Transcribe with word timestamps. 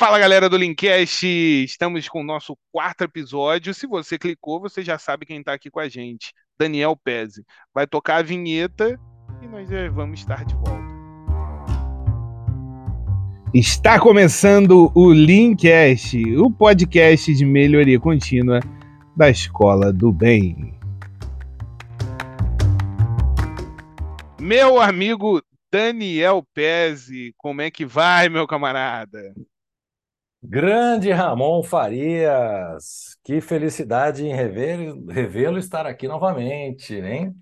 Fala 0.00 0.18
galera 0.18 0.48
do 0.48 0.56
Linkcast, 0.56 1.26
estamos 1.26 2.08
com 2.08 2.22
o 2.22 2.24
nosso 2.24 2.56
quarto 2.72 3.04
episódio. 3.04 3.74
Se 3.74 3.86
você 3.86 4.18
clicou, 4.18 4.58
você 4.58 4.82
já 4.82 4.98
sabe 4.98 5.26
quem 5.26 5.40
está 5.40 5.52
aqui 5.52 5.70
com 5.70 5.78
a 5.78 5.90
gente, 5.90 6.32
Daniel 6.58 6.96
Pezzi. 6.96 7.44
Vai 7.74 7.86
tocar 7.86 8.16
a 8.16 8.22
vinheta 8.22 8.98
e 9.42 9.46
nós 9.46 9.68
já 9.68 9.90
vamos 9.90 10.20
estar 10.20 10.42
de 10.46 10.54
volta. 10.54 10.72
Está 13.52 14.00
começando 14.00 14.90
o 14.94 15.12
Linkcast, 15.12 16.16
o 16.38 16.50
podcast 16.50 17.34
de 17.34 17.44
melhoria 17.44 18.00
contínua 18.00 18.60
da 19.14 19.28
Escola 19.28 19.92
do 19.92 20.10
Bem. 20.10 20.80
Meu 24.40 24.80
amigo 24.80 25.42
Daniel 25.70 26.42
Pezzi, 26.54 27.34
como 27.36 27.60
é 27.60 27.70
que 27.70 27.84
vai, 27.84 28.30
meu 28.30 28.46
camarada? 28.46 29.34
Grande 30.42 31.10
Ramon 31.12 31.62
Farias, 31.62 33.16
que 33.22 33.40
felicidade 33.40 34.24
em 34.24 34.34
revê-lo 34.34 35.58
estar 35.58 35.86
aqui 35.86 36.08
novamente, 36.08 36.94
hein? 36.94 37.34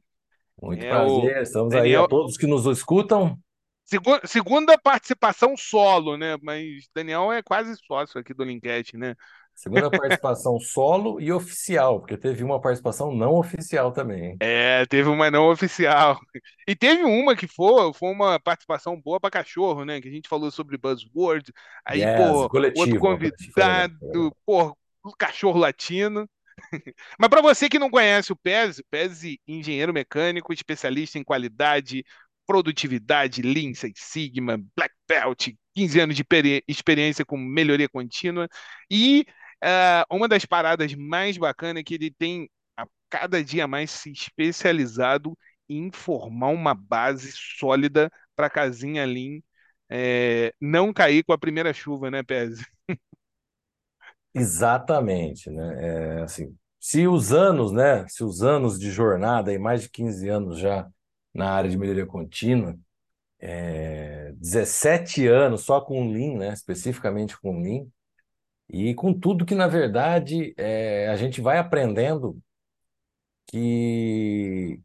Muito 0.61 0.85
é, 0.85 0.89
prazer, 0.89 1.43
estamos 1.43 1.73
Daniel... 1.73 2.01
aí 2.01 2.05
a 2.05 2.09
todos 2.09 2.37
que 2.37 2.47
nos 2.47 2.67
escutam. 2.67 3.39
Segunda, 3.85 4.21
segunda 4.27 4.77
participação 4.77 5.57
solo, 5.57 6.17
né? 6.17 6.37
Mas 6.43 6.89
Daniel 6.95 7.33
é 7.33 7.43
quase 7.43 7.75
sócio 7.87 8.21
aqui 8.21 8.35
do 8.35 8.45
Linkcast, 8.45 8.97
né? 8.99 9.15
Segunda 9.59 9.91
participação 9.91 10.61
solo 10.61 11.21
e 11.21 11.33
oficial, 11.33 11.99
porque 11.99 12.17
teve 12.17 12.45
uma 12.45 12.61
participação 12.61 13.13
não 13.13 13.35
oficial 13.35 13.91
também. 13.91 14.37
É, 14.39 14.87
teve 14.87 15.09
uma 15.09 15.33
não 15.33 15.51
oficial. 15.51 16.17
E 16.65 16.77
teve 16.77 17.03
uma 17.03 17.35
que 17.35 17.49
foi, 17.49 17.93
foi 17.93 18.09
uma 18.13 18.39
participação 18.39 18.97
boa 19.01 19.19
para 19.19 19.33
cachorro, 19.33 19.85
né? 19.85 20.01
Que 20.01 20.07
a 20.07 20.13
gente 20.13 20.29
falou 20.29 20.49
sobre 20.53 20.79
buzzword. 20.79 21.53
Aí, 21.85 22.03
yes, 22.03 22.17
pô, 22.17 22.49
coletivo, 22.49 22.85
outro 22.85 23.01
convidado, 23.01 24.33
pô, 24.47 24.79
cachorro 25.19 25.59
latino. 25.59 26.31
Mas 27.19 27.29
para 27.29 27.43
você 27.43 27.69
que 27.69 27.81
não 27.81 27.91
conhece 27.91 28.33
o 28.33 28.37
Pez, 28.37 28.81
Pez 28.89 29.23
engenheiro 29.45 29.93
mecânico, 29.93 30.53
especialista 30.53 31.19
em 31.19 31.25
qualidade, 31.25 32.05
produtividade, 32.47 33.43
Lean 33.43 33.75
Six 33.75 34.01
Sigma, 34.03 34.57
Black 34.77 34.95
Belt, 35.09 35.49
15 35.75 35.99
anos 35.99 36.15
de 36.15 36.25
experiência 36.69 37.25
com 37.25 37.37
melhoria 37.37 37.89
contínua 37.89 38.49
e 38.89 39.27
Uh, 39.63 40.15
uma 40.15 40.29
das 40.29 40.45
paradas 40.45 40.95
mais 40.95 41.37
bacanas 41.37 41.81
é 41.81 41.85
que 41.85 41.95
ele 41.95 42.11
tem 42.11 42.49
a 42.77 42.87
cada 43.11 43.43
dia 43.43 43.67
mais 43.67 43.91
se 43.91 44.11
especializado 44.11 45.37
em 45.69 45.91
formar 45.91 46.49
uma 46.49 46.75
base 46.75 47.33
sólida 47.33 48.11
para 48.37 48.47
a 48.47 48.51
casinha 48.51 49.05
Lean 49.05 49.41
é, 49.91 50.53
não 50.61 50.93
cair 50.93 51.25
com 51.25 51.33
a 51.33 51.39
primeira 51.39 51.73
chuva, 51.73 52.11
né, 52.11 52.23
Pez? 52.23 52.61
Exatamente, 54.35 55.51
né? 55.51 56.19
É, 56.19 56.23
assim, 56.23 56.57
se 56.79 57.07
os 57.09 57.33
anos, 57.33 57.73
né? 57.73 58.07
Se 58.09 58.23
os 58.23 58.43
anos 58.43 58.79
de 58.79 58.91
jornada, 58.91 59.51
aí 59.51 59.59
mais 59.59 59.83
de 59.83 59.91
15 59.91 60.29
anos 60.29 60.59
já 60.59 60.89
na 61.35 61.51
área 61.53 61.71
de 61.71 61.79
melhoria 61.79 62.07
contínua, 62.07 62.79
é, 63.41 64.33
17 64.37 65.27
anos 65.27 65.63
só 65.63 65.81
com 65.81 66.11
Lean, 66.13 66.39
né? 66.39 66.53
Especificamente 66.53 67.39
com 67.41 67.63
Lean, 67.63 67.87
e 68.69 68.95
com 68.95 69.13
tudo 69.15 69.47
que, 69.47 69.55
na 69.55 69.67
verdade, 69.67 70.55
é, 70.57 71.09
a 71.09 71.17
gente 71.17 71.41
vai 71.41 71.59
aprendendo 71.59 72.41
que 73.47 74.81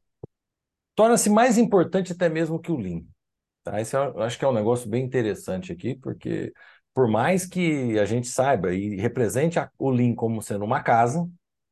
torna-se 0.96 1.30
mais 1.30 1.58
importante 1.58 2.14
até 2.14 2.30
mesmo 2.30 2.60
que 2.60 2.72
o 2.72 2.78
Lean. 2.78 3.04
Tá? 3.64 3.82
Isso 3.82 3.96
eu 3.98 4.22
acho 4.22 4.38
que 4.38 4.46
é 4.46 4.48
um 4.48 4.54
negócio 4.54 4.90
bem 4.90 5.04
interessante 5.06 5.72
aqui, 5.72 5.96
porque 5.96 6.54
por 6.94 7.08
mais 7.08 7.46
que 7.46 8.00
a 8.00 8.06
gente 8.06 8.28
saiba 8.28 8.74
e 8.74 8.98
represente 8.98 9.60
a, 9.60 9.70
o 9.78 9.90
Lean 9.90 10.16
como 10.16 10.42
sendo 10.42 10.66
uma 10.66 10.82
casa, 10.84 11.30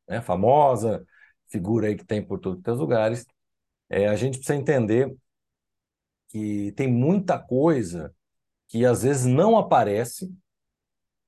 né, 0.08 0.20
famosa, 0.20 1.06
figura 1.48 1.88
aí 1.88 1.96
que 1.96 2.04
tem 2.04 2.24
por 2.24 2.38
todos 2.40 2.62
os 2.66 2.78
lugares, 2.78 3.26
é, 3.90 4.08
a 4.08 4.16
gente 4.16 4.38
precisa 4.38 4.58
entender 4.58 5.14
que 6.28 6.72
tem 6.72 6.88
muita 6.88 7.38
coisa 7.38 8.14
que 8.68 8.84
às 8.86 9.02
vezes 9.02 9.26
não 9.26 9.56
aparece 9.58 10.32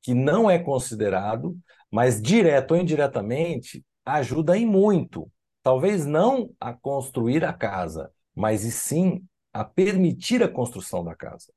que 0.04 0.12
não 0.12 0.50
é 0.50 0.58
considerado, 0.58 1.58
mas 1.90 2.20
direto 2.20 2.72
ou 2.72 2.76
indiretamente 2.76 3.82
ajuda 4.04 4.54
em 4.56 4.66
muito. 4.66 5.32
Talvez 5.62 6.04
não 6.04 6.50
a 6.60 6.74
construir 6.74 7.42
a 7.42 7.54
casa, 7.54 8.12
mas 8.34 8.64
e 8.64 8.70
sim 8.70 9.24
a 9.50 9.64
permitir 9.64 10.42
a 10.42 10.48
construção 10.48 11.02
da 11.02 11.14
casa. 11.16 11.50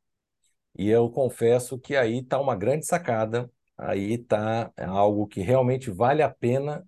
E 0.77 0.87
eu 0.89 1.09
confesso 1.09 1.77
que 1.77 1.97
aí 1.97 2.19
está 2.19 2.39
uma 2.39 2.55
grande 2.55 2.85
sacada, 2.85 3.51
aí 3.77 4.13
está 4.13 4.71
algo 4.77 5.27
que 5.27 5.41
realmente 5.41 5.91
vale 5.91 6.23
a 6.23 6.29
pena 6.29 6.87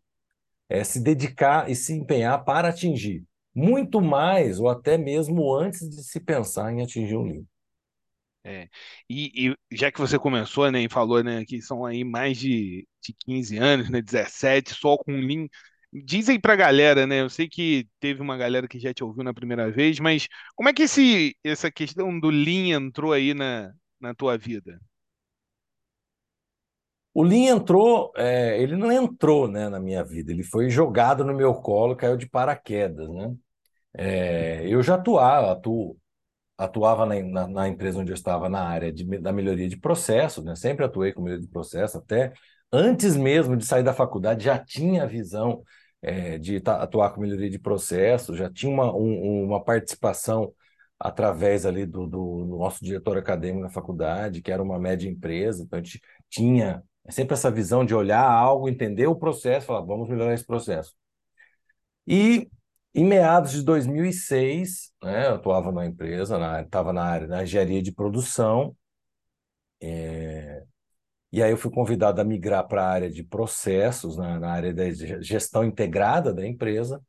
é, 0.70 0.86
se 0.86 1.02
dedicar 1.02 1.70
e 1.70 1.76
se 1.76 1.94
empenhar 1.94 2.46
para 2.46 2.70
atingir. 2.70 3.26
Muito 3.54 4.02
mais, 4.02 4.62
ou 4.62 4.70
até 4.70 4.98
mesmo 4.98 5.54
antes 5.54 5.90
de 5.90 6.04
se 6.06 6.22
pensar 6.22 6.72
em 6.72 6.84
atingir 6.84 7.18
um 7.18 7.28
livro. 7.28 7.49
É. 8.44 8.70
E, 9.10 9.50
e, 9.50 9.56
já 9.76 9.92
que 9.92 10.00
você 10.00 10.18
começou, 10.18 10.72
né, 10.72 10.82
e 10.82 10.90
falou, 10.90 11.24
né, 11.24 11.44
que 11.46 11.62
são 11.62 11.86
aí 11.86 12.04
mais 12.04 12.38
de, 12.38 12.88
de 13.02 13.14
15 13.14 13.58
anos, 13.58 13.90
né, 13.90 14.02
17, 14.02 14.74
só 14.74 14.98
com 14.98 15.12
Lean, 15.12 15.48
diz 15.92 16.30
aí 16.30 16.40
pra 16.40 16.56
galera, 16.56 17.06
né, 17.06 17.22
eu 17.22 17.30
sei 17.30 17.50
que 17.50 17.88
teve 18.00 18.22
uma 18.22 18.38
galera 18.38 18.68
que 18.68 18.80
já 18.80 18.94
te 18.94 19.04
ouviu 19.04 19.24
na 19.24 19.34
primeira 19.34 19.70
vez, 19.70 20.00
mas 20.00 20.28
como 20.56 20.70
é 20.70 20.74
que 20.74 20.84
esse, 20.84 21.36
essa 21.44 21.70
questão 21.72 22.18
do 22.20 22.30
Lean 22.30 22.78
entrou 22.78 23.12
aí 23.14 23.34
na, 23.34 23.74
na 24.00 24.16
tua 24.16 24.38
vida? 24.38 24.80
O 27.14 27.24
Lean 27.24 27.56
entrou, 27.58 28.12
é, 28.16 28.62
ele 28.62 28.76
não 28.78 28.92
entrou, 28.92 29.48
né, 29.48 29.68
na 29.70 29.80
minha 29.80 30.04
vida, 30.04 30.32
ele 30.32 30.44
foi 30.44 30.70
jogado 30.70 31.26
no 31.26 31.34
meu 31.34 31.54
colo, 31.56 31.96
caiu 31.96 32.16
de 32.18 32.30
paraquedas, 32.30 33.10
né? 33.10 33.36
É, 33.94 34.68
eu 34.68 34.84
já 34.84 34.96
atuava, 34.96 35.52
atuo 35.54 35.98
atuava 36.60 37.06
na, 37.06 37.22
na, 37.24 37.48
na, 37.48 37.68
empresa 37.70 38.00
onde 38.00 38.12
eu 38.12 38.16
estava 38.16 38.50
na 38.50 38.62
área 38.62 38.92
de, 38.92 39.06
da 39.20 39.32
melhoria 39.32 39.70
de 39.70 39.78
processo, 39.78 40.44
né? 40.44 40.56
sempre 40.56 40.86
atuei 40.86 41.14
com 41.14 41.22
melhoria 41.22 41.46
de 41.46 41.52
processo, 41.52 41.98
até 41.98 42.34
antes 42.72 43.16
mesmo 43.16 43.56
de 43.56 43.66
sair 43.66 43.84
da 43.84 43.94
faculdade 43.94 44.44
já 44.44 44.60
tinha 44.60 45.04
a 45.04 45.06
visão 45.08 45.64
é, 46.02 46.38
de 46.38 46.62
atuar 46.66 47.12
com 47.12 47.22
melhoria 47.22 47.50
de 47.50 47.60
processo, 47.60 48.36
já 48.36 48.52
tinha 48.52 48.72
uma, 48.72 48.94
um, 48.94 49.46
uma 49.46 49.64
participação 49.64 50.54
através 51.00 51.66
ali 51.66 51.86
do, 51.86 52.06
do, 52.06 52.46
nosso 52.58 52.84
diretor 52.84 53.18
acadêmico 53.18 53.64
na 53.64 53.70
faculdade, 53.70 54.42
que 54.42 54.52
era 54.52 54.62
uma 54.62 54.78
média 54.78 55.10
empresa, 55.10 55.64
então 55.64 55.80
a 55.80 55.82
gente 55.82 56.02
tinha 56.30 56.84
sempre 57.10 57.36
essa 57.36 57.50
visão 57.50 57.86
de 57.86 57.96
olhar 57.96 58.22
algo, 58.22 58.68
entender 58.68 59.08
o 59.08 59.16
processo, 59.16 59.68
falar, 59.68 59.82
vamos 59.82 60.10
melhorar 60.10 60.34
esse 60.34 60.46
processo. 60.46 60.94
E 62.06 62.50
em 62.94 63.06
meados 63.06 63.52
de 63.52 63.64
2006, 63.64 64.92
né, 65.04 65.28
eu 65.28 65.36
atuava 65.36 65.72
na 65.72 65.86
empresa, 65.86 66.40
estava 66.62 66.92
na, 66.92 67.04
área 67.04 67.28
da 67.28 67.44
engenharia 67.44 67.82
de 67.82 67.92
produção, 67.92 68.76
é, 69.82 70.64
e 71.32 71.44
aí 71.44 71.52
eu 71.52 71.58
fui 71.58 71.72
convidado 71.72 72.20
a 72.20 72.24
migrar 72.24 72.68
para 72.68 72.84
a 72.84 72.90
área 72.90 73.10
de 73.10 73.24
processos, 73.24 74.18
na, 74.18 74.40
na 74.40 74.52
área 74.52 74.74
da 74.74 74.90
gestão 75.22 75.64
integrada 75.64 76.34
da 76.34 76.46
empresa, 76.46 77.02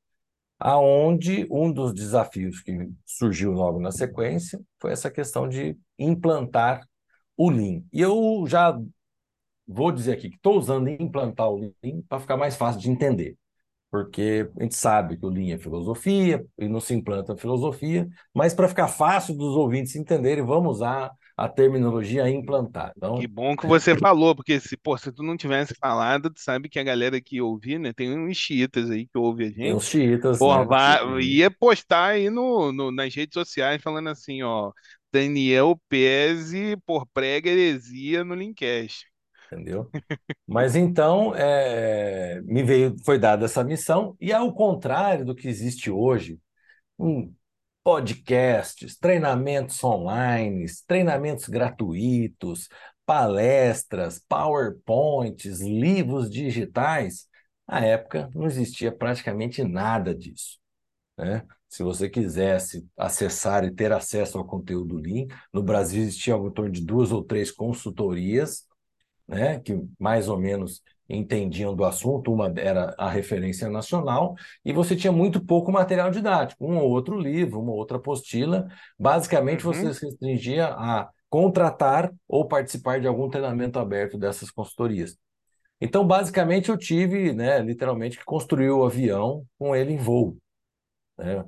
aonde 0.58 1.46
um 1.50 1.72
dos 1.72 1.94
desafios 1.94 2.60
que 2.60 2.90
surgiu 3.06 3.52
logo 3.52 3.80
na 3.80 3.90
sequência 3.90 4.60
foi 4.78 4.92
essa 4.92 5.10
questão 5.10 5.48
de 5.48 5.76
implantar 5.98 6.86
o 7.36 7.48
Lean. 7.48 7.82
E 7.90 8.00
eu 8.02 8.44
já 8.46 8.78
vou 9.66 9.90
dizer 9.90 10.12
aqui 10.12 10.28
que 10.28 10.36
estou 10.36 10.58
usando 10.58 10.88
implantar 10.90 11.48
o 11.48 11.56
Lean 11.56 12.02
para 12.06 12.20
ficar 12.20 12.36
mais 12.36 12.56
fácil 12.56 12.80
de 12.80 12.90
entender 12.90 13.38
porque 13.90 14.48
a 14.58 14.62
gente 14.62 14.76
sabe 14.76 15.16
que 15.16 15.26
o 15.26 15.28
Lean 15.28 15.54
é 15.54 15.58
filosofia 15.58 16.44
e 16.56 16.68
não 16.68 16.80
se 16.80 16.94
implanta 16.94 17.36
filosofia, 17.36 18.08
mas 18.32 18.54
para 18.54 18.68
ficar 18.68 18.88
fácil 18.88 19.36
dos 19.36 19.56
ouvintes 19.56 19.96
entenderem, 19.96 20.44
vamos 20.44 20.76
usar 20.76 21.10
a 21.36 21.48
terminologia 21.48 22.28
implantar. 22.28 22.92
Então... 22.96 23.18
Que 23.18 23.26
bom 23.26 23.56
que 23.56 23.66
você 23.66 23.96
falou, 23.96 24.36
porque 24.36 24.60
se, 24.60 24.76
pô, 24.76 24.96
se 24.96 25.10
tu 25.10 25.22
não 25.22 25.36
tivesse 25.36 25.74
falado, 25.80 26.30
tu 26.30 26.40
sabe 26.40 26.68
que 26.68 26.78
a 26.78 26.84
galera 26.84 27.20
que 27.20 27.40
ouvia, 27.40 27.78
né, 27.78 27.92
tem 27.92 28.16
uns 28.16 28.36
chiitas 28.36 28.90
aí 28.90 29.06
que 29.06 29.18
ouve 29.18 29.44
a 29.44 29.48
gente. 29.48 29.56
Tem 29.56 29.74
uns 29.74 29.88
chiitas, 29.88 30.38
pô, 30.38 30.56
né? 30.56 30.64
vai, 30.66 31.20
ia 31.22 31.50
postar 31.50 32.10
aí 32.10 32.30
no, 32.30 32.70
no, 32.70 32.92
nas 32.92 33.12
redes 33.14 33.34
sociais 33.34 33.82
falando 33.82 34.08
assim, 34.08 34.42
ó, 34.42 34.70
Daniel 35.12 35.80
Pese 35.88 36.76
por 36.86 37.06
prega 37.12 37.50
heresia 37.50 38.22
no 38.22 38.34
Linkcast 38.34 39.09
entendeu? 39.50 39.90
Mas 40.46 40.76
então 40.76 41.34
é, 41.34 42.40
me 42.42 42.62
veio, 42.62 42.96
foi 43.04 43.18
dada 43.18 43.44
essa 43.44 43.64
missão, 43.64 44.16
e 44.20 44.32
ao 44.32 44.52
contrário 44.54 45.24
do 45.24 45.34
que 45.34 45.48
existe 45.48 45.90
hoje, 45.90 46.38
um, 46.98 47.32
podcasts, 47.82 48.96
treinamentos 48.96 49.82
online, 49.82 50.66
treinamentos 50.86 51.48
gratuitos, 51.48 52.68
palestras, 53.04 54.20
PowerPoints, 54.28 55.60
livros 55.60 56.30
digitais, 56.30 57.26
na 57.66 57.84
época 57.84 58.30
não 58.34 58.46
existia 58.46 58.92
praticamente 58.92 59.64
nada 59.64 60.14
disso. 60.14 60.58
Né? 61.16 61.44
Se 61.68 61.82
você 61.82 62.08
quisesse 62.08 62.86
acessar 62.96 63.64
e 63.64 63.72
ter 63.72 63.92
acesso 63.92 64.38
ao 64.38 64.44
conteúdo 64.44 64.96
Lean, 64.96 65.26
no 65.52 65.62
Brasil 65.62 66.02
existia 66.02 66.34
em 66.34 66.50
torno 66.50 66.70
de 66.70 66.84
duas 66.84 67.12
ou 67.12 67.22
três 67.22 67.50
consultorias 67.50 68.64
né, 69.30 69.60
que 69.60 69.80
mais 69.98 70.28
ou 70.28 70.38
menos 70.38 70.82
entendiam 71.08 71.74
do 71.74 71.84
assunto, 71.84 72.32
uma 72.32 72.52
era 72.56 72.94
a 72.98 73.08
referência 73.08 73.68
nacional, 73.68 74.34
e 74.64 74.72
você 74.72 74.94
tinha 74.94 75.12
muito 75.12 75.44
pouco 75.44 75.72
material 75.72 76.10
didático, 76.10 76.64
um 76.64 76.78
ou 76.78 76.90
outro 76.90 77.18
livro, 77.18 77.60
uma 77.60 77.72
outra 77.72 77.96
apostila. 77.96 78.68
Basicamente, 78.98 79.66
uhum. 79.66 79.72
você 79.72 79.94
se 79.94 80.06
restringia 80.06 80.66
a 80.66 81.08
contratar 81.28 82.12
ou 82.28 82.46
participar 82.46 83.00
de 83.00 83.06
algum 83.06 83.28
treinamento 83.28 83.78
aberto 83.78 84.18
dessas 84.18 84.50
consultorias. 84.50 85.16
Então, 85.80 86.06
basicamente, 86.06 86.68
eu 86.68 86.76
tive, 86.76 87.32
né, 87.32 87.58
literalmente, 87.60 88.18
que 88.18 88.24
construir 88.24 88.70
o 88.70 88.84
avião 88.84 89.44
com 89.58 89.74
ele 89.74 89.92
em 89.92 89.96
voo. 89.96 90.36
Né? 91.16 91.44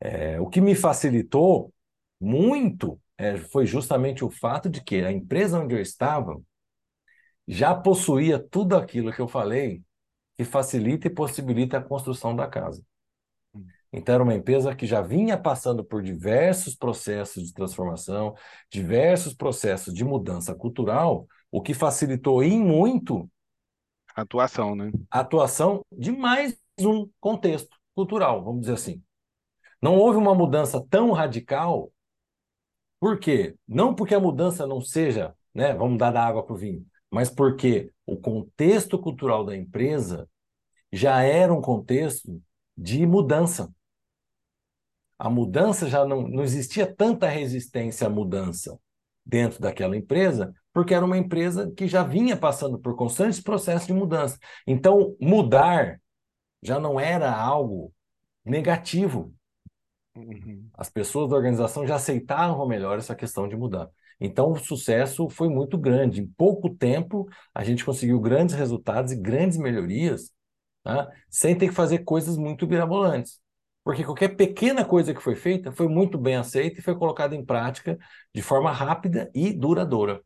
É, 0.00 0.40
o 0.40 0.48
que 0.48 0.60
me 0.60 0.74
facilitou 0.74 1.72
muito 2.20 2.98
é, 3.18 3.36
foi 3.36 3.66
justamente 3.66 4.24
o 4.24 4.30
fato 4.30 4.68
de 4.68 4.82
que 4.82 5.04
a 5.04 5.12
empresa 5.12 5.60
onde 5.60 5.74
eu 5.74 5.80
estava 5.80 6.40
já 7.46 7.74
possuía 7.74 8.38
tudo 8.38 8.76
aquilo 8.76 9.12
que 9.12 9.20
eu 9.20 9.28
falei 9.28 9.82
que 10.36 10.44
facilita 10.44 11.06
e 11.06 11.10
possibilita 11.10 11.78
a 11.78 11.82
construção 11.82 12.34
da 12.34 12.46
casa. 12.46 12.82
Hum. 13.54 13.64
Então, 13.92 14.14
era 14.14 14.24
uma 14.24 14.34
empresa 14.34 14.74
que 14.74 14.86
já 14.86 15.00
vinha 15.00 15.38
passando 15.38 15.84
por 15.84 16.02
diversos 16.02 16.74
processos 16.74 17.44
de 17.46 17.52
transformação, 17.52 18.34
diversos 18.70 19.34
processos 19.34 19.94
de 19.94 20.04
mudança 20.04 20.54
cultural, 20.54 21.26
o 21.50 21.62
que 21.62 21.72
facilitou 21.72 22.42
em 22.42 22.58
muito 22.58 23.30
a 24.14 24.22
atuação, 24.22 24.76
né? 24.76 24.92
A 25.10 25.20
atuação 25.20 25.84
de 25.90 26.12
mais 26.12 26.56
um 26.78 27.10
contexto 27.20 27.76
cultural, 27.94 28.44
vamos 28.44 28.60
dizer 28.60 28.74
assim. 28.74 29.02
Não 29.82 29.96
houve 29.96 30.16
uma 30.18 30.34
mudança 30.34 30.84
tão 30.88 31.10
radical, 31.10 31.92
por 33.00 33.18
quê? 33.18 33.56
Não 33.66 33.94
porque 33.94 34.14
a 34.14 34.20
mudança 34.20 34.66
não 34.66 34.80
seja, 34.80 35.34
né, 35.52 35.74
vamos 35.74 35.98
dar 35.98 36.10
da 36.12 36.24
água 36.24 36.44
para 36.44 36.54
o 36.54 36.56
vinho, 36.56 36.86
mas 37.14 37.30
porque 37.30 37.92
o 38.04 38.16
contexto 38.16 38.98
cultural 38.98 39.44
da 39.44 39.56
empresa 39.56 40.28
já 40.92 41.22
era 41.22 41.54
um 41.54 41.60
contexto 41.60 42.42
de 42.76 43.06
mudança. 43.06 43.72
A 45.16 45.30
mudança 45.30 45.88
já 45.88 46.04
não, 46.04 46.26
não 46.26 46.42
existia 46.42 46.92
tanta 46.92 47.28
resistência 47.28 48.08
à 48.08 48.10
mudança 48.10 48.76
dentro 49.24 49.60
daquela 49.60 49.96
empresa, 49.96 50.52
porque 50.72 50.92
era 50.92 51.04
uma 51.04 51.16
empresa 51.16 51.72
que 51.76 51.86
já 51.86 52.02
vinha 52.02 52.36
passando 52.36 52.80
por 52.80 52.96
constantes 52.96 53.40
processos 53.40 53.86
de 53.86 53.92
mudança. 53.92 54.36
Então, 54.66 55.16
mudar 55.20 56.00
já 56.60 56.80
não 56.80 56.98
era 56.98 57.32
algo 57.32 57.94
negativo. 58.44 59.32
Uhum. 60.16 60.68
As 60.74 60.90
pessoas 60.90 61.30
da 61.30 61.36
organização 61.36 61.86
já 61.86 61.94
aceitavam 61.94 62.66
melhor 62.66 62.98
essa 62.98 63.14
questão 63.14 63.46
de 63.46 63.56
mudar. 63.56 63.88
Então, 64.20 64.52
o 64.52 64.56
sucesso 64.56 65.28
foi 65.28 65.48
muito 65.48 65.76
grande. 65.78 66.20
Em 66.20 66.26
pouco 66.26 66.70
tempo, 66.70 67.28
a 67.54 67.64
gente 67.64 67.84
conseguiu 67.84 68.20
grandes 68.20 68.54
resultados 68.54 69.12
e 69.12 69.16
grandes 69.16 69.58
melhorias, 69.58 70.32
tá? 70.82 71.08
sem 71.28 71.56
ter 71.56 71.68
que 71.68 71.74
fazer 71.74 71.98
coisas 72.00 72.36
muito 72.36 72.66
mirabolantes. 72.66 73.40
Porque 73.84 74.02
qualquer 74.02 74.28
pequena 74.36 74.84
coisa 74.84 75.12
que 75.12 75.22
foi 75.22 75.36
feita 75.36 75.70
foi 75.70 75.88
muito 75.88 76.16
bem 76.16 76.36
aceita 76.36 76.80
e 76.80 76.82
foi 76.82 76.96
colocada 76.96 77.36
em 77.36 77.44
prática 77.44 77.98
de 78.34 78.40
forma 78.40 78.72
rápida 78.72 79.30
e 79.34 79.52
duradoura. 79.52 80.22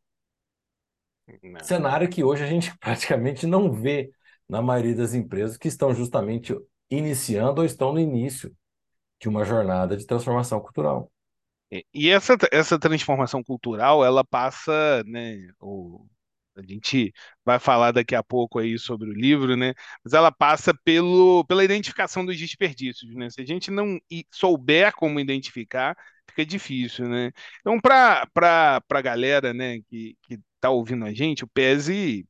Não. 1.42 1.60
Cenário 1.62 2.08
que 2.08 2.22
hoje 2.22 2.44
a 2.44 2.46
gente 2.46 2.76
praticamente 2.78 3.46
não 3.46 3.72
vê 3.72 4.10
na 4.48 4.62
maioria 4.62 4.94
das 4.94 5.12
empresas 5.12 5.56
que 5.56 5.68
estão 5.68 5.92
justamente 5.92 6.56
iniciando 6.88 7.60
ou 7.60 7.66
estão 7.66 7.92
no 7.92 8.00
início 8.00 8.54
de 9.20 9.28
uma 9.28 9.44
jornada 9.44 9.96
de 9.96 10.06
transformação 10.06 10.60
cultural. 10.60 11.10
E 11.92 12.08
essa, 12.08 12.36
essa 12.50 12.78
transformação 12.78 13.42
cultural, 13.44 14.04
ela 14.04 14.24
passa, 14.24 15.02
né, 15.04 15.36
o, 15.60 16.06
a 16.56 16.62
gente 16.62 17.12
vai 17.44 17.58
falar 17.58 17.92
daqui 17.92 18.14
a 18.14 18.22
pouco 18.22 18.58
aí 18.58 18.78
sobre 18.78 19.10
o 19.10 19.12
livro, 19.12 19.54
né, 19.56 19.74
mas 20.02 20.14
ela 20.14 20.32
passa 20.32 20.72
pelo, 20.82 21.44
pela 21.44 21.62
identificação 21.64 22.24
dos 22.24 22.38
desperdícios, 22.38 23.14
né, 23.14 23.28
se 23.28 23.40
a 23.42 23.44
gente 23.44 23.70
não 23.70 23.98
souber 24.32 24.94
como 24.94 25.20
identificar, 25.20 25.94
fica 26.30 26.44
difícil, 26.46 27.06
né. 27.06 27.32
Então, 27.60 27.78
para 27.80 28.26
a 28.90 29.00
galera, 29.02 29.52
né, 29.52 29.78
que 29.90 30.16
está 30.54 30.70
ouvindo 30.70 31.04
a 31.04 31.12
gente, 31.12 31.44
o 31.44 31.48
PESE, 31.48 32.26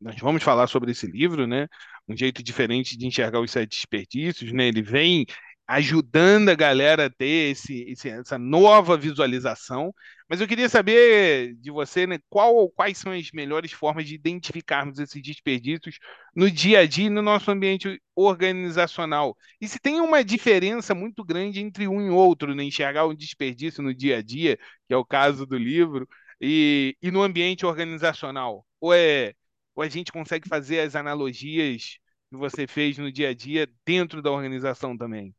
nós 0.00 0.16
vamos 0.20 0.42
falar 0.42 0.66
sobre 0.66 0.90
esse 0.90 1.06
livro, 1.06 1.46
né, 1.46 1.68
um 2.08 2.16
jeito 2.16 2.42
diferente 2.42 2.96
de 2.96 3.06
enxergar 3.06 3.40
os 3.40 3.50
sete 3.52 3.70
desperdícios, 3.76 4.52
né, 4.52 4.66
ele 4.66 4.82
vem 4.82 5.24
ajudando 5.66 6.48
a 6.50 6.54
galera 6.54 7.06
a 7.06 7.10
ter 7.10 7.52
esse, 7.52 7.82
esse, 7.88 8.08
essa 8.08 8.38
nova 8.38 8.96
visualização. 8.96 9.94
Mas 10.28 10.40
eu 10.40 10.48
queria 10.48 10.68
saber 10.68 11.54
de 11.56 11.70
você, 11.70 12.06
né, 12.06 12.18
qual, 12.28 12.68
quais 12.70 12.98
são 12.98 13.12
as 13.12 13.30
melhores 13.32 13.72
formas 13.72 14.06
de 14.06 14.14
identificarmos 14.14 14.98
esses 14.98 15.22
desperdícios 15.22 15.98
no 16.34 16.50
dia 16.50 16.80
a 16.80 16.86
dia, 16.86 17.08
no 17.10 17.22
nosso 17.22 17.50
ambiente 17.50 18.00
organizacional. 18.14 19.36
E 19.60 19.68
se 19.68 19.78
tem 19.78 20.00
uma 20.00 20.24
diferença 20.24 20.94
muito 20.94 21.24
grande 21.24 21.60
entre 21.60 21.86
um 21.88 22.00
e 22.06 22.10
outro, 22.10 22.54
né, 22.54 22.64
enxergar 22.64 23.06
um 23.06 23.14
desperdício 23.14 23.82
no 23.82 23.94
dia 23.94 24.18
a 24.18 24.22
dia, 24.22 24.58
que 24.86 24.94
é 24.94 24.96
o 24.96 25.04
caso 25.04 25.46
do 25.46 25.56
livro, 25.56 26.08
e, 26.40 26.96
e 27.00 27.10
no 27.10 27.22
ambiente 27.22 27.64
organizacional. 27.64 28.66
Ou, 28.80 28.92
é, 28.92 29.34
ou 29.74 29.82
a 29.82 29.88
gente 29.88 30.12
consegue 30.12 30.48
fazer 30.48 30.80
as 30.80 30.96
analogias 30.96 31.98
que 32.30 32.36
você 32.36 32.66
fez 32.66 32.98
no 32.98 33.12
dia 33.12 33.30
a 33.30 33.34
dia 33.34 33.68
dentro 33.86 34.20
da 34.20 34.30
organização 34.30 34.96
também? 34.96 35.34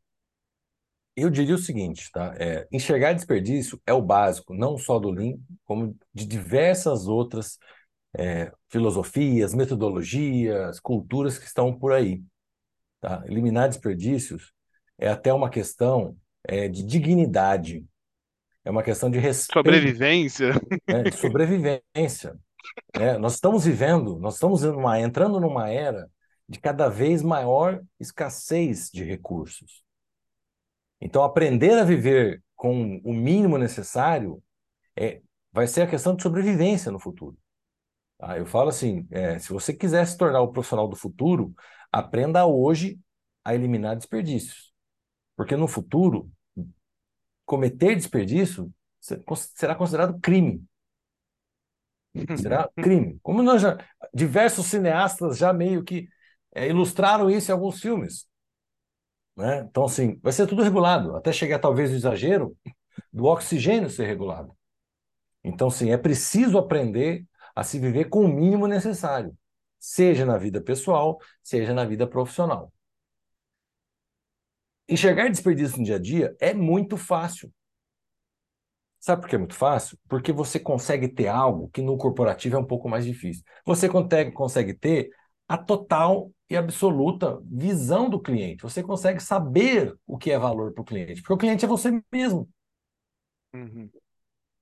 Eu 1.16 1.30
diria 1.30 1.54
o 1.54 1.58
seguinte, 1.58 2.10
tá? 2.10 2.34
É, 2.38 2.66
enxergar 2.72 3.12
desperdício 3.12 3.80
é 3.86 3.92
o 3.92 4.02
básico, 4.02 4.52
não 4.52 4.76
só 4.76 4.98
do 4.98 5.10
Lean, 5.10 5.36
como 5.64 5.96
de 6.12 6.26
diversas 6.26 7.06
outras 7.06 7.58
é, 8.16 8.52
filosofias, 8.68 9.54
metodologias, 9.54 10.80
culturas 10.80 11.38
que 11.38 11.46
estão 11.46 11.76
por 11.76 11.92
aí. 11.92 12.22
Tá? 13.00 13.22
Eliminar 13.26 13.68
desperdícios 13.68 14.52
é 14.98 15.08
até 15.08 15.32
uma 15.32 15.50
questão 15.50 16.16
é, 16.42 16.68
de 16.68 16.82
dignidade, 16.82 17.84
é 18.64 18.70
uma 18.70 18.82
questão 18.82 19.10
de 19.10 19.18
respeito. 19.18 19.58
Sobrevivência. 19.58 20.54
Né? 20.88 21.02
De 21.04 21.16
sobrevivência. 21.16 22.34
É, 22.94 23.18
nós 23.18 23.34
estamos 23.34 23.66
vivendo, 23.66 24.18
nós 24.18 24.34
estamos 24.34 24.62
numa, 24.62 24.98
entrando 24.98 25.38
numa 25.38 25.68
era 25.70 26.10
de 26.48 26.58
cada 26.58 26.88
vez 26.88 27.22
maior 27.22 27.82
escassez 28.00 28.90
de 28.90 29.04
recursos. 29.04 29.83
Então, 31.04 31.22
aprender 31.22 31.78
a 31.78 31.84
viver 31.84 32.42
com 32.56 32.98
o 33.04 33.12
mínimo 33.12 33.58
necessário 33.58 34.42
é, 34.96 35.20
vai 35.52 35.66
ser 35.66 35.82
a 35.82 35.86
questão 35.86 36.16
de 36.16 36.22
sobrevivência 36.22 36.90
no 36.90 36.98
futuro. 36.98 37.36
Tá? 38.16 38.38
Eu 38.38 38.46
falo 38.46 38.70
assim: 38.70 39.06
é, 39.10 39.38
se 39.38 39.52
você 39.52 39.74
quiser 39.74 40.06
se 40.06 40.16
tornar 40.16 40.40
o 40.40 40.50
profissional 40.50 40.88
do 40.88 40.96
futuro, 40.96 41.54
aprenda 41.92 42.46
hoje 42.46 42.98
a 43.44 43.54
eliminar 43.54 43.96
desperdícios. 43.96 44.72
Porque 45.36 45.54
no 45.56 45.68
futuro, 45.68 46.32
cometer 47.44 47.94
desperdício 47.94 48.72
será 49.54 49.74
considerado 49.74 50.18
crime. 50.20 50.64
Será 52.40 52.70
crime. 52.76 53.18
Como 53.22 53.42
nós 53.42 53.60
já, 53.60 53.76
diversos 54.14 54.66
cineastas 54.66 55.36
já 55.36 55.52
meio 55.52 55.82
que 55.82 56.08
é, 56.54 56.68
ilustraram 56.68 57.28
isso 57.28 57.50
em 57.50 57.52
alguns 57.52 57.80
filmes. 57.80 58.28
Né? 59.36 59.66
Então, 59.68 59.84
assim, 59.84 60.18
vai 60.22 60.32
ser 60.32 60.46
tudo 60.46 60.62
regulado, 60.62 61.16
até 61.16 61.32
chegar 61.32 61.58
talvez 61.58 61.90
o 61.90 61.94
exagero 61.94 62.56
do 63.12 63.24
oxigênio 63.24 63.90
ser 63.90 64.06
regulado. 64.06 64.56
Então, 65.42 65.70
sim, 65.70 65.90
é 65.90 65.96
preciso 65.98 66.58
aprender 66.58 67.26
a 67.54 67.62
se 67.62 67.78
viver 67.78 68.06
com 68.08 68.24
o 68.24 68.28
mínimo 68.28 68.66
necessário, 68.66 69.36
seja 69.78 70.24
na 70.24 70.38
vida 70.38 70.60
pessoal, 70.60 71.18
seja 71.42 71.74
na 71.74 71.84
vida 71.84 72.06
profissional. 72.06 72.72
Enxergar 74.88 75.28
desperdício 75.28 75.78
no 75.78 75.84
dia 75.84 75.96
a 75.96 75.98
dia 75.98 76.36
é 76.40 76.52
muito 76.52 76.96
fácil. 76.96 77.52
Sabe 78.98 79.20
por 79.20 79.28
que 79.28 79.34
é 79.36 79.38
muito 79.38 79.54
fácil? 79.54 79.98
Porque 80.08 80.32
você 80.32 80.58
consegue 80.58 81.08
ter 81.08 81.28
algo 81.28 81.68
que 81.68 81.82
no 81.82 81.96
corporativo 81.98 82.56
é 82.56 82.58
um 82.58 82.64
pouco 82.64 82.88
mais 82.88 83.04
difícil. 83.04 83.44
Você 83.66 83.88
consegue, 83.88 84.32
consegue 84.32 84.72
ter 84.72 85.10
a 85.48 85.58
total 85.58 86.30
e 86.48 86.56
absoluta 86.56 87.40
visão 87.44 88.08
do 88.08 88.20
cliente. 88.20 88.62
Você 88.62 88.82
consegue 88.82 89.20
saber 89.20 89.94
o 90.06 90.16
que 90.16 90.30
é 90.30 90.38
valor 90.38 90.72
para 90.72 90.82
o 90.82 90.84
cliente, 90.84 91.20
porque 91.20 91.32
o 91.32 91.38
cliente 91.38 91.64
é 91.64 91.68
você 91.68 92.02
mesmo. 92.12 92.48
Uhum. 93.54 93.90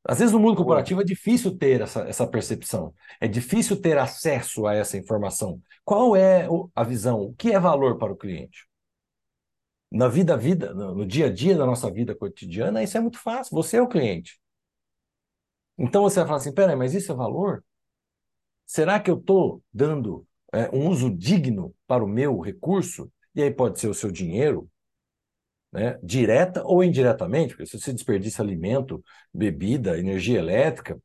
Às 0.05 0.19
vezes 0.19 0.33
no 0.33 0.41
mundo 0.41 0.57
corporativo 0.57 1.01
é 1.01 1.05
difícil 1.05 1.57
ter 1.57 1.81
essa, 1.81 2.01
essa 2.03 2.27
percepção, 2.27 2.93
é 3.21 3.29
difícil 3.29 3.81
ter 3.81 3.97
acesso 3.99 4.67
a 4.67 4.75
essa 4.75 4.97
informação. 4.97 5.61
Qual 5.85 6.17
é 6.17 6.49
a 6.75 6.83
visão? 6.83 7.21
O 7.21 7.35
que 7.35 7.53
é 7.53 7.61
valor 7.61 7.99
para 7.99 8.13
o 8.13 8.17
cliente? 8.17 8.67
Na 9.91 10.09
vida, 10.09 10.37
vida, 10.37 10.73
no 10.75 11.07
dia 11.07 11.27
a 11.27 11.33
dia 11.33 11.57
da 11.57 11.67
nossa 11.67 11.91
vida 11.91 12.15
cotidiana, 12.15 12.83
isso 12.83 12.97
é 12.97 13.01
muito 13.01 13.19
fácil. 13.19 13.55
Você 13.55 13.77
é 13.77 13.83
o 13.83 13.89
cliente. 13.89 14.41
Então 15.79 16.03
você 16.03 16.21
vai 16.21 16.27
falar 16.27 16.39
assim: 16.39 16.55
peraí, 16.55 16.77
mas 16.77 16.95
isso 16.95 17.13
é 17.13 17.15
valor? 17.15 17.63
Será 18.65 18.99
que 18.99 19.11
eu 19.11 19.19
estou 19.19 19.63
dando 19.73 20.27
é, 20.53 20.69
um 20.71 20.89
uso 20.89 21.11
digno 21.11 21.75
para 21.87 22.05
o 22.05 22.09
meu 22.09 22.39
recurso, 22.41 23.11
e 23.35 23.43
aí 23.43 23.51
pode 23.51 23.81
ser 23.81 23.89
o 23.89 23.95
seu 23.95 24.11
dinheiro, 24.11 24.69
né, 25.73 25.99
direta 26.03 26.63
ou 26.65 26.85
indiretamente, 26.85 27.55
porque 27.55 27.67
se 27.67 27.81
você 27.81 27.93
desperdiça 27.93 28.43
alimento, 28.43 29.03
bebida, 29.33 29.99
energia 29.99 30.39
elétrica, 30.39 31.01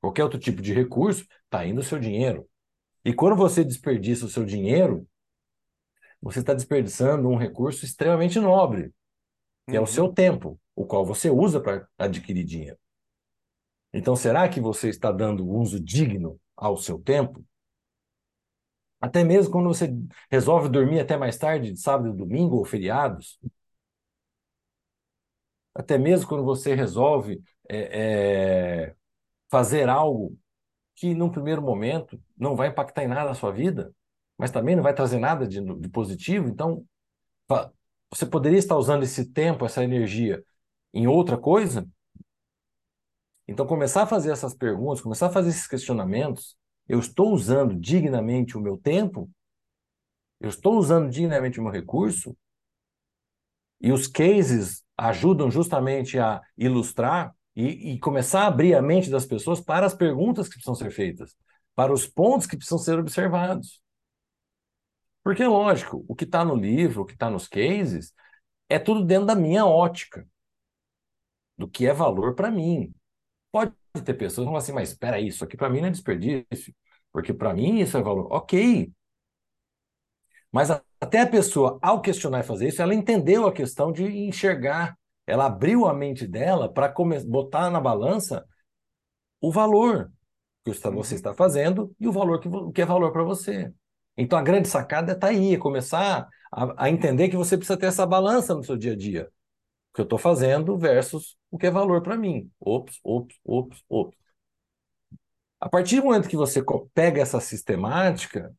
qualquer 0.00 0.22
outro 0.22 0.38
tipo 0.38 0.62
de 0.62 0.72
recurso, 0.72 1.26
está 1.44 1.66
indo 1.66 1.80
o 1.80 1.84
seu 1.84 1.98
dinheiro. 1.98 2.48
E 3.04 3.12
quando 3.12 3.36
você 3.36 3.64
desperdiça 3.64 4.26
o 4.26 4.28
seu 4.28 4.44
dinheiro, 4.44 5.06
você 6.20 6.38
está 6.38 6.54
desperdiçando 6.54 7.28
um 7.28 7.36
recurso 7.36 7.84
extremamente 7.84 8.38
nobre, 8.38 8.92
que 9.66 9.72
uhum. 9.72 9.78
é 9.78 9.80
o 9.80 9.86
seu 9.86 10.06
uhum. 10.06 10.14
tempo, 10.14 10.60
o 10.74 10.86
qual 10.86 11.04
você 11.04 11.28
usa 11.28 11.60
para 11.60 11.86
adquirir 11.98 12.44
dinheiro. 12.44 12.78
Então, 13.92 14.14
será 14.14 14.48
que 14.48 14.60
você 14.60 14.88
está 14.88 15.10
dando 15.10 15.48
uso 15.48 15.80
digno 15.80 16.38
ao 16.56 16.76
seu 16.76 16.98
tempo? 16.98 17.44
Até 19.00 19.22
mesmo 19.24 19.52
quando 19.52 19.68
você 19.68 19.94
resolve 20.30 20.68
dormir 20.68 21.00
até 21.00 21.16
mais 21.16 21.36
tarde, 21.36 21.72
de 21.72 21.80
sábado 21.80 22.12
domingo 22.14 22.56
ou 22.56 22.64
feriados. 22.64 23.38
Até 25.74 25.98
mesmo 25.98 26.28
quando 26.28 26.44
você 26.44 26.74
resolve 26.74 27.42
é, 27.68 28.86
é, 28.88 28.96
fazer 29.50 29.88
algo 29.88 30.38
que, 30.96 31.14
num 31.14 31.30
primeiro 31.30 31.62
momento, 31.62 32.20
não 32.36 32.56
vai 32.56 32.68
impactar 32.68 33.04
em 33.04 33.08
nada 33.08 33.30
a 33.30 33.34
sua 33.34 33.52
vida, 33.52 33.94
mas 34.38 34.50
também 34.50 34.76
não 34.76 34.82
vai 34.82 34.94
trazer 34.94 35.18
nada 35.18 35.46
de, 35.46 35.60
de 35.62 35.88
positivo. 35.88 36.48
Então, 36.48 36.84
você 38.10 38.26
poderia 38.26 38.58
estar 38.58 38.76
usando 38.76 39.02
esse 39.02 39.32
tempo, 39.32 39.64
essa 39.64 39.84
energia, 39.84 40.42
em 40.92 41.06
outra 41.06 41.36
coisa? 41.36 41.86
Então, 43.48 43.66
começar 43.66 44.02
a 44.02 44.06
fazer 44.06 44.32
essas 44.32 44.54
perguntas, 44.54 45.00
começar 45.00 45.26
a 45.26 45.30
fazer 45.30 45.50
esses 45.50 45.66
questionamentos, 45.66 46.56
eu 46.88 46.98
estou 46.98 47.32
usando 47.32 47.74
dignamente 47.74 48.56
o 48.56 48.60
meu 48.60 48.76
tempo? 48.76 49.30
Eu 50.40 50.48
estou 50.48 50.78
usando 50.78 51.10
dignamente 51.10 51.58
o 51.58 51.62
meu 51.62 51.72
recurso? 51.72 52.36
E 53.80 53.92
os 53.92 54.06
cases 54.06 54.84
ajudam 54.96 55.50
justamente 55.50 56.18
a 56.18 56.40
ilustrar 56.56 57.34
e, 57.54 57.92
e, 57.92 57.98
começar 57.98 58.42
a 58.42 58.46
abrir 58.46 58.74
a 58.74 58.82
mente 58.82 59.10
das 59.10 59.26
pessoas 59.26 59.60
para 59.60 59.86
as 59.86 59.94
perguntas 59.94 60.46
que 60.46 60.54
precisam 60.54 60.74
ser 60.74 60.90
feitas, 60.90 61.34
para 61.74 61.92
os 61.92 62.06
pontos 62.06 62.46
que 62.46 62.56
precisam 62.56 62.78
ser 62.78 62.98
observados. 62.98 63.82
Porque, 65.22 65.44
lógico, 65.44 66.04
o 66.06 66.14
que 66.14 66.24
está 66.24 66.44
no 66.44 66.54
livro, 66.54 67.02
o 67.02 67.04
que 67.04 67.14
está 67.14 67.28
nos 67.30 67.48
cases, 67.48 68.14
é 68.68 68.78
tudo 68.78 69.04
dentro 69.04 69.26
da 69.26 69.34
minha 69.34 69.66
ótica, 69.66 70.26
do 71.56 71.68
que 71.68 71.86
é 71.86 71.92
valor 71.92 72.34
para 72.34 72.50
mim. 72.50 72.94
Pode 73.56 74.04
ter 74.04 74.14
pessoas 74.14 74.44
que 74.44 74.50
vão 74.50 74.56
assim, 74.56 74.72
mas 74.72 74.90
espera 74.90 75.20
isso 75.20 75.44
aqui 75.44 75.56
para 75.56 75.70
mim 75.70 75.80
não 75.80 75.88
é 75.88 75.90
desperdício, 75.90 76.74
porque 77.12 77.32
para 77.32 77.54
mim 77.54 77.80
isso 77.80 77.96
é 77.96 78.02
valor. 78.02 78.28
Ok. 78.30 78.92
Mas 80.52 80.70
até 81.00 81.20
a 81.20 81.26
pessoa, 81.26 81.78
ao 81.82 82.00
questionar 82.00 82.40
e 82.40 82.42
fazer 82.42 82.68
isso, 82.68 82.82
ela 82.82 82.94
entendeu 82.94 83.46
a 83.46 83.52
questão 83.52 83.92
de 83.92 84.04
enxergar. 84.04 84.96
Ela 85.26 85.46
abriu 85.46 85.86
a 85.86 85.94
mente 85.94 86.26
dela 86.26 86.72
para 86.72 86.92
botar 87.26 87.70
na 87.70 87.80
balança 87.80 88.46
o 89.40 89.50
valor 89.50 90.10
que 90.64 90.72
você 90.72 90.88
uhum. 90.88 91.02
está 91.02 91.34
fazendo 91.34 91.94
e 92.00 92.08
o 92.08 92.12
valor 92.12 92.40
que, 92.40 92.48
que 92.72 92.82
é 92.82 92.86
valor 92.86 93.12
para 93.12 93.22
você. 93.22 93.72
Então 94.16 94.38
a 94.38 94.42
grande 94.42 94.68
sacada 94.68 95.12
está 95.12 95.28
aí, 95.28 95.54
é 95.54 95.58
começar 95.58 96.28
a, 96.52 96.84
a, 96.84 96.90
entender 96.90 97.28
que 97.28 97.36
você 97.36 97.56
precisa 97.56 97.78
ter 97.78 97.86
essa 97.86 98.06
balança 98.06 98.54
no 98.54 98.64
seu 98.64 98.76
dia 98.76 98.92
a 98.92 98.96
dia. 98.96 99.30
Que 99.96 100.02
eu 100.02 100.04
estou 100.04 100.18
fazendo 100.18 100.76
versus 100.76 101.38
o 101.50 101.56
que 101.56 101.68
é 101.68 101.70
valor 101.70 102.02
para 102.02 102.18
mim. 102.18 102.52
Ops, 102.60 103.00
ops, 103.02 103.34
ops, 103.42 103.82
ops. 103.88 104.18
A 105.58 105.70
partir 105.70 105.96
do 105.96 106.04
momento 106.04 106.28
que 106.28 106.36
você 106.36 106.62
pega 106.92 107.22
essa 107.22 107.40
sistemática 107.40 108.54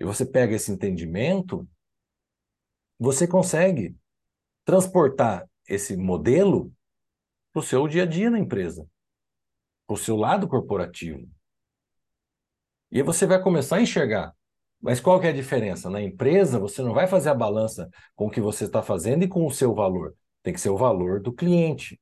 e 0.00 0.04
você 0.06 0.24
pega 0.24 0.56
esse 0.56 0.72
entendimento, 0.72 1.68
você 2.98 3.28
consegue 3.28 3.94
transportar 4.64 5.46
esse 5.68 5.94
modelo 5.94 6.72
para 7.52 7.60
o 7.60 7.62
seu 7.62 7.86
dia 7.86 8.04
a 8.04 8.06
dia 8.06 8.30
na 8.30 8.38
empresa, 8.38 8.88
para 9.86 9.92
o 9.92 9.98
seu 9.98 10.16
lado 10.16 10.48
corporativo. 10.48 11.28
E 12.90 12.96
aí 12.96 13.02
você 13.02 13.26
vai 13.26 13.42
começar 13.42 13.76
a 13.76 13.82
enxergar. 13.82 14.34
Mas 14.80 15.00
qual 15.00 15.20
que 15.20 15.26
é 15.26 15.30
a 15.30 15.34
diferença? 15.34 15.90
Na 15.90 16.00
empresa, 16.00 16.58
você 16.58 16.80
não 16.80 16.94
vai 16.94 17.06
fazer 17.06 17.28
a 17.28 17.34
balança 17.34 17.90
com 18.16 18.28
o 18.28 18.30
que 18.30 18.40
você 18.40 18.64
está 18.64 18.82
fazendo 18.82 19.24
e 19.24 19.28
com 19.28 19.44
o 19.44 19.50
seu 19.50 19.74
valor. 19.74 20.16
Tem 20.42 20.52
que 20.52 20.60
ser 20.60 20.70
o 20.70 20.76
valor 20.76 21.20
do 21.20 21.32
cliente. 21.32 22.00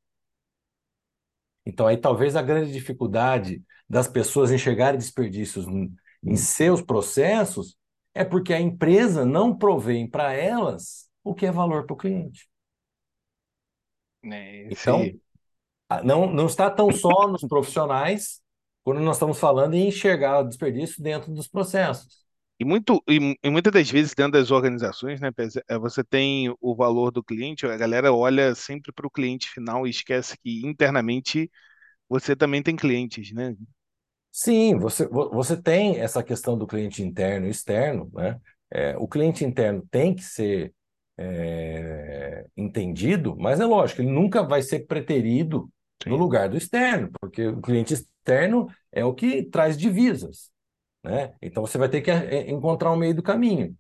Então, 1.64 1.86
aí 1.86 1.96
talvez 1.96 2.36
a 2.36 2.42
grande 2.42 2.72
dificuldade 2.72 3.62
das 3.88 4.06
pessoas 4.06 4.50
enxergarem 4.50 4.98
desperdícios 4.98 5.66
em 6.22 6.36
seus 6.36 6.80
processos 6.80 7.76
é 8.14 8.24
porque 8.24 8.52
a 8.52 8.60
empresa 8.60 9.24
não 9.24 9.56
provém 9.56 10.08
para 10.08 10.32
elas 10.32 11.08
o 11.22 11.34
que 11.34 11.46
é 11.46 11.52
valor 11.52 11.84
para 11.86 11.94
o 11.94 11.96
cliente. 11.96 12.48
É, 14.24 14.68
então, 14.72 15.02
não, 16.04 16.32
não 16.32 16.46
está 16.46 16.70
tão 16.70 16.90
só 16.90 17.28
nos 17.28 17.42
profissionais 17.42 18.40
quando 18.82 19.00
nós 19.00 19.16
estamos 19.16 19.38
falando 19.38 19.74
em 19.74 19.88
enxergar 19.88 20.40
o 20.40 20.48
desperdício 20.48 21.02
dentro 21.02 21.32
dos 21.32 21.48
processos. 21.48 22.25
E, 22.58 22.64
muito, 22.64 23.02
e, 23.06 23.36
e, 23.42 23.50
muitas 23.50 23.72
das 23.72 23.90
vezes 23.90 24.14
dentro 24.14 24.32
das 24.32 24.50
organizações, 24.50 25.20
né, 25.20 25.30
é, 25.68 25.78
você 25.78 26.02
tem 26.02 26.54
o 26.60 26.74
valor 26.74 27.10
do 27.10 27.22
cliente, 27.22 27.66
a 27.66 27.76
galera 27.76 28.12
olha 28.12 28.54
sempre 28.54 28.92
para 28.92 29.06
o 29.06 29.10
cliente 29.10 29.50
final 29.50 29.86
e 29.86 29.90
esquece 29.90 30.38
que 30.42 30.66
internamente 30.66 31.50
você 32.08 32.34
também 32.34 32.62
tem 32.62 32.74
clientes, 32.74 33.32
né? 33.32 33.54
Sim, 34.32 34.78
você, 34.78 35.06
você 35.08 35.56
tem 35.60 35.98
essa 35.98 36.22
questão 36.22 36.56
do 36.56 36.66
cliente 36.66 37.02
interno 37.02 37.46
e 37.46 37.50
externo, 37.50 38.10
né? 38.14 38.38
É, 38.70 38.96
o 38.98 39.06
cliente 39.06 39.44
interno 39.44 39.86
tem 39.90 40.14
que 40.14 40.22
ser 40.22 40.74
é, 41.18 42.44
entendido, 42.56 43.36
mas 43.36 43.60
é 43.60 43.64
lógico, 43.64 44.02
ele 44.02 44.10
nunca 44.10 44.42
vai 44.42 44.60
ser 44.62 44.86
preterido 44.86 45.70
Sim. 46.02 46.10
no 46.10 46.16
lugar 46.16 46.48
do 46.48 46.56
externo, 46.56 47.10
porque 47.20 47.46
o 47.46 47.60
cliente 47.60 47.94
externo 47.94 48.68
é 48.92 49.04
o 49.04 49.14
que 49.14 49.44
traz 49.44 49.76
divisas. 49.76 50.50
Né? 51.06 51.34
Então 51.40 51.64
você 51.64 51.78
vai 51.78 51.88
ter 51.88 52.02
que 52.02 52.10
é, 52.10 52.50
encontrar 52.50 52.92
um 52.92 52.96
meio 52.96 53.14
do 53.14 53.22
caminho. 53.22 53.76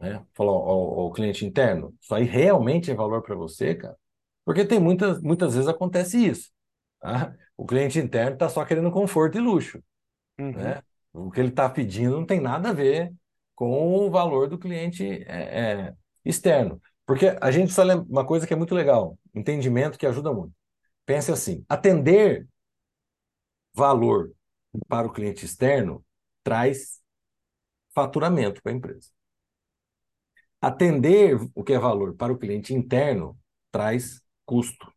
Né? 0.00 0.22
Falar 0.34 0.52
ao, 0.52 1.00
ao 1.00 1.12
cliente 1.12 1.46
interno, 1.46 1.94
isso 2.00 2.14
aí 2.14 2.24
realmente 2.24 2.90
é 2.90 2.94
valor 2.94 3.22
para 3.22 3.34
você, 3.34 3.74
cara? 3.74 3.96
Porque 4.44 4.64
tem 4.64 4.78
muitas, 4.78 5.20
muitas 5.22 5.54
vezes 5.54 5.68
acontece 5.68 6.24
isso. 6.24 6.50
Tá? 7.00 7.34
O 7.56 7.66
cliente 7.66 7.98
interno 7.98 8.34
está 8.34 8.48
só 8.48 8.64
querendo 8.64 8.90
conforto 8.90 9.38
e 9.38 9.40
luxo. 9.40 9.82
Uhum. 10.38 10.52
Né? 10.52 10.82
O 11.12 11.30
que 11.30 11.40
ele 11.40 11.48
está 11.48 11.68
pedindo 11.68 12.16
não 12.16 12.26
tem 12.26 12.38
nada 12.38 12.68
a 12.68 12.72
ver 12.72 13.12
com 13.54 14.06
o 14.06 14.10
valor 14.10 14.48
do 14.48 14.58
cliente 14.58 15.24
é, 15.26 15.88
é, 15.88 15.94
externo. 16.24 16.80
Porque 17.06 17.36
a 17.40 17.50
gente 17.50 17.64
precisa 17.64 17.84
lembrar 17.84 18.06
uma 18.06 18.26
coisa 18.26 18.46
que 18.46 18.52
é 18.52 18.56
muito 18.56 18.74
legal, 18.74 19.18
entendimento 19.34 19.98
que 19.98 20.06
ajuda 20.06 20.32
muito. 20.32 20.52
Pense 21.06 21.32
assim, 21.32 21.64
atender 21.68 22.46
valor 23.74 24.32
para 24.88 25.06
o 25.06 25.12
cliente 25.12 25.44
externo 25.44 26.04
traz 26.46 27.02
faturamento 27.92 28.62
para 28.62 28.70
a 28.70 28.76
empresa. 28.76 29.10
Atender 30.60 31.36
o 31.56 31.64
que 31.64 31.72
é 31.72 31.78
valor 31.78 32.14
para 32.14 32.32
o 32.32 32.38
cliente 32.38 32.72
interno 32.72 33.36
traz 33.72 34.22
custo. 34.44 34.94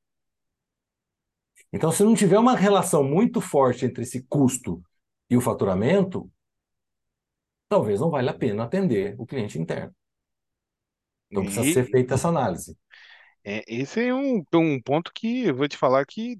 Então, 1.73 1.91
se 1.91 2.03
não 2.03 2.13
tiver 2.13 2.37
uma 2.37 2.55
relação 2.55 3.03
muito 3.03 3.41
forte 3.41 3.83
entre 3.83 4.03
esse 4.03 4.21
custo 4.27 4.79
e 5.27 5.35
o 5.35 5.41
faturamento, 5.41 6.31
talvez 7.67 7.99
não 7.99 8.11
valha 8.11 8.29
a 8.29 8.37
pena 8.37 8.65
atender 8.65 9.15
o 9.17 9.25
cliente 9.25 9.57
interno. 9.57 9.95
Então, 11.31 11.43
precisa 11.43 11.65
e... 11.65 11.73
ser 11.73 11.89
feita 11.89 12.13
essa 12.13 12.29
análise. 12.29 12.77
É, 13.43 13.63
esse 13.67 14.05
é 14.05 14.13
um, 14.13 14.43
um 14.53 14.79
ponto 14.79 15.11
que 15.11 15.45
eu 15.45 15.55
vou 15.55 15.67
te 15.67 15.77
falar 15.77 16.05
que 16.05 16.39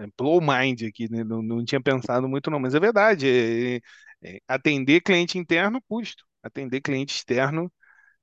é 0.00 0.06
blow 0.16 0.40
mind 0.40 0.82
aqui, 0.82 1.10
né? 1.10 1.22
não, 1.22 1.42
não 1.42 1.64
tinha 1.64 1.80
pensado 1.80 2.26
muito 2.28 2.50
não, 2.50 2.58
mas 2.58 2.74
é 2.74 2.80
verdade, 2.80 3.28
é, 3.28 3.76
é, 3.76 3.80
atender 4.48 5.00
cliente 5.02 5.38
interno, 5.38 5.82
custo. 5.88 6.24
Atender 6.42 6.80
cliente 6.80 7.14
externo 7.14 7.72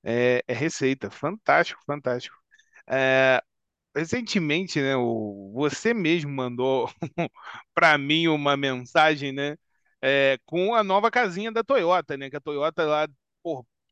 é, 0.04 0.44
é 0.48 0.54
receita. 0.54 1.12
Fantástico, 1.12 1.82
fantástico. 1.86 2.36
É, 2.88 3.42
recentemente, 3.96 4.82
né, 4.82 4.96
o, 4.98 5.52
você 5.56 5.94
mesmo 5.94 6.32
mandou 6.32 6.90
para 7.74 7.98
mim 7.98 8.28
uma 8.28 8.58
mensagem, 8.58 9.32
né, 9.34 9.58
é, 10.02 10.40
com 10.46 10.76
a 10.76 10.84
nova 10.84 11.12
casinha 11.12 11.52
da 11.52 11.64
Toyota, 11.64 12.18
né, 12.18 12.30
que 12.30 12.38
a 12.38 12.42
Toyota 12.42 12.86
lá 12.86 13.08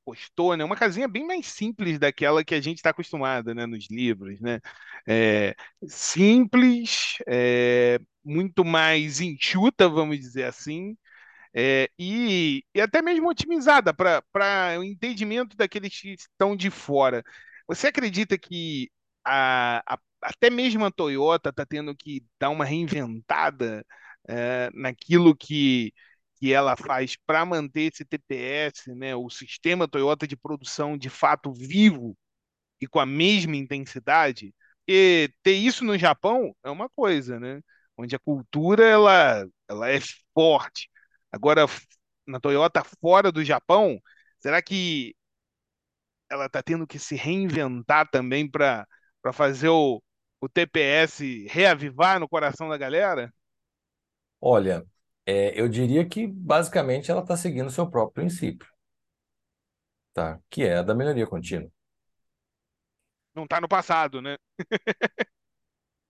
postou, 0.05 0.55
né, 0.55 0.63
uma 0.63 0.75
casinha 0.75 1.07
bem 1.07 1.25
mais 1.25 1.47
simples 1.47 1.97
daquela 1.99 2.43
que 2.43 2.53
a 2.53 2.61
gente 2.61 2.77
está 2.77 2.91
acostumada, 2.91 3.53
né, 3.55 3.65
nos 3.65 3.87
livros, 3.89 4.39
né, 4.39 4.59
é, 5.07 5.55
simples, 5.87 7.15
é, 7.27 7.99
muito 8.23 8.63
mais 8.63 9.19
enxuta, 9.21 9.89
vamos 9.89 10.19
dizer 10.19 10.43
assim, 10.45 10.95
é, 11.55 11.89
e, 11.97 12.63
e, 12.75 12.81
até 12.81 13.01
mesmo 13.01 13.29
otimizada 13.29 13.93
para 13.93 14.77
o 14.79 14.83
entendimento 14.83 15.55
daqueles 15.55 15.99
que 15.99 16.13
estão 16.13 16.55
de 16.55 16.69
fora. 16.69 17.23
Você 17.67 17.87
acredita 17.87 18.37
que 18.37 18.91
a, 19.23 19.81
a, 19.95 19.99
até 20.21 20.49
mesmo 20.49 20.85
a 20.85 20.91
Toyota 20.91 21.49
está 21.49 21.65
tendo 21.65 21.95
que 21.95 22.25
dar 22.39 22.49
uma 22.49 22.65
reinventada 22.65 23.85
é, 24.27 24.69
naquilo 24.73 25.35
que, 25.35 25.93
que 26.35 26.53
ela 26.53 26.75
faz 26.75 27.15
para 27.25 27.45
manter 27.45 27.93
esse 27.93 28.05
TPS, 28.05 28.93
né, 28.95 29.15
o 29.15 29.29
sistema 29.29 29.87
Toyota 29.87 30.27
de 30.27 30.35
produção 30.37 30.97
de 30.97 31.09
fato 31.09 31.53
vivo 31.53 32.17
e 32.81 32.87
com 32.87 32.99
a 32.99 33.05
mesma 33.05 33.55
intensidade? 33.57 34.53
E 34.87 35.29
ter 35.43 35.53
isso 35.53 35.83
no 35.85 35.97
Japão 35.97 36.55
é 36.63 36.69
uma 36.69 36.89
coisa, 36.89 37.39
né? 37.39 37.61
onde 37.97 38.15
a 38.15 38.19
cultura 38.19 38.85
ela 38.85 39.47
ela 39.67 39.89
é 39.89 39.99
forte. 40.33 40.89
Agora, 41.35 41.65
na 42.25 42.39
Toyota 42.39 42.81
fora 43.01 43.29
do 43.29 43.43
Japão, 43.43 43.99
será 44.39 44.61
que 44.61 45.13
ela 46.29 46.45
está 46.45 46.63
tendo 46.63 46.87
que 46.87 46.97
se 46.97 47.13
reinventar 47.13 48.09
também 48.09 48.49
para 48.49 48.87
fazer 49.33 49.67
o, 49.67 50.01
o 50.39 50.47
TPS 50.47 51.19
reavivar 51.49 52.21
no 52.21 52.29
coração 52.29 52.69
da 52.69 52.77
galera? 52.77 53.33
Olha, 54.39 54.85
é, 55.25 55.59
eu 55.59 55.67
diria 55.67 56.07
que 56.07 56.25
basicamente 56.25 57.11
ela 57.11 57.21
está 57.21 57.35
seguindo 57.35 57.67
o 57.67 57.71
seu 57.71 57.89
próprio 57.89 58.23
princípio, 58.23 58.65
tá? 60.13 60.39
Que 60.49 60.63
é 60.63 60.77
a 60.77 60.83
da 60.83 60.95
melhoria 60.95 61.27
contínua. 61.27 61.69
Não 63.35 63.43
está 63.43 63.59
no 63.59 63.67
passado, 63.67 64.21
né? 64.21 64.37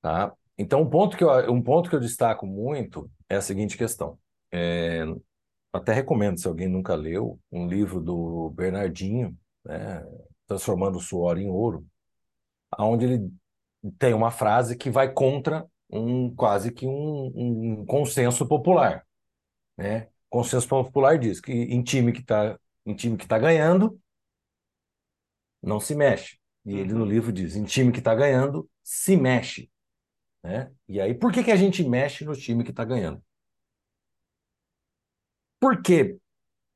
tá? 0.03 0.32
Então, 0.55 0.82
um 0.84 0.89
ponto 0.89 1.17
que 1.17 1.24
eu, 1.24 1.51
um 1.51 1.63
ponto 1.63 1.89
que 1.89 1.96
eu 1.96 2.00
destaco 2.00 2.46
muito 2.46 3.10
é 3.27 3.38
a 3.38 3.41
seguinte 3.41 3.75
questão. 3.75 4.20
É, 4.55 5.03
até 5.74 5.91
recomendo, 5.91 6.39
se 6.39 6.47
alguém 6.47 6.69
nunca 6.69 6.95
leu, 6.95 7.38
um 7.51 7.67
livro 7.67 8.00
do 8.00 8.50
Bernardinho, 8.51 9.38
né, 9.65 10.01
Transformando 10.47 10.97
o 10.97 11.01
Suor 11.01 11.38
em 11.38 11.50
Ouro, 11.50 11.85
onde 12.79 13.05
ele 13.05 13.33
tem 13.97 14.13
uma 14.13 14.31
frase 14.31 14.77
que 14.77 14.89
vai 14.89 15.12
contra 15.12 15.65
um 15.89 16.33
quase 16.33 16.71
que 16.71 16.88
um, 16.88 17.31
um 17.81 17.85
consenso 17.85 18.47
popular. 18.47 19.05
Né? 19.77 20.07
Consenso 20.29 20.67
popular 20.67 21.19
diz 21.19 21.41
que 21.41 21.51
em 21.51 21.83
time 21.83 22.13
que 22.13 22.21
está 22.21 22.57
em 22.85 22.95
time 22.95 23.17
que 23.17 23.24
está 23.25 23.39
ganhando, 23.39 24.00
não 25.62 25.79
se 25.79 25.95
mexe. 25.95 26.38
E 26.63 26.75
ele 26.75 26.93
no 26.93 27.01
uhum. 27.01 27.09
livro 27.09 27.33
diz: 27.33 27.55
em 27.55 27.63
time 27.65 27.91
que 27.91 28.00
está 28.00 28.13
ganhando, 28.13 28.69
se 28.83 29.17
mexe. 29.17 29.69
Né? 30.43 30.71
E 30.88 31.01
aí, 31.01 31.13
por 31.15 31.31
que, 31.31 31.43
que 31.43 31.51
a 31.51 31.55
gente 31.55 31.83
mexe 31.83 32.24
no 32.24 32.35
time 32.35 32.63
que 32.63 32.69
está 32.69 32.85
ganhando? 32.85 33.24
Porque 35.65 36.19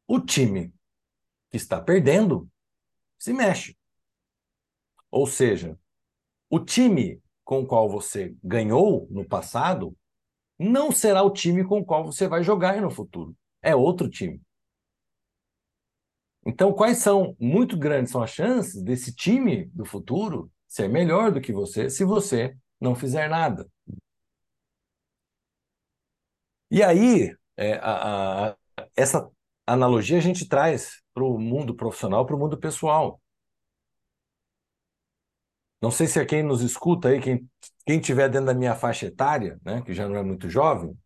o 0.08 0.20
time 0.20 0.74
que 1.52 1.58
está 1.58 1.80
perdendo 1.80 2.50
se 3.20 3.32
mexe. 3.32 3.78
Ou 5.12 5.28
seja, 5.28 5.78
o 6.50 6.60
time 6.60 7.22
com 7.44 7.60
o 7.60 7.68
qual 7.68 7.88
você 7.88 8.36
ganhou 8.44 9.08
no 9.12 9.24
passado 9.24 9.96
não 10.58 10.92
será 10.92 11.22
o 11.22 11.30
time 11.30 11.64
com 11.64 11.82
o 11.82 11.86
qual 11.86 12.04
você 12.04 12.28
vai 12.28 12.44
jogar 12.44 12.82
no 12.82 12.90
futuro. 12.90 13.38
É 13.62 13.76
outro 13.76 14.10
time. 14.10 14.42
Então, 16.44 16.74
quais 16.74 16.98
são, 16.98 17.38
muito 17.40 17.78
grandes 17.78 18.12
são 18.12 18.24
as 18.24 18.32
chances 18.32 18.82
desse 18.82 19.14
time 19.14 19.66
do 19.66 19.86
futuro 19.86 20.52
ser 20.68 20.90
melhor 20.90 21.32
do 21.32 21.40
que 21.40 21.54
você 21.54 21.92
se 21.92 22.04
você 22.04 22.58
não 22.82 22.96
fizer 22.96 23.30
nada. 23.30 23.70
E 26.72 26.82
aí, 26.82 27.36
é, 27.56 27.74
a, 27.74 28.48
a, 28.48 28.58
essa 29.00 29.30
analogia 29.66 30.18
a 30.18 30.22
gente 30.22 30.48
traz 30.48 31.02
para 31.14 31.24
o 31.24 31.40
mundo 31.40 31.76
profissional, 31.76 32.26
para 32.26 32.36
o 32.36 32.40
mundo 32.40 32.58
pessoal. 32.58 33.22
Não 35.82 35.92
sei 35.92 36.08
se 36.08 36.20
é 36.20 36.26
quem 36.26 36.44
nos 36.44 36.62
escuta 36.62 37.08
aí, 37.08 37.22
quem, 37.22 37.50
quem 37.86 38.00
tiver 38.00 38.30
dentro 38.30 38.48
da 38.48 38.54
minha 38.54 38.76
faixa 38.76 39.06
etária, 39.06 39.58
né, 39.64 39.82
que 39.82 39.94
já 39.94 40.08
não 40.08 40.16
é 40.18 40.24
muito 40.24 40.50
jovem, 40.50 40.98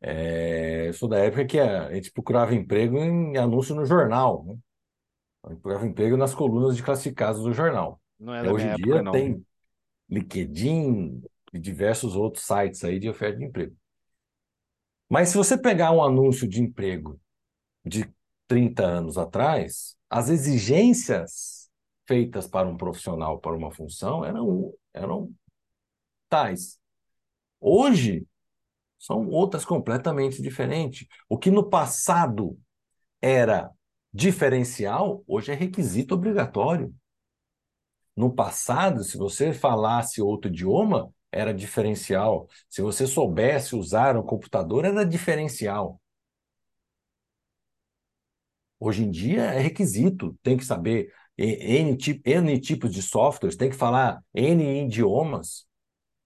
é, 0.00 0.88
eu 0.88 0.94
sou 0.94 1.08
da 1.08 1.18
época 1.18 1.44
que 1.44 1.58
a, 1.58 1.86
a 1.86 1.94
gente 1.94 2.12
procurava 2.12 2.54
emprego 2.54 2.96
em 2.98 3.36
anúncio 3.36 3.74
no 3.74 3.84
jornal. 3.84 4.44
Né? 4.44 4.56
procurava 5.42 5.86
emprego 5.86 6.16
nas 6.16 6.34
colunas 6.34 6.76
de 6.76 6.82
classificados 6.82 7.42
do 7.42 7.52
jornal. 7.52 8.00
Não 8.18 8.34
é 8.34 8.50
Hoje 8.50 8.66
em 8.66 8.70
época, 8.70 8.84
dia 8.84 9.02
não. 9.02 9.12
tem 9.12 9.44
LinkedIn 10.08 11.22
e 11.52 11.58
diversos 11.58 12.14
outros 12.14 12.44
sites 12.44 12.84
aí 12.84 12.98
de 12.98 13.08
oferta 13.08 13.38
de 13.38 13.44
emprego. 13.44 13.74
Mas 15.08 15.30
se 15.30 15.36
você 15.36 15.56
pegar 15.56 15.92
um 15.92 16.02
anúncio 16.02 16.46
de 16.46 16.60
emprego 16.60 17.20
de 17.84 18.12
30 18.46 18.84
anos 18.84 19.16
atrás, 19.16 19.96
as 20.08 20.28
exigências 20.28 21.70
feitas 22.06 22.46
para 22.46 22.68
um 22.68 22.76
profissional, 22.76 23.38
para 23.38 23.56
uma 23.56 23.70
função, 23.70 24.24
eram, 24.24 24.72
eram 24.94 25.34
tais. 26.28 26.78
Hoje, 27.60 28.26
são 28.98 29.28
outras 29.28 29.64
completamente 29.64 30.42
diferentes. 30.42 31.06
O 31.28 31.38
que 31.38 31.50
no 31.50 31.68
passado 31.68 32.58
era 33.20 33.70
diferencial, 34.12 35.22
hoje 35.26 35.52
é 35.52 35.54
requisito 35.54 36.14
obrigatório. 36.14 36.94
No 38.16 38.34
passado, 38.34 39.04
se 39.04 39.16
você 39.16 39.52
falasse 39.52 40.20
outro 40.20 40.50
idioma, 40.50 41.12
era 41.32 41.52
diferencial. 41.54 42.48
Se 42.68 42.82
você 42.82 43.06
soubesse 43.06 43.76
usar 43.76 44.16
um 44.16 44.22
computador, 44.22 44.84
era 44.84 45.04
diferencial. 45.04 46.00
Hoje 48.80 49.04
em 49.04 49.10
dia 49.10 49.42
é 49.42 49.60
requisito, 49.60 50.38
tem 50.42 50.56
que 50.56 50.64
saber 50.64 51.12
N, 51.36 51.96
N 52.24 52.60
tipos 52.60 52.92
de 52.92 53.02
softwares, 53.02 53.56
tem 53.56 53.70
que 53.70 53.76
falar 53.76 54.22
N 54.34 54.84
idiomas, 54.84 55.66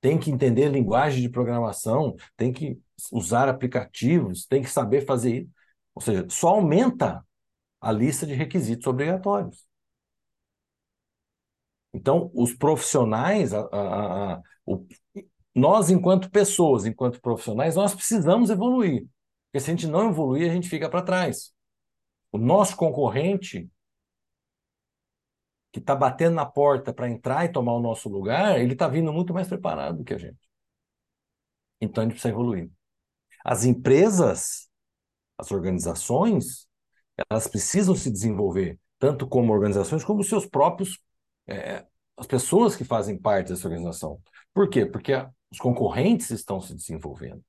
tem 0.00 0.18
que 0.18 0.30
entender 0.30 0.68
linguagem 0.68 1.22
de 1.22 1.28
programação, 1.28 2.16
tem 2.36 2.52
que 2.52 2.78
usar 3.12 3.48
aplicativos, 3.48 4.46
tem 4.46 4.62
que 4.62 4.70
saber 4.70 5.06
fazer. 5.06 5.48
Ou 5.94 6.02
seja, 6.02 6.26
só 6.30 6.48
aumenta 6.50 7.24
a 7.80 7.92
lista 7.92 8.26
de 8.26 8.34
requisitos 8.34 8.86
obrigatórios. 8.86 9.66
Então, 11.92 12.30
os 12.34 12.54
profissionais, 12.54 13.52
a, 13.52 13.60
a, 13.60 14.34
a, 14.34 14.42
o, 14.64 14.86
nós, 15.54 15.90
enquanto 15.90 16.30
pessoas, 16.30 16.86
enquanto 16.86 17.20
profissionais, 17.20 17.76
nós 17.76 17.94
precisamos 17.94 18.48
evoluir. 18.48 19.06
Porque 19.46 19.60
se 19.60 19.70
a 19.70 19.74
gente 19.74 19.86
não 19.86 20.08
evoluir, 20.08 20.50
a 20.50 20.54
gente 20.54 20.68
fica 20.68 20.88
para 20.88 21.02
trás. 21.02 21.52
O 22.30 22.38
nosso 22.38 22.74
concorrente, 22.76 23.70
que 25.70 25.78
está 25.78 25.94
batendo 25.94 26.34
na 26.34 26.46
porta 26.46 26.92
para 26.92 27.10
entrar 27.10 27.44
e 27.44 27.52
tomar 27.52 27.74
o 27.74 27.80
nosso 27.80 28.08
lugar, 28.08 28.58
ele 28.58 28.72
está 28.72 28.88
vindo 28.88 29.12
muito 29.12 29.34
mais 29.34 29.48
preparado 29.48 29.98
do 29.98 30.04
que 30.04 30.14
a 30.14 30.18
gente. 30.18 30.38
Então, 31.80 32.02
a 32.02 32.04
gente 32.04 32.14
precisa 32.14 32.32
evoluir. 32.32 32.70
As 33.44 33.64
empresas, 33.64 34.68
as 35.36 35.50
organizações, 35.50 36.66
elas 37.30 37.46
precisam 37.46 37.94
se 37.94 38.10
desenvolver, 38.10 38.78
tanto 38.98 39.26
como 39.26 39.52
organizações, 39.52 40.04
como 40.04 40.24
seus 40.24 40.46
próprios 40.46 40.98
é, 41.46 41.86
as 42.16 42.26
pessoas 42.26 42.76
que 42.76 42.84
fazem 42.84 43.18
parte 43.18 43.48
dessa 43.48 43.66
organização. 43.66 44.20
Por 44.54 44.68
quê? 44.68 44.86
Porque 44.86 45.12
a, 45.12 45.30
os 45.50 45.58
concorrentes 45.58 46.30
estão 46.30 46.60
se 46.60 46.74
desenvolvendo. 46.74 47.44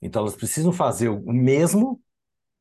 Então 0.00 0.22
elas 0.22 0.34
precisam 0.34 0.72
fazer 0.72 1.08
o 1.08 1.32
mesmo 1.32 2.02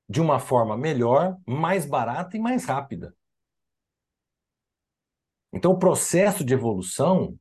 de 0.07 0.21
uma 0.21 0.39
forma 0.39 0.77
melhor, 0.77 1.37
mais 1.47 1.85
barata 1.85 2.37
e 2.37 2.39
mais 2.39 2.65
rápida. 2.65 3.15
Então 5.51 5.71
o 5.71 5.79
processo 5.79 6.43
de 6.45 6.53
evolução 6.53 7.37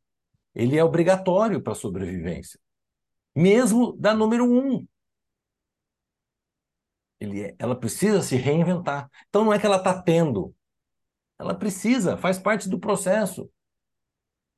ele 0.54 0.76
é 0.76 0.84
obrigatório 0.84 1.62
para 1.62 1.72
a 1.72 1.76
sobrevivência, 1.76 2.58
mesmo 3.34 3.92
da 3.96 4.14
número 4.14 4.44
um. 4.44 4.86
Ele 7.20 7.42
é, 7.42 7.54
ela 7.58 7.78
precisa 7.78 8.22
se 8.22 8.36
reinventar. 8.36 9.10
Então 9.28 9.44
não 9.44 9.52
é 9.52 9.58
que 9.58 9.66
ela 9.66 9.76
está 9.76 10.00
tendo 10.02 10.54
ela 11.40 11.54
precisa, 11.54 12.18
faz 12.18 12.38
parte 12.38 12.68
do 12.68 12.78
processo. 12.78 13.50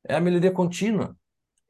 É 0.04 0.16
a 0.16 0.20
melhoria 0.20 0.50
contínua. 0.50 1.16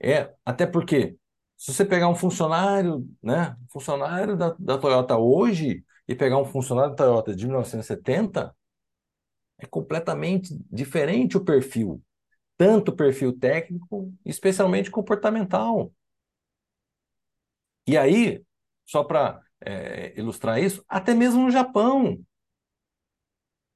É, 0.01 0.35
até 0.43 0.67
porque, 0.67 1.17
se 1.57 1.73
você 1.73 1.85
pegar 1.85 2.09
um 2.09 2.15
funcionário, 2.15 3.07
né, 3.23 3.55
funcionário 3.71 4.37
da, 4.39 4.57
da 4.59 4.79
Toyota 4.79 5.19
hoje 5.19 5.85
e 6.09 6.15
pegar 6.15 6.39
um 6.39 6.47
funcionário 6.47 6.93
da 6.93 6.97
Toyota 6.97 7.37
de 7.37 7.45
1970, 7.45 8.57
é 9.59 9.67
completamente 9.67 10.59
diferente 10.71 11.37
o 11.37 11.45
perfil. 11.45 12.03
Tanto 12.57 12.91
o 12.91 12.97
perfil 12.97 13.39
técnico, 13.39 14.11
especialmente 14.25 14.91
comportamental. 14.91 15.93
E 17.87 17.99
aí, 17.99 18.43
só 18.87 19.05
para 19.05 19.43
é, 19.61 20.19
ilustrar 20.19 20.59
isso, 20.59 20.83
até 20.89 21.13
mesmo 21.13 21.43
no 21.43 21.51
Japão, 21.51 22.19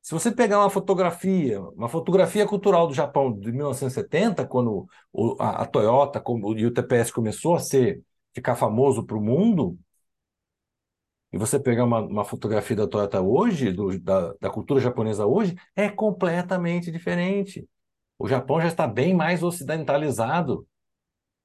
se 0.06 0.14
você 0.14 0.30
pegar 0.30 0.60
uma 0.60 0.70
fotografia, 0.70 1.60
uma 1.60 1.88
fotografia 1.88 2.46
cultural 2.46 2.86
do 2.86 2.94
Japão 2.94 3.36
de 3.36 3.50
1970, 3.50 4.46
quando 4.46 4.86
o, 5.12 5.36
a, 5.40 5.62
a, 5.62 5.66
Toyota 5.66 6.20
como, 6.20 6.56
e 6.56 6.64
o 6.64 6.72
TPS 6.72 7.10
começou 7.10 7.56
a 7.56 7.58
ser 7.58 8.00
ficar 8.32 8.54
famoso 8.54 9.04
para 9.04 9.16
o 9.16 9.20
mundo, 9.20 9.76
e 11.32 11.38
você 11.38 11.58
pegar 11.58 11.84
uma, 11.84 11.98
uma 12.02 12.24
fotografia 12.24 12.76
da 12.76 12.86
Toyota 12.86 13.20
hoje, 13.20 13.72
do, 13.72 13.98
da, 13.98 14.32
da 14.40 14.48
cultura 14.48 14.80
japonesa 14.80 15.26
hoje, 15.26 15.56
é 15.74 15.88
completamente 15.88 16.92
diferente. 16.92 17.68
O 18.16 18.28
Japão 18.28 18.60
já 18.60 18.68
está 18.68 18.86
bem 18.86 19.12
mais 19.12 19.42
ocidentalizado 19.42 20.68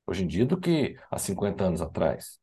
hoje 0.06 0.24
em 0.24 0.28
dia 0.28 0.45
do 0.45 0.60
que 0.60 0.95
há 1.10 1.17
50 1.17 1.63
anos 1.63 1.82
atrás. 1.82 2.40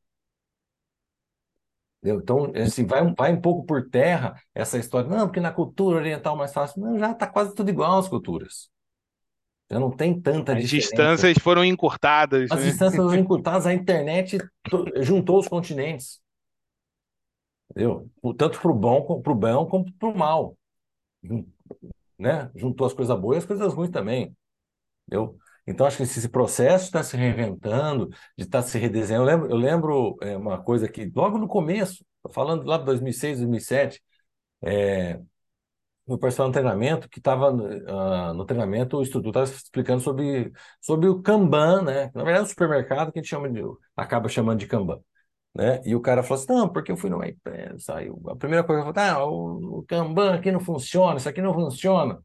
Entendeu? 2.00 2.20
Então, 2.20 2.52
assim, 2.54 2.86
vai, 2.86 3.02
vai 3.14 3.32
um 3.32 3.40
pouco 3.40 3.64
por 3.66 3.88
terra 3.88 4.40
essa 4.54 4.78
história, 4.78 5.08
não, 5.08 5.26
porque 5.26 5.40
na 5.40 5.52
cultura 5.52 5.96
oriental 5.98 6.34
é 6.34 6.38
mais 6.38 6.52
fácil. 6.52 6.80
Não, 6.80 6.98
já 6.98 7.10
está 7.10 7.26
quase 7.26 7.54
tudo 7.54 7.70
igual 7.70 7.98
as 7.98 8.08
culturas. 8.08 8.70
Já 9.70 9.78
não 9.78 9.90
tem 9.90 10.18
tanta 10.18 10.52
As 10.52 10.62
diferença. 10.62 10.88
distâncias 10.88 11.38
foram 11.38 11.64
encurtadas. 11.64 12.50
As 12.50 12.60
né? 12.60 12.66
distâncias 12.70 13.02
foram 13.02 13.14
encurtadas, 13.20 13.66
a 13.66 13.74
internet 13.74 14.38
juntou 15.00 15.38
os 15.38 15.48
continentes. 15.48 16.20
Entendeu? 17.70 18.08
Tanto 18.38 18.60
para 18.60 18.70
o 18.70 18.74
bom, 18.74 19.20
pro 19.20 19.34
bom 19.34 19.66
como 19.66 19.92
para 19.92 20.08
o 20.08 20.16
mal. 20.16 20.56
Né? 22.18 22.50
Juntou 22.54 22.86
as 22.86 22.94
coisas 22.94 23.18
boas 23.20 23.36
e 23.36 23.38
as 23.38 23.44
coisas 23.44 23.74
ruins 23.74 23.90
também. 23.90 24.34
Entendeu? 25.06 25.36
Então, 25.68 25.86
acho 25.86 25.98
que 25.98 26.02
esse 26.04 26.28
processo 26.30 26.86
está 26.86 27.02
se 27.02 27.16
reinventando, 27.16 28.08
de 28.36 28.44
estar 28.44 28.62
tá 28.62 28.68
se 28.68 28.78
redesenhando. 28.78 29.28
Eu 29.28 29.36
lembro, 29.36 29.50
eu 29.50 29.56
lembro 29.56 30.16
é, 30.22 30.36
uma 30.36 30.62
coisa 30.62 30.88
que, 30.88 31.12
logo 31.14 31.36
no 31.38 31.46
começo, 31.46 32.04
falando 32.32 32.64
lá 32.64 32.78
de 32.78 32.86
2006, 32.86 33.38
2007, 33.38 34.02
é, 34.62 35.20
de 36.06 36.42
um 36.42 36.50
treinamento 36.50 37.08
que 37.08 37.18
estava 37.18 37.52
uh, 37.52 38.34
no 38.34 38.46
treinamento, 38.46 38.96
o 38.96 39.02
instrutor 39.02 39.28
estava 39.28 39.44
explicando 39.46 40.00
sobre, 40.02 40.50
sobre 40.80 41.08
o 41.08 41.20
Kanban, 41.20 41.82
né? 41.82 42.10
Na 42.14 42.24
verdade, 42.24 42.38
é 42.38 42.42
um 42.42 42.46
supermercado 42.46 43.12
que 43.12 43.18
a 43.18 43.22
gente 43.22 43.30
chama 43.30 43.50
de, 43.50 43.62
acaba 43.94 44.28
chamando 44.28 44.58
de 44.60 44.66
Kanban. 44.66 45.00
Né? 45.54 45.82
E 45.84 45.94
o 45.94 46.00
cara 46.00 46.22
falou 46.22 46.42
assim: 46.42 46.52
não, 46.52 46.68
porque 46.72 46.92
eu 46.92 46.96
fui 46.96 47.10
numa 47.10 47.28
empresa. 47.28 47.96
Aí 47.96 48.10
a 48.28 48.36
primeira 48.36 48.64
coisa 48.64 48.82
que 48.82 48.88
eu 48.88 48.94
falei: 48.94 49.10
ah, 49.10 49.24
o, 49.24 49.80
o 49.80 49.84
Kanban 49.84 50.34
aqui 50.34 50.50
não 50.50 50.60
funciona, 50.60 51.18
isso 51.18 51.28
aqui 51.28 51.42
não 51.42 51.52
funciona. 51.52 52.22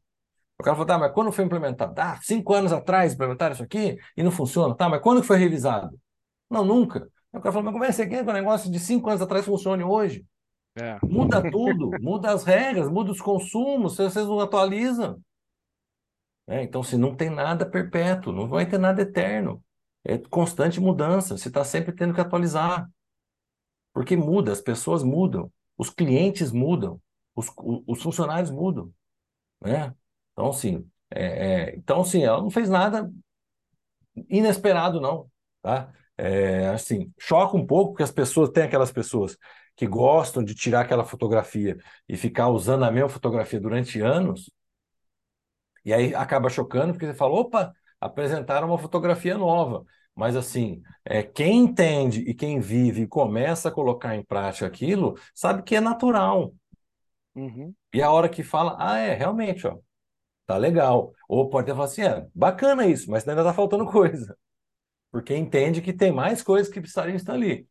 O 0.64 0.68
cara 0.72 0.76
falou: 0.76 0.86
tá, 0.86 0.98
mas 0.98 1.12
quando 1.12 1.30
foi 1.30 1.44
implementado? 1.44 1.92
Ah, 2.00 2.18
cinco 2.22 2.54
anos 2.54 2.72
atrás 2.72 3.12
implementaram 3.12 3.52
isso 3.52 3.62
aqui 3.62 3.98
e 4.16 4.22
não 4.22 4.30
funciona. 4.30 4.74
Tá, 4.74 4.88
mas 4.88 5.02
quando 5.02 5.22
foi 5.22 5.36
revisado? 5.36 6.00
Não, 6.48 6.64
nunca. 6.64 7.00
Aí 7.30 7.38
o 7.38 7.42
cara 7.42 7.52
falou: 7.52 7.64
mas 7.64 7.72
como 7.74 7.84
é 7.84 7.88
que 7.88 7.92
você 7.92 8.06
quer 8.06 8.24
que 8.24 8.30
o 8.30 8.32
negócio 8.32 8.72
de 8.72 8.78
cinco 8.78 9.10
anos 9.10 9.20
atrás 9.20 9.44
funcione 9.44 9.84
hoje? 9.84 10.24
É. 10.74 10.98
Muda 11.04 11.50
tudo, 11.50 11.90
muda 12.00 12.32
as 12.32 12.44
regras, 12.44 12.88
muda 12.88 13.12
os 13.12 13.20
consumos, 13.20 13.94
vocês 13.94 14.26
não 14.26 14.40
atualizam. 14.40 15.20
É, 16.46 16.62
então, 16.62 16.82
se 16.82 16.96
não 16.96 17.14
tem 17.14 17.28
nada 17.28 17.68
perpétuo, 17.68 18.32
não 18.32 18.48
vai 18.48 18.64
ter 18.64 18.78
nada 18.78 19.02
eterno. 19.02 19.62
É 20.02 20.16
constante 20.16 20.80
mudança, 20.80 21.36
você 21.36 21.48
está 21.48 21.62
sempre 21.62 21.92
tendo 21.92 22.14
que 22.14 22.22
atualizar. 22.22 22.90
Porque 23.92 24.16
muda, 24.16 24.50
as 24.50 24.62
pessoas 24.62 25.02
mudam, 25.02 25.52
os 25.76 25.90
clientes 25.90 26.50
mudam, 26.50 26.98
os, 27.36 27.52
os 27.86 28.02
funcionários 28.02 28.50
mudam. 28.50 28.90
Né? 29.60 29.94
Então, 30.34 30.50
assim, 30.50 30.86
é, 31.10 31.70
é, 31.70 31.76
então, 31.76 32.02
assim, 32.02 32.22
ela 32.24 32.42
não 32.42 32.50
fez 32.50 32.68
nada 32.68 33.10
inesperado, 34.28 35.00
não. 35.00 35.30
Tá? 35.62 35.92
É, 36.16 36.68
assim, 36.68 37.12
choca 37.18 37.56
um 37.56 37.66
pouco, 37.66 37.92
porque 37.92 38.02
as 38.02 38.12
pessoas, 38.12 38.50
tem 38.50 38.64
aquelas 38.64 38.92
pessoas 38.92 39.36
que 39.76 39.86
gostam 39.86 40.44
de 40.44 40.54
tirar 40.54 40.82
aquela 40.82 41.04
fotografia 41.04 41.76
e 42.08 42.16
ficar 42.16 42.48
usando 42.48 42.84
a 42.84 42.90
mesma 42.92 43.08
fotografia 43.08 43.60
durante 43.60 44.00
anos, 44.00 44.50
e 45.84 45.92
aí 45.92 46.14
acaba 46.14 46.48
chocando, 46.48 46.92
porque 46.92 47.06
você 47.06 47.14
fala, 47.14 47.34
opa, 47.34 47.74
apresentaram 48.00 48.68
uma 48.68 48.78
fotografia 48.78 49.36
nova. 49.36 49.84
Mas 50.14 50.36
assim, 50.36 50.80
é, 51.04 51.22
quem 51.22 51.64
entende 51.64 52.20
e 52.20 52.34
quem 52.34 52.60
vive 52.60 53.02
e 53.02 53.06
começa 53.06 53.68
a 53.68 53.72
colocar 53.72 54.14
em 54.14 54.22
prática 54.22 54.66
aquilo, 54.66 55.18
sabe 55.34 55.62
que 55.62 55.76
é 55.76 55.80
natural. 55.80 56.54
Uhum. 57.34 57.74
E 57.92 58.00
a 58.00 58.10
hora 58.10 58.28
que 58.28 58.42
fala, 58.42 58.76
ah, 58.78 58.96
é, 58.98 59.14
realmente, 59.14 59.66
ó, 59.66 59.76
tá 60.46 60.56
legal. 60.56 61.12
Ou 61.28 61.48
pode 61.48 61.64
até 61.70 61.74
falar 61.74 61.86
assim, 61.86 62.02
é, 62.02 62.26
bacana 62.34 62.86
isso, 62.86 63.10
mas 63.10 63.26
ainda 63.26 63.44
tá 63.44 63.52
faltando 63.54 63.86
coisa. 63.86 64.36
Porque 65.10 65.34
entende 65.36 65.80
que 65.82 65.92
tem 65.92 66.12
mais 66.12 66.42
coisas 66.42 66.72
que 66.72 66.80
precisariam 66.80 67.16
estar 67.16 67.34
ali. 67.34 67.68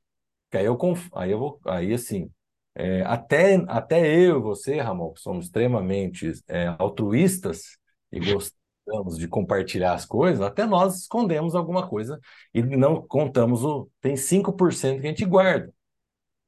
Que 0.52 0.58
aí 0.58 0.66
eu, 0.66 0.78
conf... 0.78 1.10
aí 1.16 1.32
eu 1.32 1.40
vou, 1.40 1.60
aí 1.66 1.94
assim, 1.94 2.32
é, 2.76 3.02
até, 3.04 3.56
até 3.68 4.08
eu 4.16 4.40
e 4.40 4.42
você, 4.42 4.80
Ramon, 4.80 5.14
que 5.14 5.22
somos 5.22 5.46
extremamente 5.46 6.32
é, 6.48 6.76
altruístas 6.80 7.78
e 8.12 8.20
gostamos 8.20 9.18
de 9.18 9.28
compartilhar 9.28 9.94
as 9.94 10.06
coisas, 10.06 10.42
até 10.42 10.66
nós 10.66 11.02
escondemos 11.02 11.56
alguma 11.56 11.88
coisa 11.88 12.20
e 12.54 12.62
não 12.62 13.02
contamos 13.06 13.64
o. 13.64 13.90
Tem 14.02 14.16
5% 14.16 15.02
que 15.02 15.08
a 15.08 15.10
gente 15.10 15.26
guarda. 15.26 15.74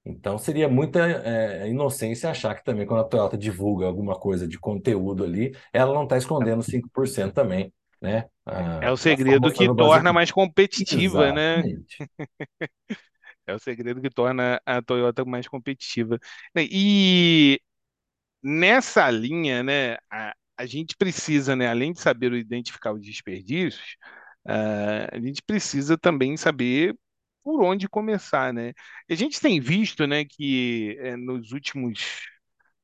Então 0.06 0.38
seria 0.38 0.70
muita 0.70 1.00
é, 1.00 1.68
inocência 1.68 2.30
achar 2.30 2.54
que 2.54 2.64
também 2.64 2.86
quando 2.86 3.02
a 3.02 3.06
Toyota 3.06 3.38
divulga 3.38 3.88
alguma 3.88 4.14
coisa 4.16 4.48
de 4.48 4.60
conteúdo 4.60 5.24
ali, 5.24 5.56
ela 5.74 5.94
não 5.94 6.04
está 6.04 6.18
escondendo 6.18 6.62
5% 6.62 7.34
também. 7.34 7.74
Né? 8.02 8.26
é 8.82 8.92
o 8.92 8.98
segredo 8.98 9.52
que 9.52 9.66
torna 9.74 10.14
mais 10.14 10.30
competitiva, 10.30 11.32
né? 11.32 11.56
Exatamente. 11.56 11.98
né? 12.20 12.68
É 13.48 13.54
o 13.54 13.60
segredo 13.60 14.02
que 14.02 14.10
torna 14.10 14.60
a 14.66 14.82
Toyota 14.82 15.24
mais 15.24 15.48
competitiva. 15.48 16.18
E 16.58 17.62
nessa 18.42 19.10
linha, 19.12 19.62
né, 19.62 19.98
a, 20.10 20.34
a 20.58 20.66
gente 20.66 20.96
precisa, 20.98 21.56
né, 21.56 21.68
além 21.68 21.94
de 21.94 22.00
saber 22.00 22.34
identificar 22.34 22.92
os 22.94 23.02
desperdícios, 23.02 23.98
uh, 24.48 25.10
a 25.12 25.20
gente 25.20 25.44
precisa 25.44 25.96
também 25.96 26.36
saber 26.38 26.96
por 27.46 27.64
onde 27.64 27.88
começar, 27.88 28.52
né? 28.54 28.74
A 29.10 29.16
gente 29.16 29.40
tem 29.40 29.60
visto, 29.62 30.08
né, 30.08 30.26
que 30.26 30.98
é, 31.00 31.16
nos 31.16 31.52
últimos 31.52 32.00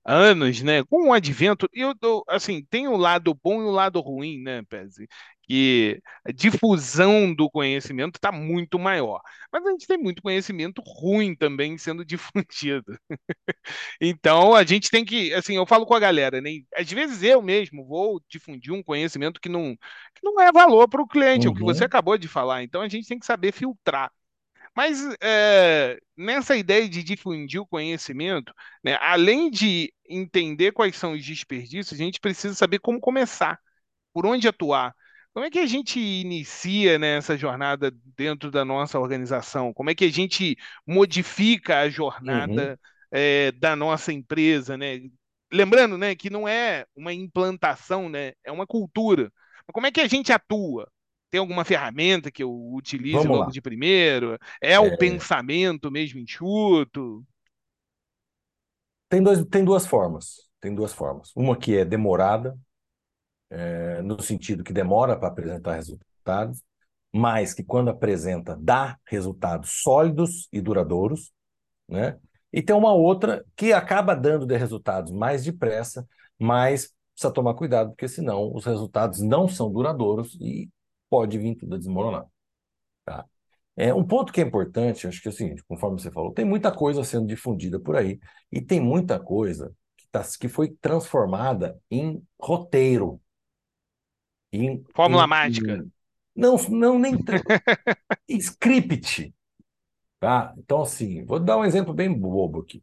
anos, 0.06 0.62
né, 0.62 0.84
com 0.86 1.10
o 1.10 1.14
advento, 1.14 1.68
eu, 1.74 1.94
eu 2.02 2.24
assim, 2.28 2.64
tem 2.70 2.88
o 2.88 2.98
lado 2.98 3.34
bom 3.44 3.62
e 3.62 3.66
o 3.66 3.72
lado 3.72 4.00
ruim, 4.00 4.42
né, 4.42 4.64
Pezzi? 4.64 5.08
que 5.52 6.02
a 6.26 6.32
difusão 6.32 7.36
do 7.36 7.50
conhecimento 7.50 8.16
está 8.16 8.32
muito 8.32 8.80
maior. 8.80 9.22
Mas 9.52 9.66
a 9.66 9.72
gente 9.72 9.86
tem 9.86 9.98
muito 9.98 10.22
conhecimento 10.22 10.82
ruim 10.86 11.36
também 11.36 11.78
sendo 11.78 12.06
difundido. 12.06 12.98
então 14.00 14.56
a 14.56 14.64
gente 14.64 14.90
tem 14.90 15.04
que, 15.04 15.34
assim, 15.34 15.58
eu 15.58 15.66
falo 15.66 15.86
com 15.86 15.94
a 15.94 16.00
galera, 16.00 16.40
né? 16.40 16.52
Às 16.74 16.90
vezes 16.90 17.22
eu 17.22 17.42
mesmo 17.42 17.86
vou 17.86 18.22
difundir 18.30 18.72
um 18.72 18.82
conhecimento 18.82 19.42
que 19.42 19.50
não, 19.50 19.76
que 20.16 20.24
não 20.24 20.40
é 20.40 20.54
valor 20.54 20.88
para 20.88 21.02
o 21.02 21.08
cliente, 21.08 21.48
uhum. 21.48 21.54
é 21.54 21.56
o 21.56 21.58
que 21.58 21.66
você 21.66 21.82
uhum. 21.82 21.88
acabou 21.88 22.18
de 22.18 22.30
falar. 22.30 22.64
Então 22.64 22.82
a 22.82 22.88
gente 22.88 23.08
tem 23.08 23.20
que 23.20 23.26
saber 23.26 23.52
filtrar. 23.52 24.10
Mas 24.76 25.00
é, 25.22 26.00
nessa 26.16 26.56
ideia 26.56 26.88
de 26.88 27.04
difundir 27.04 27.62
o 27.62 27.68
conhecimento, 27.68 28.54
né, 28.84 28.98
além 29.02 29.50
de 29.52 29.94
entender 30.08 30.72
quais 30.72 30.96
são 30.96 31.14
os 31.14 31.26
desperdícios, 31.26 32.00
a 32.00 32.04
gente 32.04 32.20
precisa 32.20 32.54
saber 32.56 32.80
como 32.80 33.00
começar, 33.00 33.60
por 34.14 34.26
onde 34.26 34.48
atuar. 34.48 34.96
Como 35.34 35.46
é 35.46 35.50
que 35.50 35.60
a 35.60 35.66
gente 35.66 36.00
inicia 36.00 37.00
né, 37.00 37.18
essa 37.18 37.38
jornada 37.38 37.92
dentro 38.18 38.52
da 38.52 38.66
nossa 38.66 39.00
organização? 39.00 39.74
Como 39.74 39.90
é 39.90 39.96
que 39.96 40.06
a 40.06 40.12
gente 40.12 40.58
modifica 40.86 41.80
a 41.80 41.90
jornada 41.90 42.72
uhum. 42.72 43.18
é, 43.18 43.52
da 43.54 43.76
nossa 43.76 44.12
empresa? 44.12 44.78
Né? 44.78 45.02
Lembrando 45.52 45.98
né, 45.98 46.16
que 46.16 46.30
não 46.30 46.48
é 46.48 46.86
uma 46.96 47.14
implantação, 47.14 48.10
né, 48.10 48.34
é 48.44 48.52
uma 48.52 48.68
cultura. 48.68 49.32
Mas 49.68 49.74
como 49.74 49.88
é 49.88 49.92
que 49.92 50.02
a 50.02 50.08
gente 50.08 50.34
atua? 50.34 50.90
Tem 51.32 51.40
alguma 51.40 51.64
ferramenta 51.64 52.30
que 52.30 52.44
eu 52.44 52.54
utilize 52.74 53.16
Vamos 53.16 53.32
logo 53.32 53.44
lá. 53.46 53.50
de 53.50 53.62
primeiro? 53.62 54.38
É, 54.62 54.74
é 54.74 54.80
o 54.80 54.98
pensamento 54.98 55.90
mesmo 55.90 56.20
enxuto? 56.20 57.26
Tem, 59.08 59.24
dois, 59.24 59.44
tem 59.46 59.64
duas 59.64 59.88
formas. 59.88 60.50
Tem 60.60 60.76
duas 60.76 60.94
formas. 60.94 61.32
Uma 61.34 61.58
que 61.58 61.78
é 61.78 61.86
demorada, 61.86 62.60
é, 63.50 64.02
no 64.02 64.22
sentido 64.22 64.62
que 64.62 64.74
demora 64.74 65.18
para 65.18 65.30
apresentar 65.30 65.76
resultados, 65.76 66.62
mas 67.14 67.54
que 67.54 67.64
quando 67.64 67.90
apresenta 67.90 68.58
dá 68.60 68.98
resultados 69.06 69.82
sólidos 69.82 70.50
e 70.52 70.60
duradouros, 70.60 71.32
né? 71.88 72.20
E 72.52 72.62
tem 72.62 72.76
uma 72.76 72.94
outra 72.94 73.46
que 73.56 73.72
acaba 73.72 74.14
dando 74.14 74.46
de 74.46 74.58
resultados 74.58 75.14
mais 75.14 75.46
depressa, 75.46 76.06
mas 76.38 76.94
precisa 77.14 77.34
tomar 77.34 77.54
cuidado, 77.54 77.92
porque 77.92 78.10
senão 78.10 78.54
os 78.54 78.66
resultados 78.66 79.22
não 79.22 79.48
são 79.48 79.72
duradouros 79.72 80.38
e 80.42 80.70
pode 81.12 81.38
vir 81.38 81.56
tudo 81.56 81.76
a 81.76 81.78
desmoronar. 81.78 82.26
Tá? 83.04 83.26
É, 83.76 83.94
um 83.94 84.04
ponto 84.04 84.32
que 84.32 84.40
é 84.40 84.44
importante, 84.44 85.08
acho 85.08 85.22
que 85.22 85.28
é 85.28 85.32
o 85.32 85.34
seguinte, 85.34 85.64
conforme 85.68 86.00
você 86.00 86.10
falou, 86.10 86.34
tem 86.34 86.46
muita 86.46 86.72
coisa 86.74 87.04
sendo 87.04 87.28
difundida 87.28 87.80
por 87.80 87.98
aí 87.98 88.18
e 88.50 88.62
tem 88.62 88.80
muita 88.80 89.20
coisa 89.20 89.76
que, 89.98 90.08
tá, 90.10 90.24
que 90.40 90.48
foi 90.48 90.70
transformada 90.80 91.78
em 91.90 92.24
roteiro, 92.40 93.22
em, 94.54 94.84
Fórmula 94.96 95.26
em, 95.26 95.28
mágica. 95.28 95.74
Em, 95.74 95.92
não, 96.36 96.56
não, 96.70 96.98
nem 96.98 97.14
script. 98.30 99.34
Tá? 100.20 100.54
Então, 100.58 100.82
assim, 100.82 101.26
vou 101.26 101.40
dar 101.40 101.58
um 101.58 101.66
exemplo 101.66 101.94
bem 101.94 102.14
bobo 102.14 102.62
aqui. 102.62 102.82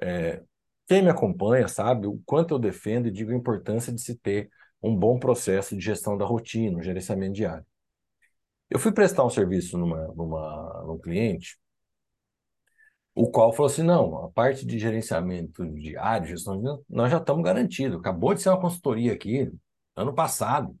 É, 0.00 0.42
quem 0.86 1.02
me 1.02 1.10
acompanha 1.10 1.66
sabe 1.66 2.06
o 2.06 2.20
quanto 2.24 2.54
eu 2.54 2.58
defendo 2.58 3.08
e 3.08 3.10
digo 3.10 3.30
a 3.32 3.36
importância 3.36 3.92
de 3.92 4.00
se 4.00 4.16
ter 4.16 4.50
um 4.82 4.94
bom 4.96 5.18
processo 5.18 5.76
de 5.76 5.84
gestão 5.84 6.16
da 6.16 6.24
rotina, 6.24 6.78
um 6.78 6.82
gerenciamento 6.82 7.34
diário. 7.34 7.66
Eu 8.70 8.78
fui 8.78 8.92
prestar 8.92 9.24
um 9.24 9.30
serviço 9.30 9.78
numa, 9.78 10.08
numa, 10.08 10.84
num 10.86 10.98
cliente, 10.98 11.58
o 13.14 13.30
qual 13.30 13.52
falou 13.52 13.70
assim: 13.70 13.82
não, 13.82 14.24
a 14.26 14.30
parte 14.30 14.64
de 14.64 14.78
gerenciamento 14.78 15.66
diário, 15.74 16.28
gestão, 16.28 16.84
nós 16.88 17.10
já 17.10 17.18
estamos 17.18 17.44
garantidos. 17.44 17.98
Acabou 17.98 18.34
de 18.34 18.42
ser 18.42 18.50
uma 18.50 18.60
consultoria 18.60 19.12
aqui, 19.12 19.50
ano 19.96 20.14
passado. 20.14 20.78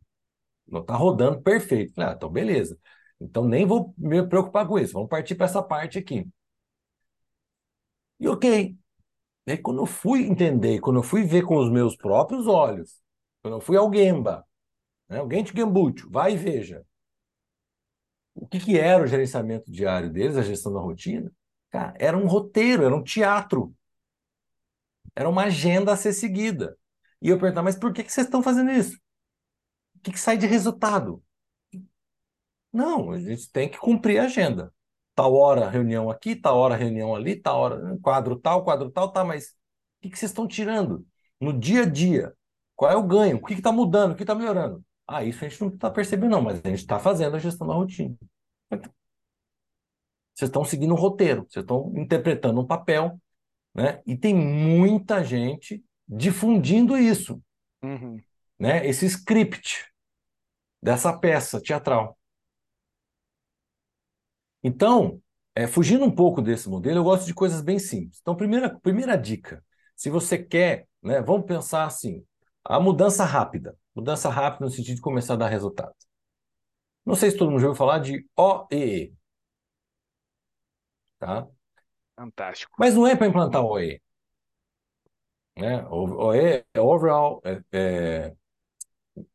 Não 0.66 0.80
está 0.82 0.94
rodando 0.96 1.42
perfeito. 1.42 1.94
Ah, 2.00 2.14
então 2.16 2.30
beleza. 2.30 2.78
Então 3.20 3.44
nem 3.48 3.66
vou 3.66 3.94
me 3.98 4.26
preocupar 4.28 4.66
com 4.68 4.78
isso. 4.78 4.92
Vamos 4.94 5.08
partir 5.08 5.34
para 5.34 5.46
essa 5.46 5.62
parte 5.62 5.98
aqui. 5.98 6.26
E 8.20 8.28
ok. 8.28 8.76
Aí, 9.46 9.58
quando 9.58 9.80
eu 9.82 9.86
fui 9.86 10.22
entender, 10.24 10.80
quando 10.80 10.98
eu 10.98 11.02
fui 11.02 11.24
ver 11.24 11.42
com 11.44 11.56
os 11.56 11.70
meus 11.70 11.96
próprios 11.96 12.46
olhos, 12.46 13.00
eu 13.56 13.60
fui 13.60 13.76
ao 13.76 13.92
Gemba 13.92 14.46
Né? 15.08 15.22
O 15.22 15.30
Gente 15.30 15.52
Gambúcio, 15.54 16.10
vai 16.10 16.34
e 16.34 16.36
veja. 16.36 16.84
O 18.34 18.46
que, 18.46 18.58
que 18.60 18.78
era 18.78 19.02
o 19.02 19.06
gerenciamento 19.06 19.70
diário 19.70 20.10
deles, 20.10 20.36
a 20.36 20.42
gestão 20.42 20.72
da 20.72 20.80
rotina? 20.80 21.30
Cara, 21.70 21.94
era 21.98 22.16
um 22.16 22.26
roteiro, 22.26 22.84
era 22.84 22.94
um 22.94 23.02
teatro. 23.02 23.74
Era 25.14 25.28
uma 25.28 25.44
agenda 25.44 25.92
a 25.92 25.96
ser 25.96 26.12
seguida. 26.12 26.78
E 27.20 27.28
eu 27.28 27.38
perguntava, 27.38 27.64
mas 27.64 27.76
por 27.76 27.92
que, 27.92 28.04
que 28.04 28.12
vocês 28.12 28.26
estão 28.26 28.42
fazendo 28.42 28.70
isso? 28.70 28.96
O 29.96 30.00
que, 30.00 30.12
que 30.12 30.20
sai 30.20 30.36
de 30.38 30.46
resultado? 30.46 31.22
Não, 32.72 33.10
a 33.12 33.18
gente 33.18 33.50
tem 33.50 33.68
que 33.68 33.78
cumprir 33.78 34.18
a 34.18 34.24
agenda. 34.24 34.72
Tal 35.14 35.34
hora 35.34 35.68
reunião 35.68 36.10
aqui, 36.10 36.36
tal 36.36 36.58
hora 36.58 36.76
reunião 36.76 37.14
ali, 37.14 37.34
tal 37.36 37.60
hora 37.60 37.98
quadro 38.00 38.36
tal, 38.38 38.64
quadro 38.64 38.90
tal, 38.90 39.10
tá, 39.10 39.24
mas 39.24 39.48
o 39.48 39.54
que, 40.02 40.10
que 40.10 40.18
vocês 40.18 40.30
estão 40.30 40.46
tirando? 40.46 41.06
No 41.40 41.52
dia 41.58 41.82
a 41.82 41.86
dia, 41.86 42.34
qual 42.78 42.92
é 42.92 42.96
o 42.96 43.02
ganho? 43.02 43.38
O 43.38 43.44
que 43.44 43.54
está 43.54 43.72
mudando? 43.72 44.12
O 44.12 44.14
que 44.14 44.22
está 44.22 44.36
melhorando? 44.36 44.84
Ah, 45.04 45.24
isso 45.24 45.44
a 45.44 45.48
gente 45.48 45.60
não 45.60 45.68
está 45.68 45.90
percebendo, 45.90 46.30
não, 46.30 46.40
mas 46.40 46.60
a 46.64 46.68
gente 46.68 46.78
está 46.78 46.96
fazendo 47.00 47.34
a 47.34 47.40
gestão 47.40 47.66
da 47.66 47.74
rotina. 47.74 48.16
Vocês 50.32 50.48
estão 50.48 50.64
seguindo 50.64 50.94
um 50.94 50.96
roteiro, 50.96 51.44
vocês 51.50 51.64
estão 51.64 51.92
interpretando 51.96 52.60
um 52.60 52.66
papel, 52.66 53.20
né? 53.74 54.00
E 54.06 54.16
tem 54.16 54.32
muita 54.32 55.24
gente 55.24 55.84
difundindo 56.06 56.96
isso, 56.96 57.42
uhum. 57.82 58.16
né? 58.56 58.86
Esse 58.86 59.06
script 59.06 59.92
dessa 60.80 61.12
peça 61.18 61.60
teatral. 61.60 62.16
Então, 64.62 65.20
é, 65.52 65.66
fugindo 65.66 66.04
um 66.04 66.14
pouco 66.14 66.40
desse 66.40 66.68
modelo, 66.68 67.00
eu 67.00 67.04
gosto 67.04 67.26
de 67.26 67.34
coisas 67.34 67.60
bem 67.60 67.80
simples. 67.80 68.20
Então, 68.20 68.36
primeira, 68.36 68.78
primeira 68.78 69.16
dica, 69.16 69.64
se 69.96 70.10
você 70.10 70.38
quer, 70.38 70.86
né, 71.02 71.20
vamos 71.20 71.44
pensar 71.44 71.84
assim, 71.84 72.24
a 72.68 72.78
mudança 72.78 73.24
rápida. 73.24 73.76
Mudança 73.94 74.28
rápida 74.28 74.64
no 74.64 74.70
sentido 74.70 74.96
de 74.96 75.00
começar 75.00 75.34
a 75.34 75.36
dar 75.36 75.48
resultado. 75.48 75.94
Não 77.04 77.14
sei 77.14 77.30
se 77.30 77.38
todo 77.38 77.50
mundo 77.50 77.60
já 77.60 77.68
ouviu 77.68 77.78
falar 77.78 77.98
de 77.98 78.28
OEE. 78.36 79.14
Tá? 81.18 81.48
Fantástico. 82.14 82.72
Mas 82.78 82.94
não 82.94 83.06
é 83.06 83.16
para 83.16 83.26
implantar 83.26 83.64
OE. 83.64 84.00
Né? 85.56 85.84
OE 85.88 86.64
é 86.74 86.80
Overall, 86.80 87.40
é, 87.44 87.62
é, 87.72 88.36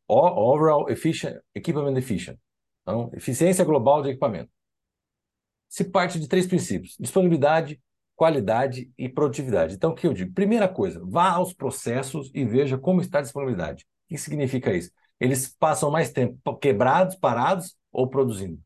overall 0.06 0.88
efficient, 0.88 1.38
Equipment 1.54 1.96
Efficient. 1.96 2.38
Então, 2.82 3.10
eficiência 3.14 3.64
global 3.64 4.02
de 4.02 4.10
equipamento. 4.10 4.50
Se 5.68 5.84
parte 5.84 6.20
de 6.20 6.28
três 6.28 6.46
princípios: 6.46 6.96
disponibilidade, 7.00 7.82
qualidade 8.14 8.90
e 8.96 9.08
produtividade. 9.08 9.74
Então, 9.74 9.90
o 9.90 9.94
que 9.94 10.06
eu 10.06 10.14
digo? 10.14 10.32
Primeira 10.32 10.68
coisa, 10.68 11.00
vá 11.04 11.30
aos 11.30 11.52
processos 11.52 12.30
e 12.34 12.44
veja 12.44 12.78
como 12.78 13.00
está 13.00 13.18
a 13.18 13.22
disponibilidade. 13.22 13.84
O 14.06 14.08
que 14.10 14.18
significa 14.18 14.72
isso? 14.72 14.90
Eles 15.18 15.54
passam 15.58 15.90
mais 15.90 16.10
tempo 16.12 16.56
quebrados, 16.58 17.16
parados 17.16 17.76
ou 17.92 18.08
produzindo. 18.08 18.60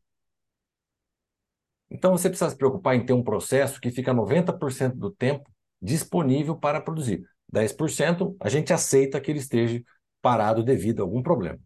Então 1.89 2.11
você 2.11 2.29
precisa 2.29 2.51
se 2.51 2.57
preocupar 2.57 2.95
em 2.95 3.05
ter 3.05 3.13
um 3.13 3.23
processo 3.23 3.81
que 3.81 3.89
fica 3.91 4.13
90% 4.13 4.95
do 4.95 5.11
tempo 5.11 5.49
disponível 5.81 6.55
para 6.55 6.81
produzir. 6.81 7.23
10% 7.51 8.35
a 8.39 8.49
gente 8.49 8.71
aceita 8.71 9.19
que 9.19 9.31
ele 9.31 9.39
esteja 9.39 9.81
parado 10.21 10.63
devido 10.63 10.99
a 10.99 11.03
algum 11.03 11.23
problema. 11.23 11.59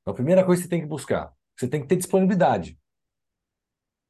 Então 0.00 0.12
a 0.12 0.14
primeira 0.14 0.44
coisa 0.44 0.62
que 0.62 0.68
você 0.68 0.70
tem 0.70 0.80
que 0.80 0.86
buscar, 0.86 1.32
você 1.56 1.68
tem 1.68 1.82
que 1.82 1.86
ter 1.86 1.96
disponibilidade. 1.96 2.78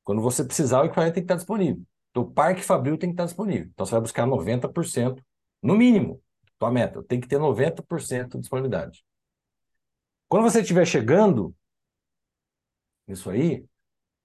Quando 0.05 0.23
você 0.23 0.45
precisar, 0.45 0.83
o 0.83 0.85
equipamento 0.85 1.15
tem 1.15 1.23
que 1.23 1.27
estar 1.27 1.37
disponível. 1.37 1.85
Então, 2.19 2.23
o 2.23 2.33
parque 2.33 2.63
fabril 2.63 2.99
tem 2.99 3.11
que 3.11 3.15
estar 3.15 3.27
disponível. 3.27 3.69
Então 3.73 3.87
você 3.87 3.93
vai 3.93 4.01
buscar 4.01 4.27
90%, 4.27 5.23
no 5.63 5.77
mínimo, 5.77 6.21
tua 6.59 6.71
meta. 6.71 7.03
Tem 7.05 7.21
que 7.21 7.29
ter 7.29 7.39
90% 7.39 8.33
de 8.33 8.41
disponibilidade. 8.41 9.05
Quando 10.29 10.43
você 10.43 10.61
estiver 10.61 10.85
chegando 10.85 11.55
nisso 13.07 13.31
aí, 13.31 13.65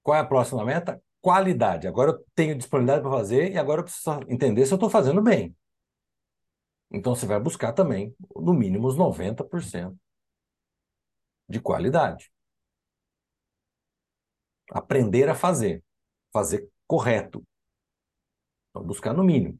qual 0.02 0.18
é 0.18 0.22
a 0.22 0.26
próxima 0.26 0.66
meta? 0.66 1.02
Qualidade. 1.22 1.88
Agora 1.88 2.12
eu 2.12 2.26
tenho 2.36 2.58
disponibilidade 2.58 3.04
para 3.04 3.12
fazer 3.12 3.52
e 3.52 3.58
agora 3.58 3.82
eu 3.82 3.86
preciso 3.86 4.20
entender 4.28 4.66
se 4.66 4.74
eu 4.74 4.78
estou 4.78 4.90
fazendo 4.90 5.22
bem. 5.22 5.56
Então 6.92 7.16
você 7.16 7.26
vai 7.26 7.40
buscar 7.40 7.74
também, 7.74 8.16
no 8.36 8.54
mínimo, 8.54 8.88
os 8.88 8.98
90% 8.98 9.96
de 11.48 11.60
qualidade. 11.60 12.32
Aprender 14.72 15.30
a 15.30 15.36
fazer. 15.36 15.84
Fazer 16.32 16.68
correto. 16.88 17.46
Buscar 18.74 19.14
no 19.14 19.24
mínimo. 19.24 19.60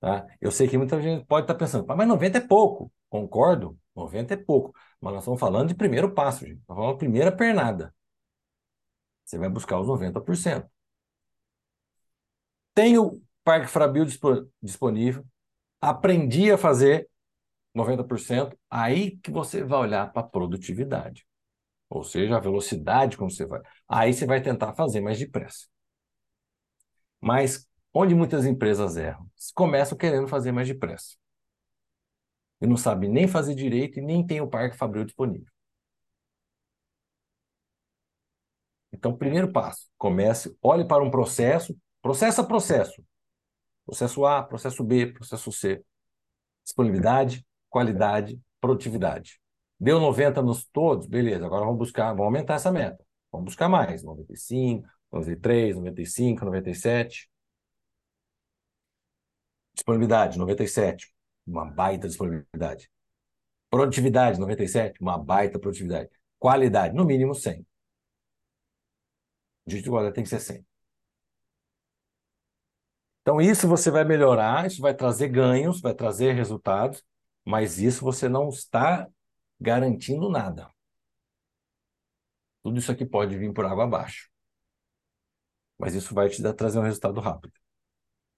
Tá? 0.00 0.26
Eu 0.40 0.50
sei 0.50 0.68
que 0.68 0.78
muita 0.78 1.00
gente 1.00 1.24
pode 1.26 1.44
estar 1.44 1.54
pensando, 1.54 1.86
mas 1.86 2.08
90 2.08 2.38
é 2.38 2.40
pouco. 2.40 2.92
Concordo, 3.08 3.78
90 3.94 4.34
é 4.34 4.36
pouco. 4.36 4.74
Mas 5.00 5.12
nós 5.14 5.22
estamos 5.22 5.40
falando 5.40 5.68
de 5.68 5.74
primeiro 5.74 6.12
passo, 6.12 6.46
gente. 6.46 6.62
Nós 6.68 6.76
falando 6.76 6.98
primeira 6.98 7.32
pernada. 7.34 7.94
Você 9.24 9.38
vai 9.38 9.48
buscar 9.48 9.80
os 9.80 9.88
90%. 9.88 10.70
Tenho 12.74 13.22
Parque 13.42 13.68
Frabil 13.68 14.04
disponível, 14.62 15.24
aprendi 15.80 16.50
a 16.50 16.58
fazer 16.58 17.08
90%, 17.74 18.56
aí 18.70 19.16
que 19.18 19.30
você 19.30 19.62
vai 19.62 19.80
olhar 19.80 20.12
para 20.12 20.22
a 20.22 20.28
produtividade. 20.28 21.26
Ou 21.88 22.02
seja, 22.04 22.36
a 22.36 22.40
velocidade 22.40 23.16
como 23.16 23.30
você 23.30 23.46
vai. 23.46 23.60
Aí 23.88 24.12
você 24.12 24.26
vai 24.26 24.42
tentar 24.42 24.74
fazer 24.74 25.00
mais 25.00 25.18
depressa. 25.18 25.66
Mas 27.20 27.66
onde 27.96 28.14
muitas 28.14 28.44
empresas 28.44 28.96
erram? 28.96 29.26
Começam 29.54 29.96
querendo 29.96 30.28
fazer 30.28 30.52
mais 30.52 30.68
depressa. 30.68 31.16
E 32.60 32.66
não 32.66 32.76
sabem 32.76 33.10
nem 33.10 33.26
fazer 33.26 33.54
direito 33.54 33.98
e 33.98 34.02
nem 34.02 34.24
tem 34.26 34.40
o 34.40 34.48
parque 34.48 34.76
Fabril 34.76 35.04
disponível. 35.04 35.50
Então, 38.92 39.16
primeiro 39.16 39.50
passo, 39.52 39.88
comece, 39.96 40.56
olhe 40.62 40.86
para 40.86 41.02
um 41.02 41.10
processo, 41.10 41.76
processo 42.02 42.40
a 42.40 42.44
processo. 42.44 43.02
Processo 43.84 44.24
A, 44.26 44.42
processo 44.42 44.84
B, 44.84 45.12
processo 45.12 45.52
C. 45.52 45.82
Disponibilidade, 46.64 47.46
qualidade, 47.68 48.40
produtividade. 48.60 49.40
Deu 49.78 50.00
90 50.00 50.42
nos 50.42 50.66
todos? 50.66 51.06
Beleza, 51.06 51.46
agora 51.46 51.64
vamos 51.64 51.78
buscar, 51.78 52.08
vamos 52.08 52.24
aumentar 52.24 52.54
essa 52.54 52.72
meta. 52.72 53.04
Vamos 53.30 53.46
buscar 53.46 53.68
mais, 53.68 54.02
95, 54.02 54.88
93, 55.12 55.76
95, 55.76 56.44
97. 56.44 57.30
Disponibilidade, 59.76 60.38
97. 60.38 61.12
Uma 61.46 61.64
baita 61.66 62.08
disponibilidade. 62.08 62.90
Produtividade, 63.70 64.40
97. 64.40 65.00
Uma 65.00 65.18
baita 65.18 65.58
produtividade. 65.58 66.10
Qualidade, 66.38 66.94
no 66.94 67.04
mínimo 67.04 67.34
100. 67.34 67.64
Dígito 69.66 69.84
de 69.84 69.88
igualdade 69.88 70.14
tem 70.14 70.24
que 70.24 70.30
ser 70.30 70.40
100. 70.40 70.66
Então, 73.22 73.40
isso 73.40 73.66
você 73.68 73.90
vai 73.90 74.04
melhorar, 74.04 74.66
isso 74.66 74.80
vai 74.80 74.94
trazer 74.94 75.28
ganhos, 75.28 75.80
vai 75.80 75.92
trazer 75.92 76.32
resultados, 76.32 77.04
mas 77.44 77.78
isso 77.78 78.04
você 78.04 78.28
não 78.28 78.48
está 78.48 79.08
garantindo 79.60 80.30
nada. 80.30 80.70
Tudo 82.62 82.78
isso 82.78 82.90
aqui 82.92 83.04
pode 83.04 83.36
vir 83.36 83.52
por 83.52 83.64
água 83.64 83.84
abaixo. 83.84 84.30
Mas 85.78 85.94
isso 85.94 86.14
vai 86.14 86.28
te 86.28 86.40
dar, 86.40 86.52
trazer 86.54 86.78
um 86.78 86.82
resultado 86.82 87.20
rápido. 87.20 87.52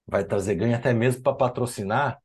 Vai 0.09 0.25
trazer 0.25 0.55
ganho 0.57 0.75
até 0.75 0.93
mesmo 0.93 1.23
para 1.23 1.37
patrocinar 1.37 2.19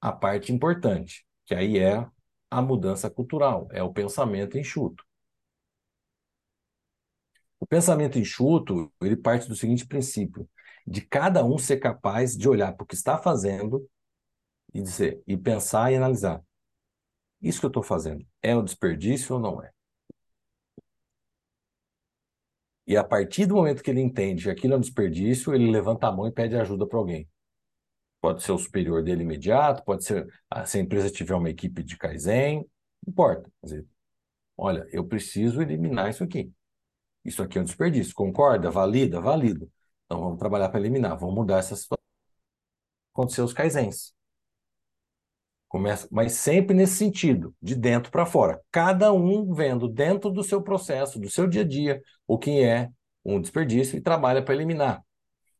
a 0.00 0.12
parte 0.12 0.52
importante, 0.52 1.26
que 1.46 1.54
aí 1.54 1.78
é 1.78 2.06
a 2.50 2.62
mudança 2.62 3.08
cultural, 3.10 3.68
é 3.72 3.82
o 3.82 3.92
pensamento 3.92 4.58
enxuto. 4.58 5.04
O 7.58 7.66
pensamento 7.66 8.18
enxuto, 8.18 8.92
ele 9.00 9.16
parte 9.16 9.48
do 9.48 9.56
seguinte 9.56 9.86
princípio, 9.86 10.48
de 10.86 11.00
cada 11.00 11.44
um 11.44 11.58
ser 11.58 11.78
capaz 11.78 12.36
de 12.36 12.48
olhar 12.48 12.72
para 12.72 12.84
o 12.84 12.86
que 12.86 12.94
está 12.94 13.18
fazendo 13.18 13.88
e 14.74 14.82
dizer, 14.82 15.22
e 15.26 15.36
pensar 15.36 15.92
e 15.92 15.96
analisar. 15.96 16.42
Isso 17.40 17.60
que 17.60 17.66
eu 17.66 17.70
estou 17.70 17.82
fazendo 17.82 18.26
é 18.42 18.56
um 18.56 18.64
desperdício 18.64 19.34
ou 19.36 19.40
não 19.40 19.62
é? 19.62 19.70
E 22.86 22.96
a 22.96 23.02
partir 23.04 23.46
do 23.46 23.56
momento 23.56 23.82
que 23.82 23.90
ele 23.90 24.00
entende 24.00 24.44
que 24.44 24.50
aquilo 24.50 24.74
é 24.74 24.76
um 24.76 24.80
desperdício, 24.80 25.54
ele 25.54 25.70
levanta 25.70 26.06
a 26.06 26.12
mão 26.12 26.26
e 26.26 26.32
pede 26.32 26.56
ajuda 26.56 26.86
para 26.86 26.98
alguém. 26.98 27.28
Pode 28.20 28.42
ser 28.42 28.52
o 28.52 28.58
superior 28.58 29.02
dele 29.02 29.22
imediato, 29.22 29.84
pode 29.84 30.04
ser 30.04 30.26
ah, 30.50 30.64
se 30.64 30.78
a 30.78 30.80
empresa 30.80 31.10
tiver 31.10 31.34
uma 31.34 31.50
equipe 31.50 31.82
de 31.82 31.96
Kaizen, 31.96 32.58
não 33.04 33.12
importa. 33.12 33.50
Dizer, 33.62 33.86
olha, 34.56 34.86
eu 34.92 35.04
preciso 35.06 35.62
eliminar 35.62 36.10
isso 36.10 36.24
aqui. 36.24 36.52
Isso 37.24 37.42
aqui 37.42 37.58
é 37.58 37.60
um 37.60 37.64
desperdício. 37.64 38.14
Concorda? 38.14 38.70
Valida? 38.70 39.20
Valida. 39.20 39.68
Então 40.06 40.20
vamos 40.20 40.38
trabalhar 40.38 40.68
para 40.68 40.80
eliminar, 40.80 41.18
vamos 41.18 41.34
mudar 41.34 41.58
essa 41.58 41.74
situação. 41.76 42.04
Acontecer 43.12 43.42
os 43.42 43.52
kaizens. 43.52 44.15
Começa, 45.68 46.08
mas 46.10 46.32
sempre 46.32 46.74
nesse 46.76 46.96
sentido, 46.96 47.54
de 47.60 47.74
dentro 47.74 48.10
para 48.10 48.24
fora. 48.24 48.60
Cada 48.70 49.12
um 49.12 49.52
vendo 49.52 49.88
dentro 49.88 50.30
do 50.30 50.42
seu 50.44 50.62
processo, 50.62 51.18
do 51.18 51.28
seu 51.28 51.46
dia 51.46 51.62
a 51.62 51.64
dia, 51.66 52.00
o 52.26 52.38
que 52.38 52.62
é 52.62 52.88
um 53.24 53.40
desperdício 53.40 53.96
e 53.96 54.00
trabalha 54.00 54.42
para 54.42 54.54
eliminar. 54.54 55.02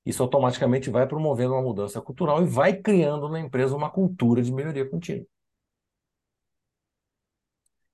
Isso 0.05 0.23
automaticamente 0.23 0.91
vai 0.91 1.07
promovendo 1.07 1.55
uma 1.55 1.63
mudança 1.63 2.01
cultural 2.01 2.43
e 2.43 2.47
vai 2.47 2.75
criando 2.77 3.29
na 3.29 3.41
empresa 3.41 3.77
uma 3.77 3.91
cultura 3.91 4.43
de 4.43 4.53
melhoria 4.53 4.89
contínua. 4.89 5.27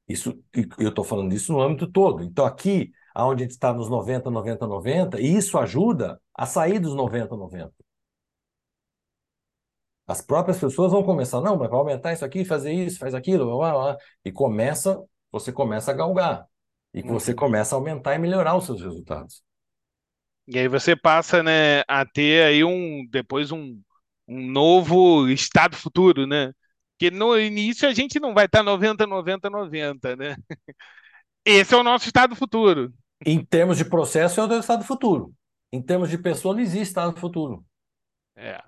Isso, 0.08 0.38
eu 0.78 0.90
estou 0.90 1.04
falando 1.04 1.32
isso 1.32 1.52
no 1.52 1.60
âmbito 1.60 1.90
todo. 1.90 2.22
Então, 2.22 2.44
aqui, 2.44 2.92
onde 3.16 3.42
a 3.42 3.46
gente 3.46 3.52
está 3.52 3.72
nos 3.72 3.88
90, 3.88 4.30
90, 4.30 4.66
90, 4.66 5.20
e 5.20 5.36
isso 5.36 5.56
ajuda 5.58 6.20
a 6.34 6.44
sair 6.46 6.78
dos 6.78 6.94
90, 6.94 7.36
90. 7.36 7.72
As 10.06 10.20
próprias 10.20 10.58
pessoas 10.58 10.92
vão 10.92 11.02
começar, 11.02 11.40
não, 11.40 11.56
mas 11.56 11.70
vai 11.70 11.78
aumentar 11.78 12.12
isso 12.12 12.24
aqui, 12.24 12.44
fazer 12.44 12.72
isso, 12.72 12.98
faz 12.98 13.14
aquilo, 13.14 13.46
blá, 13.46 13.70
blá, 13.70 13.82
blá, 13.82 13.96
e 14.24 14.32
começa, 14.32 15.02
você 15.30 15.52
começa 15.52 15.90
a 15.90 15.94
galgar. 15.94 16.46
E 16.92 17.00
uhum. 17.00 17.08
você 17.08 17.32
começa 17.32 17.74
a 17.74 17.78
aumentar 17.78 18.14
e 18.14 18.18
melhorar 18.18 18.56
os 18.56 18.66
seus 18.66 18.82
resultados. 18.82 19.42
E 20.46 20.58
aí 20.58 20.68
você 20.68 20.96
passa, 20.96 21.42
né, 21.42 21.82
a 21.88 22.04
ter 22.04 22.44
aí 22.44 22.64
um, 22.64 23.06
depois 23.08 23.52
um, 23.52 23.80
um 24.26 24.46
novo 24.50 25.28
estado 25.28 25.76
futuro, 25.76 26.26
né? 26.26 26.52
Porque 26.98 27.10
no 27.10 27.38
início 27.38 27.88
a 27.88 27.94
gente 27.94 28.20
não 28.20 28.34
vai 28.34 28.46
estar 28.46 28.62
90, 28.62 29.06
90, 29.06 29.48
90, 29.48 30.16
né? 30.16 30.36
Esse 31.44 31.74
é 31.74 31.76
o 31.76 31.82
nosso 31.82 32.06
estado 32.06 32.36
futuro. 32.36 32.92
Em 33.24 33.44
termos 33.44 33.76
de 33.76 33.84
processo, 33.84 34.40
é 34.40 34.44
o 34.44 34.58
estado 34.58 34.84
futuro. 34.84 35.32
Em 35.72 35.80
termos 35.80 36.10
de 36.10 36.18
pessoa, 36.18 36.54
não 36.54 36.60
existe 36.60 36.82
estado 36.82 37.18
futuro. 37.18 37.64
É. 38.36 38.62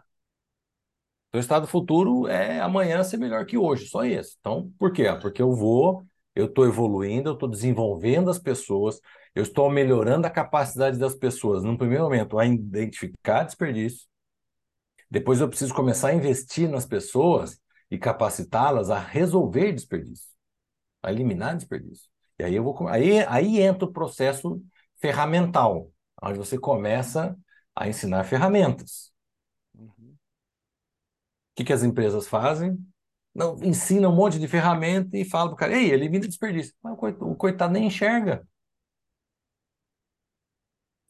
Então, 1.35 1.41
o 1.41 1.43
estado 1.43 1.67
futuro 1.67 2.29
é 2.29 2.61
amanhã 2.61 3.03
ser 3.03 3.17
melhor 3.17 3.45
que 3.45 3.59
hoje, 3.59 3.89
só 3.89 4.05
esse. 4.05 4.37
Então, 4.39 4.73
por 4.79 4.93
quê? 4.93 5.13
Porque 5.21 5.43
eu 5.43 5.51
vou, 5.53 6.07
eu 6.33 6.47
estou 6.47 6.65
evoluindo, 6.65 7.29
eu 7.29 7.35
estou 7.35 7.49
desenvolvendo 7.49 8.31
as 8.31 8.39
pessoas, 8.39 9.01
eu 9.35 9.43
estou 9.43 9.69
melhorando 9.69 10.29
a 10.29 10.31
capacidade 10.31 10.97
das 10.97 11.17
pessoas, 11.17 11.65
no 11.65 11.77
primeiro 11.77 12.05
momento, 12.05 12.39
a 12.39 12.47
identificar 12.47 13.43
desperdício. 13.43 14.07
Depois 15.11 15.41
eu 15.41 15.49
preciso 15.49 15.75
começar 15.75 16.11
a 16.11 16.15
investir 16.15 16.69
nas 16.71 16.87
pessoas 16.87 17.59
e 17.91 17.99
capacitá-las 17.99 18.89
a 18.89 19.01
resolver 19.01 19.73
desperdício, 19.73 20.31
a 21.03 21.11
eliminar 21.11 21.57
desperdício. 21.57 22.09
E 22.39 22.45
aí 22.45 22.55
eu 22.55 22.63
vou 22.63 22.87
aí, 22.87 23.25
aí 23.27 23.61
entra 23.61 23.87
o 23.87 23.93
processo 23.93 24.63
ferramental, 25.01 25.91
onde 26.23 26.39
você 26.39 26.57
começa 26.57 27.37
a 27.75 27.89
ensinar 27.89 28.23
ferramentas. 28.23 29.14
Que, 31.55 31.65
que 31.65 31.73
as 31.73 31.83
empresas 31.83 32.27
fazem? 32.27 32.79
Não, 33.35 33.57
ensina 33.63 34.09
um 34.09 34.15
monte 34.15 34.39
de 34.39 34.49
ferramenta 34.49 35.17
e 35.17 35.25
fala 35.25 35.51
para 35.51 35.55
o 35.55 35.59
cara, 35.59 35.77
ei, 35.77 35.91
elimina 35.93 36.27
desperdício. 36.27 36.75
Mas 36.83 36.95
o 37.21 37.35
coitado 37.37 37.73
nem 37.73 37.87
enxerga. 37.87 38.47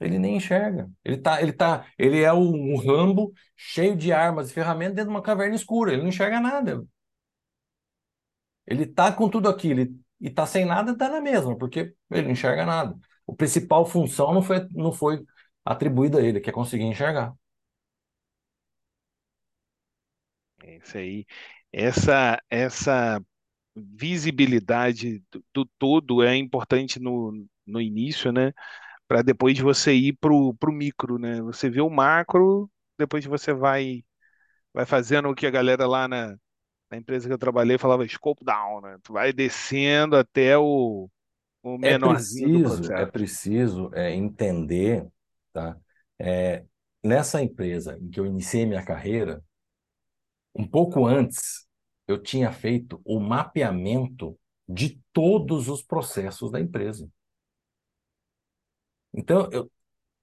Ele 0.00 0.18
nem 0.18 0.36
enxerga. 0.36 0.90
Ele 1.04 1.16
tá, 1.18 1.40
ele 1.42 1.52
tá, 1.52 1.86
ele 1.98 2.22
é 2.22 2.32
um, 2.32 2.76
Rambo 2.76 3.32
cheio 3.56 3.96
de 3.96 4.12
armas 4.12 4.50
e 4.50 4.52
ferramentas 4.52 4.96
dentro 4.96 5.10
de 5.10 5.16
uma 5.16 5.22
caverna 5.22 5.54
escura. 5.56 5.92
Ele 5.92 6.02
não 6.02 6.08
enxerga 6.08 6.40
nada. 6.40 6.84
Ele 8.66 8.86
tá 8.86 9.12
com 9.12 9.28
tudo 9.28 9.48
aquilo 9.48 9.86
e 10.20 10.30
tá 10.30 10.46
sem 10.46 10.64
nada, 10.64 10.96
tá 10.96 11.08
na 11.08 11.20
mesma, 11.20 11.56
porque 11.56 11.94
ele 12.10 12.22
não 12.22 12.30
enxerga 12.32 12.64
nada. 12.64 12.96
O 13.26 13.34
principal 13.36 13.84
função 13.86 14.32
não 14.34 14.42
foi, 14.42 14.66
não 14.70 14.92
foi 14.92 15.22
atribuída 15.64 16.18
a 16.18 16.22
ele, 16.22 16.40
que 16.40 16.50
é 16.50 16.52
conseguir 16.52 16.84
enxergar. 16.84 17.34
É 20.64 20.76
isso 20.78 20.96
aí. 20.96 21.26
Essa, 21.72 22.42
essa 22.48 23.22
visibilidade 23.76 25.22
do, 25.30 25.44
do 25.54 25.66
todo 25.78 26.22
é 26.22 26.36
importante 26.36 27.00
no, 27.00 27.46
no 27.66 27.80
início, 27.80 28.32
né? 28.32 28.52
Para 29.08 29.22
depois 29.22 29.58
você 29.58 29.94
ir 29.94 30.14
para 30.14 30.32
o 30.34 30.56
micro, 30.72 31.18
né? 31.18 31.42
Você 31.42 31.70
vê 31.70 31.80
o 31.82 31.90
macro, 31.90 32.70
depois 32.98 33.24
você 33.26 33.52
vai 33.54 34.04
vai 34.74 34.86
fazendo 34.86 35.28
o 35.30 35.34
que 35.34 35.46
a 35.46 35.50
galera 35.50 35.86
lá 35.86 36.08
na, 36.08 36.36
na 36.90 36.98
empresa 36.98 37.28
que 37.28 37.34
eu 37.34 37.38
trabalhei 37.38 37.78
falava 37.78 38.06
scope 38.08 38.44
down, 38.44 38.82
né? 38.82 38.98
Tu 39.04 39.12
vai 39.12 39.32
descendo 39.32 40.16
até 40.16 40.58
o, 40.58 41.10
o 41.62 41.78
é 41.80 41.94
menorzinho 41.98 42.58
é 42.58 42.60
preciso, 42.60 42.92
É 42.92 43.06
preciso 43.06 43.90
é, 43.94 44.14
entender, 44.14 45.06
tá? 45.52 45.76
É, 46.18 46.64
nessa 47.02 47.42
empresa 47.42 47.98
em 48.00 48.08
que 48.10 48.18
eu 48.20 48.26
iniciei 48.26 48.66
minha 48.66 48.84
carreira, 48.84 49.42
um 50.54 50.66
pouco 50.66 51.06
antes, 51.06 51.66
eu 52.06 52.22
tinha 52.22 52.52
feito 52.52 53.00
o 53.04 53.18
mapeamento 53.18 54.38
de 54.68 55.00
todos 55.12 55.68
os 55.68 55.82
processos 55.82 56.50
da 56.50 56.60
empresa. 56.60 57.08
Então, 59.12 59.48
eu 59.52 59.70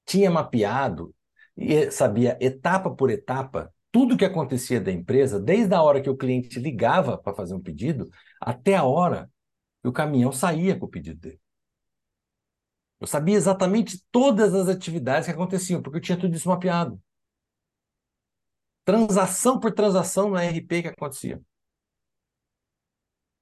tinha 0.05 0.29
mapeado 0.31 1.13
e 1.55 1.91
sabia 1.91 2.37
etapa 2.41 2.93
por 2.93 3.09
etapa 3.09 3.73
tudo 3.91 4.17
que 4.17 4.25
acontecia 4.25 4.79
da 4.79 4.91
empresa, 4.91 5.39
desde 5.39 5.73
a 5.73 5.81
hora 5.81 6.01
que 6.01 6.09
o 6.09 6.15
cliente 6.15 6.59
ligava 6.59 7.17
para 7.17 7.35
fazer 7.35 7.53
um 7.53 7.61
pedido, 7.61 8.09
até 8.39 8.75
a 8.75 8.85
hora 8.85 9.29
que 9.81 9.89
o 9.89 9.91
caminhão 9.91 10.31
saía 10.31 10.77
com 10.79 10.85
o 10.85 10.89
pedido 10.89 11.19
dele. 11.19 11.39
Eu 13.01 13.07
sabia 13.07 13.35
exatamente 13.35 14.01
todas 14.11 14.53
as 14.53 14.69
atividades 14.69 15.25
que 15.25 15.33
aconteciam, 15.33 15.81
porque 15.81 15.97
eu 15.97 16.01
tinha 16.01 16.17
tudo 16.17 16.35
isso 16.35 16.47
mapeado 16.47 17.01
transação 18.85 19.59
por 19.59 19.71
transação 19.71 20.29
no 20.29 20.37
RP 20.37 20.81
que 20.83 20.87
acontecia. 20.89 21.41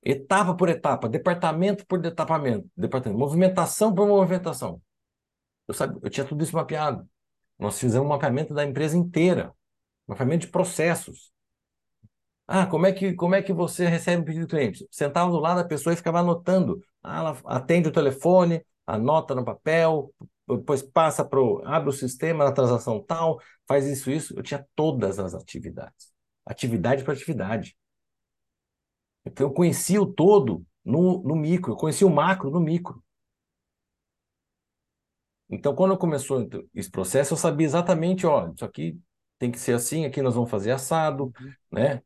Etapa 0.02 0.56
por 0.56 0.70
etapa, 0.70 1.10
departamento 1.10 1.86
por 1.86 2.00
departamento, 2.00 2.70
departamento, 2.76 3.20
movimentação 3.20 3.94
por 3.94 4.08
movimentação. 4.08 4.82
Eu, 5.68 5.74
sabia, 5.74 6.00
eu 6.02 6.10
tinha 6.10 6.26
tudo 6.26 6.44
isso 6.44 6.56
mapeado. 6.56 7.08
Nós 7.58 7.78
fizemos 7.80 8.06
um 8.06 8.10
mapeamento 8.10 8.54
da 8.54 8.64
empresa 8.64 8.98
inteira, 8.98 9.54
mapeamento 10.08 10.46
de 10.46 10.52
processos. 10.52 11.32
Ah, 12.48 12.66
como 12.66 12.88
é 12.88 12.92
que, 12.94 13.14
como 13.14 13.36
é 13.36 13.42
que 13.44 13.54
você 13.54 13.86
recebe 13.88 14.22
um 14.22 14.26
pedido 14.26 14.48
do 14.48 14.50
cliente? 14.50 14.88
Sentava 14.90 15.30
do 15.30 15.40
lado 15.40 15.58
da 15.58 15.68
pessoa 15.68 15.94
e 15.94 15.98
ficava 15.98 16.20
anotando. 16.20 16.82
Ah, 17.04 17.20
ela 17.20 17.38
atende 17.46 17.90
o 17.90 17.92
telefone, 17.92 18.66
anota 18.88 19.36
no 19.36 19.46
papel, 19.46 20.12
depois 20.58 20.82
passa 20.82 21.24
para 21.24 21.40
o. 21.40 21.62
abre 21.66 21.90
o 21.90 21.94
sistema 21.94 22.44
na 22.44 22.52
transação 22.52 23.02
tal, 23.04 23.40
faz 23.68 23.86
isso, 23.86 24.10
isso. 24.12 24.34
Eu 24.38 24.44
tinha 24.44 24.66
todas 24.76 25.20
as 25.20 25.34
atividades. 25.34 26.12
Atividade 26.46 27.04
para 27.04 27.14
atividade. 27.14 27.78
Então 29.26 29.48
eu 29.48 29.54
conhecia 29.54 30.02
o 30.02 30.06
todo 30.06 30.66
no, 30.84 31.22
no 31.24 31.36
micro, 31.36 31.74
eu 31.74 31.78
conhecia 31.78 32.08
o 32.08 32.10
macro 32.10 32.50
no 32.50 32.60
micro. 32.60 33.04
Então, 35.50 35.74
quando 35.76 35.98
começou 35.98 36.48
esse 36.76 36.92
processo, 36.92 37.34
eu 37.34 37.38
sabia 37.38 37.66
exatamente, 37.66 38.26
ó, 38.26 38.52
isso 38.54 38.64
aqui 38.64 39.00
tem 39.40 39.50
que 39.50 39.58
ser 39.58 39.74
assim, 39.74 40.06
aqui 40.06 40.22
nós 40.22 40.36
vamos 40.36 40.50
fazer 40.50 40.72
assado, 40.72 41.34
uhum. 41.40 41.54
né? 41.72 42.04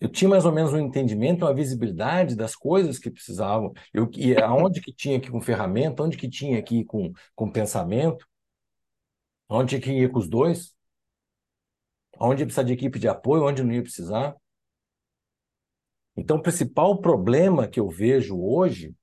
Eu 0.00 0.08
tinha 0.08 0.28
mais 0.28 0.44
ou 0.44 0.52
menos 0.52 0.72
um 0.72 0.78
entendimento, 0.78 1.44
uma 1.44 1.54
visibilidade 1.54 2.36
das 2.36 2.54
coisas 2.54 2.98
que 2.98 3.10
precisavam, 3.10 3.72
eu, 3.92 4.08
e 4.14 4.36
aonde 4.36 4.80
que 4.80 4.92
tinha 4.92 5.18
que 5.18 5.28
ir 5.28 5.30
com 5.30 5.40
ferramenta, 5.40 6.02
onde 6.02 6.16
que 6.16 6.28
tinha 6.28 6.62
que 6.62 6.80
ir 6.80 6.84
com, 6.84 7.12
com 7.34 7.50
pensamento, 7.50 8.26
onde 9.48 9.80
que 9.80 9.92
ia 9.92 10.08
com 10.08 10.18
os 10.18 10.28
dois, 10.28 10.74
onde 12.18 12.42
ia 12.42 12.46
precisar 12.46 12.64
de 12.64 12.72
equipe 12.72 12.98
de 12.98 13.08
apoio, 13.08 13.44
onde 13.44 13.62
não 13.62 13.72
ia 13.72 13.82
precisar. 13.82 14.36
Então, 16.16 16.38
o 16.38 16.42
principal 16.42 17.00
problema 17.00 17.68
que 17.68 17.80
eu 17.80 17.88
vejo 17.88 18.38
hoje 18.38 18.94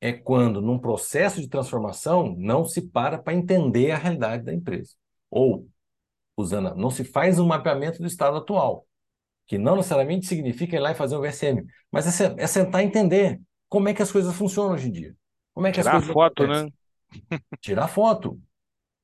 é 0.00 0.12
quando, 0.12 0.60
num 0.60 0.78
processo 0.78 1.40
de 1.40 1.48
transformação, 1.48 2.34
não 2.36 2.64
se 2.64 2.82
para 2.82 3.18
para 3.18 3.34
entender 3.34 3.90
a 3.92 3.98
realidade 3.98 4.44
da 4.44 4.52
empresa. 4.52 4.94
Ou, 5.30 5.68
usando, 6.36 6.74
não 6.74 6.90
se 6.90 7.04
faz 7.04 7.38
um 7.38 7.46
mapeamento 7.46 7.98
do 7.98 8.06
estado 8.06 8.36
atual 8.36 8.86
que 9.46 9.58
não 9.58 9.76
necessariamente 9.76 10.26
significa 10.26 10.76
ir 10.76 10.80
lá 10.80 10.92
e 10.92 10.94
fazer 10.94 11.16
um 11.16 11.20
VSM, 11.20 11.64
mas 11.90 12.20
é, 12.20 12.34
é 12.38 12.46
sentar 12.46 12.82
e 12.82 12.86
entender 12.86 13.40
como 13.68 13.88
é 13.88 13.94
que 13.94 14.02
as 14.02 14.12
coisas 14.12 14.34
funcionam 14.34 14.74
hoje 14.74 14.88
em 14.88 14.92
dia. 14.92 15.16
Como 15.52 15.66
é 15.66 15.72
que 15.72 15.80
Tirar 15.80 15.96
as 15.96 16.04
coisas 16.04 16.12
foto, 16.12 16.42
acontecem. 16.42 16.66
né? 16.66 16.72
Tirar 17.60 17.88
foto 17.88 18.40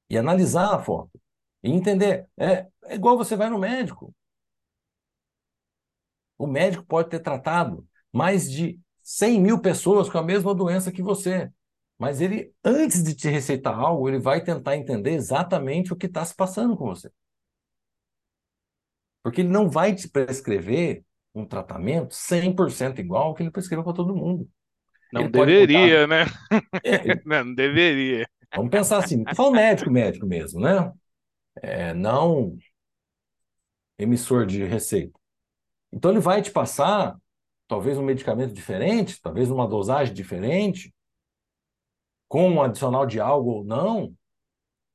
e 0.08 0.18
analisar 0.18 0.74
a 0.74 0.78
foto 0.78 1.20
e 1.62 1.70
entender. 1.70 2.26
É, 2.38 2.66
é 2.84 2.94
igual 2.94 3.16
você 3.16 3.36
vai 3.36 3.50
no 3.50 3.58
médico. 3.58 4.14
O 6.38 6.46
médico 6.46 6.84
pode 6.84 7.10
ter 7.10 7.20
tratado 7.20 7.86
mais 8.12 8.50
de 8.50 8.80
100 9.02 9.40
mil 9.40 9.60
pessoas 9.60 10.08
com 10.08 10.18
a 10.18 10.22
mesma 10.22 10.54
doença 10.54 10.90
que 10.92 11.02
você. 11.02 11.50
Mas 11.98 12.20
ele, 12.20 12.52
antes 12.64 13.02
de 13.02 13.14
te 13.14 13.28
receitar 13.28 13.78
algo, 13.78 14.08
ele 14.08 14.18
vai 14.18 14.42
tentar 14.42 14.76
entender 14.76 15.12
exatamente 15.12 15.92
o 15.92 15.96
que 15.96 16.06
está 16.06 16.24
se 16.24 16.34
passando 16.34 16.76
com 16.76 16.86
você. 16.86 17.10
Porque 19.22 19.42
ele 19.42 19.48
não 19.48 19.68
vai 19.68 19.94
te 19.94 20.08
prescrever 20.08 21.04
um 21.34 21.44
tratamento 21.44 22.14
100% 22.14 22.98
igual 22.98 23.28
ao 23.28 23.34
que 23.34 23.42
ele 23.42 23.50
prescreveu 23.50 23.84
para 23.84 23.92
todo 23.92 24.16
mundo. 24.16 24.48
Não 25.12 25.22
ele 25.22 25.30
deveria, 25.30 26.06
né? 26.06 26.24
É, 26.84 27.20
não, 27.24 27.54
deveria. 27.54 28.28
Vamos 28.54 28.70
pensar 28.70 28.98
assim, 28.98 29.22
fala 29.34 29.52
médico, 29.52 29.90
médico 29.90 30.26
mesmo, 30.26 30.60
né? 30.60 30.92
É, 31.62 31.94
não 31.94 32.56
emissor 33.98 34.46
de 34.46 34.64
receita. 34.64 35.18
Então 35.92 36.10
ele 36.10 36.20
vai 36.20 36.40
te 36.42 36.50
passar 36.50 37.16
talvez 37.68 37.98
um 37.98 38.02
medicamento 38.02 38.52
diferente, 38.52 39.20
talvez 39.20 39.50
uma 39.50 39.68
dosagem 39.68 40.14
diferente, 40.14 40.92
com 42.28 42.48
um 42.48 42.62
adicional 42.62 43.06
de 43.06 43.20
algo 43.20 43.50
ou 43.50 43.64
não, 43.64 44.14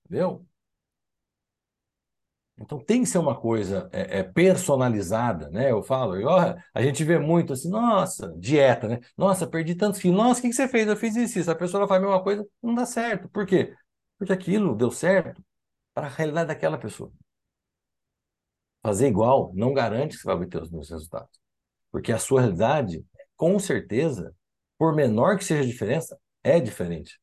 entendeu? 0.06 0.46
Então 2.58 2.80
tem 2.80 3.02
que 3.02 3.10
ser 3.10 3.18
uma 3.18 3.40
coisa 3.40 3.90
é, 3.92 4.20
é, 4.20 4.24
personalizada, 4.24 5.50
né? 5.50 5.72
Eu 5.72 5.84
falo, 5.84 6.16
eu, 6.16 6.30
a 6.30 6.82
gente 6.82 7.04
vê 7.04 7.20
muito 7.20 7.52
assim, 7.54 7.70
nossa, 7.70 8.34
dieta, 8.38 8.88
né? 8.88 9.00
Nossa, 9.18 9.46
perdi 9.46 9.76
tantos 9.76 10.00
quilos. 10.00 10.18
Nossa, 10.18 10.40
o 10.40 10.42
que, 10.42 10.50
que 10.50 10.56
você 10.56 10.68
fez? 10.68 10.88
Eu 10.88 10.96
fiz 10.96 11.16
isso, 11.16 11.38
isso. 11.40 11.52
A 11.52 11.56
pessoa 11.56 11.88
faz 11.88 12.02
a 12.02 12.06
mesma 12.06 12.24
coisa, 12.24 12.48
não 12.64 12.74
dá 12.74 12.86
certo. 12.86 13.28
Por 13.30 13.46
quê? 13.46 13.76
Porque 14.18 14.32
aquilo 14.32 14.76
deu 14.76 14.90
certo 14.90 15.44
para 15.94 16.08
a 16.08 16.10
realidade 16.10 16.48
daquela 16.48 16.78
pessoa. 16.78 17.12
Fazer 18.82 19.08
igual 19.08 19.52
não 19.54 19.74
garante 19.74 20.16
que 20.16 20.22
você 20.22 20.28
vai 20.28 20.36
obter 20.36 20.62
os 20.62 20.70
mesmos 20.70 20.90
resultados. 20.90 21.40
Porque 21.92 22.12
a 22.12 22.20
sua 22.20 22.42
realidade, 22.42 23.06
com 23.36 23.58
certeza, 23.60 24.34
por 24.78 24.96
menor 24.96 25.38
que 25.38 25.44
seja 25.44 25.64
a 25.64 25.66
diferença, 25.68 26.18
é 26.44 26.60
diferente 26.60 27.20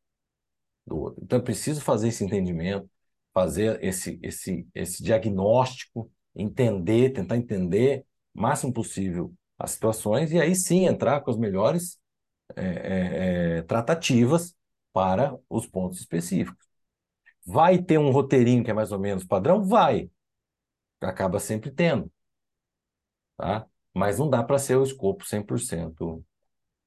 do 0.87 0.99
outro. 0.99 1.23
Então 1.25 1.39
é 1.39 1.43
preciso 1.43 1.81
fazer 1.81 2.09
esse 2.09 2.25
entendimento, 2.25 2.89
fazer 3.33 3.83
esse, 3.83 4.19
esse, 4.23 4.67
esse 4.75 5.03
diagnóstico, 5.03 6.11
entender, 6.35 7.11
tentar 7.11 7.37
entender 7.37 8.05
o 8.35 8.41
máximo 8.41 8.73
possível 8.73 9.35
as 9.59 9.73
situações 9.73 10.33
e 10.33 10.41
aí 10.41 10.55
sim 10.57 10.87
entrar 10.87 11.21
com 11.21 11.31
as 11.31 11.37
melhores 11.37 12.01
é, 12.57 13.59
é, 13.59 13.63
tratativas 13.63 14.57
para 14.93 15.39
os 15.49 15.67
pontos 15.67 16.01
específicos. 16.01 16.67
Vai 17.47 17.79
ter 17.83 17.99
um 17.99 18.11
roteirinho 18.11 18.65
que 18.65 18.71
é 18.71 18.75
mais 18.75 18.93
ou 18.93 18.99
menos 18.99 19.25
padrão? 19.25 19.63
Vai. 19.65 20.11
Acaba 21.01 21.39
sempre 21.41 21.71
tendo. 21.71 22.11
Tá? 23.37 23.67
Mas 23.95 24.19
não 24.19 24.29
dá 24.29 24.43
para 24.43 24.59
ser 24.59 24.77
o 24.77 24.83
escopo 24.83 25.25
100% 25.25 26.25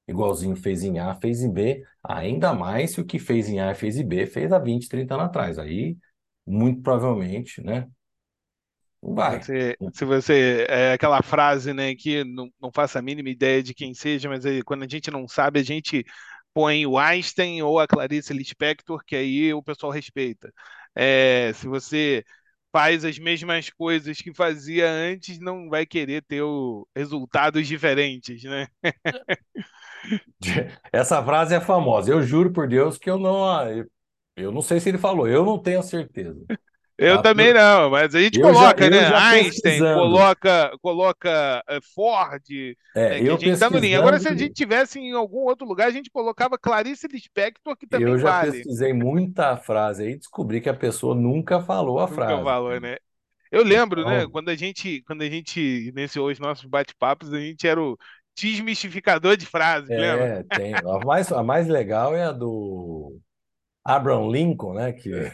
igualzinho 0.08 0.56
fez 0.56 0.82
em 0.82 0.98
A, 0.98 1.14
fez 1.14 1.42
em 1.42 1.52
B, 1.52 1.84
ainda 2.02 2.54
mais 2.54 2.92
se 2.92 3.00
o 3.00 3.04
que 3.04 3.18
fez 3.18 3.48
em 3.48 3.60
A, 3.60 3.74
fez 3.74 3.96
em 3.96 4.06
B, 4.06 4.26
fez 4.26 4.52
há 4.52 4.58
20, 4.58 4.88
30 4.88 5.14
anos 5.14 5.26
atrás. 5.26 5.58
Aí, 5.58 5.96
muito 6.46 6.82
provavelmente, 6.82 7.62
né? 7.62 7.88
Não 9.02 9.14
vai. 9.14 9.42
Se, 9.42 9.76
se 9.92 10.04
você. 10.04 10.66
É 10.68 10.92
aquela 10.92 11.22
frase, 11.22 11.72
né, 11.72 11.94
que 11.94 12.24
não, 12.24 12.50
não 12.60 12.70
faço 12.72 12.98
a 12.98 13.02
mínima 13.02 13.28
ideia 13.28 13.62
de 13.62 13.74
quem 13.74 13.94
seja, 13.94 14.28
mas 14.28 14.44
aí, 14.44 14.62
quando 14.62 14.84
a 14.84 14.88
gente 14.88 15.10
não 15.10 15.28
sabe, 15.28 15.60
a 15.60 15.62
gente 15.62 16.04
põe 16.54 16.86
o 16.86 16.98
Einstein 16.98 17.62
ou 17.62 17.78
a 17.78 17.86
Clarice 17.86 18.32
Lispector, 18.32 19.02
que 19.06 19.14
aí 19.14 19.52
o 19.52 19.62
pessoal 19.62 19.92
respeita. 19.92 20.52
É, 20.94 21.52
se 21.54 21.68
você 21.68 22.24
faz 22.72 23.04
as 23.04 23.18
mesmas 23.18 23.70
coisas 23.70 24.18
que 24.18 24.34
fazia 24.34 24.90
antes, 24.90 25.38
não 25.38 25.68
vai 25.68 25.86
querer 25.86 26.22
ter 26.22 26.42
o, 26.42 26.86
resultados 26.94 27.66
diferentes, 27.66 28.42
né? 28.44 28.66
Essa 30.92 31.22
frase 31.24 31.54
é 31.54 31.60
famosa. 31.60 32.10
Eu 32.10 32.22
juro 32.22 32.52
por 32.52 32.68
Deus 32.68 32.98
que 32.98 33.10
eu 33.10 33.18
não. 33.18 33.44
Eu 34.36 34.52
não 34.52 34.60
sei 34.60 34.78
se 34.78 34.88
ele 34.88 34.98
falou, 34.98 35.26
eu 35.26 35.44
não 35.44 35.58
tenho 35.58 35.82
certeza. 35.82 36.44
Eu 36.98 37.16
tá? 37.16 37.24
também 37.24 37.52
não, 37.52 37.90
mas 37.90 38.14
a 38.14 38.20
gente 38.20 38.40
eu 38.40 38.46
coloca, 38.46 38.84
já, 38.84 38.90
né? 38.90 39.14
Einstein, 39.14 39.80
coloca, 39.80 40.78
coloca 40.80 41.62
uh, 41.68 41.94
Ford, 41.94 42.42
é, 42.94 43.20
né, 43.20 43.28
eu 43.28 43.34
a 43.34 43.38
gente 43.38 43.58
tá 43.58 43.68
no 43.68 43.78
linha. 43.78 43.98
Agora, 43.98 44.18
se 44.18 44.26
a 44.28 44.34
gente 44.34 44.54
tivesse 44.54 44.98
em 44.98 45.12
algum 45.12 45.40
outro 45.40 45.66
lugar, 45.66 45.88
a 45.88 45.90
gente 45.90 46.10
colocava 46.10 46.56
Clarice 46.58 47.06
Lispector, 47.06 47.76
que 47.76 47.86
também 47.86 48.08
Eu 48.08 48.18
já 48.18 48.30
vale. 48.30 48.52
pesquisei 48.52 48.94
muita 48.94 49.58
frase 49.58 50.04
aí 50.04 50.12
e 50.12 50.18
descobri 50.18 50.58
que 50.58 50.70
a 50.70 50.74
pessoa 50.74 51.14
nunca 51.14 51.60
falou 51.60 51.98
a 51.98 52.04
nunca 52.04 52.14
frase. 52.14 52.42
falou, 52.42 52.80
né? 52.80 52.96
Eu 53.52 53.62
lembro, 53.62 54.02
né, 54.02 54.14
então... 54.14 54.26
né? 54.26 54.32
Quando 54.32 54.48
a 54.48 54.56
gente, 54.56 55.02
quando 55.02 55.20
a 55.20 55.28
gente 55.28 55.60
iniciou 55.60 56.30
os 56.30 56.38
nossos 56.38 56.64
bate-papos, 56.64 57.30
a 57.30 57.38
gente 57.38 57.68
era 57.68 57.80
o 57.80 57.98
desmistificador 58.34 59.36
de 59.36 59.44
frases, 59.44 59.90
é, 59.90 59.96
lembra? 59.98 60.46
tem. 60.48 60.74
A 60.74 61.04
mais, 61.04 61.30
a 61.30 61.42
mais 61.42 61.68
legal 61.68 62.16
é 62.16 62.24
a 62.24 62.32
do 62.32 63.18
Abraham 63.86 64.30
Lincoln, 64.30 64.74
né? 64.74 64.92
Que 64.92 65.32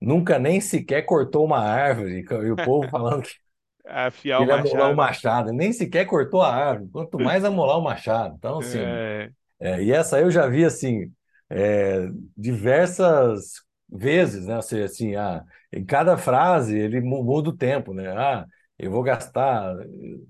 nunca 0.00 0.38
nem 0.38 0.60
sequer 0.60 1.02
cortou 1.02 1.44
uma 1.44 1.60
árvore, 1.60 2.24
e 2.28 2.50
o 2.50 2.56
povo 2.56 2.88
falando 2.88 3.22
que 3.22 3.34
Afiar 3.92 4.42
ele 4.42 4.52
o 4.52 4.56
machado. 4.56 4.92
o 4.92 4.96
machado, 4.96 5.52
nem 5.52 5.72
sequer 5.72 6.04
cortou 6.04 6.42
a 6.42 6.54
árvore, 6.54 6.90
quanto 6.90 7.18
mais 7.18 7.44
amolar 7.44 7.78
o 7.78 7.82
machado. 7.82 8.36
Então, 8.38 8.58
assim, 8.58 8.78
é... 8.78 9.30
É, 9.58 9.82
e 9.82 9.92
essa 9.92 10.18
eu 10.20 10.30
já 10.30 10.46
vi, 10.46 10.64
assim, 10.64 11.12
é, 11.50 12.08
diversas 12.36 13.62
vezes, 13.88 14.46
né? 14.46 14.56
Assim, 14.56 14.80
assim 14.80 15.16
ah, 15.16 15.44
em 15.72 15.84
cada 15.84 16.16
frase 16.16 16.78
ele 16.78 17.00
muda 17.00 17.50
o 17.50 17.56
tempo, 17.56 17.92
né? 17.92 18.08
Ah, 18.16 18.46
eu 18.82 18.90
vou 18.90 19.02
gastar, 19.02 19.74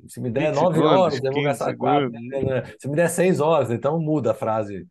se 0.08 0.20
me 0.20 0.30
der 0.30 0.52
nove 0.52 0.80
horas, 0.80 1.22
eu 1.22 1.32
vou 1.32 1.42
gastar 1.42 1.76
quatro. 1.76 2.10
Se 2.78 2.88
me 2.88 2.96
der 2.96 3.08
seis 3.08 3.40
horas, 3.40 3.70
então 3.70 4.00
muda 4.00 4.32
a 4.32 4.34
frase. 4.34 4.86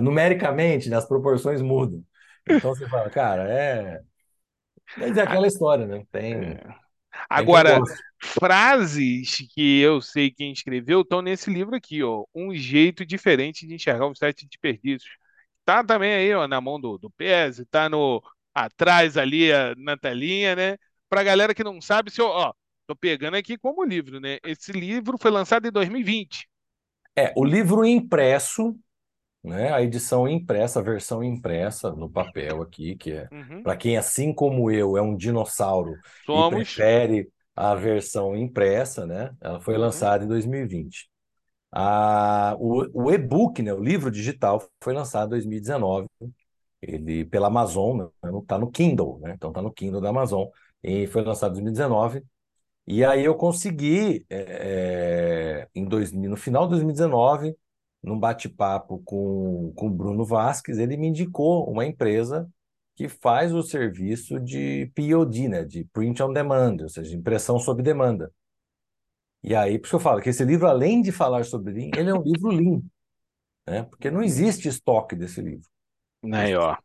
Numericamente, 0.00 0.88
né, 0.88 0.96
as 0.96 1.06
proporções 1.06 1.60
mudam. 1.60 2.02
Então 2.48 2.74
você 2.74 2.88
fala, 2.88 3.10
cara, 3.10 3.50
é. 3.50 4.00
Mas 4.96 5.16
é 5.16 5.22
aquela 5.22 5.46
história, 5.46 5.86
né? 5.86 6.04
Tem. 6.10 6.34
É. 6.34 6.60
Agora, 7.28 7.80
frases 8.20 9.36
que 9.54 9.80
eu 9.80 10.00
sei 10.00 10.30
quem 10.30 10.52
escreveu 10.52 11.02
estão 11.02 11.22
nesse 11.22 11.50
livro 11.50 11.76
aqui, 11.76 12.02
ó. 12.02 12.24
Um 12.34 12.54
jeito 12.54 13.04
diferente 13.06 13.66
de 13.66 13.74
enxergar 13.74 14.06
os 14.06 14.18
sete 14.18 14.46
desperdícios. 14.46 15.12
Tá 15.64 15.82
também 15.82 16.12
aí, 16.12 16.34
ó, 16.34 16.46
na 16.46 16.60
mão 16.60 16.80
do, 16.80 16.98
do 16.98 17.10
Pese, 17.10 17.64
tá 17.66 17.88
no 17.88 18.22
atrás 18.54 19.16
ali 19.16 19.48
na 19.78 19.96
telinha, 19.96 20.54
né? 20.54 20.76
Pra 21.08 21.22
galera 21.22 21.54
que 21.54 21.64
não 21.64 21.80
sabe, 21.80 22.10
se 22.10 22.20
eu, 22.20 22.26
ó, 22.26 22.52
Estou 22.84 22.94
pegando 22.94 23.34
aqui 23.34 23.56
como 23.56 23.82
livro, 23.82 24.20
né? 24.20 24.36
Esse 24.44 24.70
livro 24.70 25.16
foi 25.18 25.30
lançado 25.30 25.66
em 25.66 25.72
2020. 25.72 26.46
É, 27.16 27.32
o 27.34 27.42
livro 27.42 27.82
impresso, 27.82 28.78
né? 29.42 29.72
A 29.72 29.80
edição 29.80 30.28
impressa, 30.28 30.80
a 30.80 30.82
versão 30.82 31.24
impressa 31.24 31.90
no 31.92 32.10
papel 32.10 32.60
aqui, 32.60 32.94
que 32.94 33.12
é 33.12 33.28
uhum. 33.32 33.62
para 33.62 33.74
quem, 33.74 33.96
assim 33.96 34.34
como 34.34 34.70
eu, 34.70 34.98
é 34.98 35.02
um 35.02 35.16
dinossauro 35.16 35.96
Somos. 36.26 36.52
e 36.52 36.56
prefere 36.56 37.28
a 37.56 37.74
versão 37.74 38.36
impressa, 38.36 39.06
né? 39.06 39.34
Ela 39.40 39.60
foi 39.60 39.74
uhum. 39.74 39.80
lançada 39.80 40.22
em 40.22 40.28
2020. 40.28 41.08
A, 41.72 42.54
o, 42.58 43.06
o 43.06 43.10
e-book, 43.10 43.62
né? 43.62 43.72
O 43.72 43.82
livro 43.82 44.10
digital 44.10 44.62
foi 44.82 44.92
lançado 44.92 45.28
em 45.28 45.30
2019. 45.30 46.06
Ele 46.82 47.24
pela 47.24 47.46
Amazon, 47.46 47.96
né? 47.96 48.30
está 48.42 48.58
no 48.58 48.70
Kindle, 48.70 49.20
né? 49.20 49.32
Então 49.34 49.48
está 49.48 49.62
no 49.62 49.72
Kindle 49.72 50.02
da 50.02 50.10
Amazon 50.10 50.48
e 50.82 51.06
foi 51.06 51.22
lançado 51.22 51.52
em 51.52 51.64
2019. 51.64 52.22
E 52.86 53.04
aí 53.04 53.24
eu 53.24 53.34
consegui, 53.34 54.26
é, 54.28 55.68
em 55.74 55.84
dois, 55.84 56.12
no 56.12 56.36
final 56.36 56.64
de 56.64 56.70
2019, 56.70 57.56
num 58.02 58.18
bate-papo 58.18 59.02
com, 59.04 59.72
com 59.74 59.86
o 59.86 59.90
Bruno 59.90 60.24
Vasques, 60.24 60.78
ele 60.78 60.96
me 60.96 61.08
indicou 61.08 61.70
uma 61.70 61.86
empresa 61.86 62.48
que 62.94 63.08
faz 63.08 63.52
o 63.52 63.62
serviço 63.62 64.38
de 64.38 64.90
POD, 64.94 65.48
né, 65.48 65.64
de 65.64 65.84
Print 65.92 66.22
on 66.22 66.32
Demand, 66.32 66.76
ou 66.82 66.88
seja, 66.88 67.16
impressão 67.16 67.58
sob 67.58 67.82
demanda. 67.82 68.30
E 69.42 69.54
aí, 69.54 69.78
por 69.78 69.86
isso 69.86 69.96
eu 69.96 70.00
falo 70.00 70.20
que 70.20 70.28
esse 70.30 70.44
livro, 70.44 70.66
além 70.66 71.02
de 71.02 71.10
falar 71.10 71.44
sobre 71.44 71.72
Lean, 71.72 71.90
ele 71.96 72.10
é 72.10 72.14
um 72.14 72.22
livro 72.22 72.50
Lean, 72.50 72.82
né, 73.66 73.82
porque 73.84 74.10
não 74.10 74.22
existe 74.22 74.68
estoque 74.68 75.16
desse 75.16 75.40
livro. 75.40 75.66
Aí, 76.32 76.54
ó. 76.54 76.76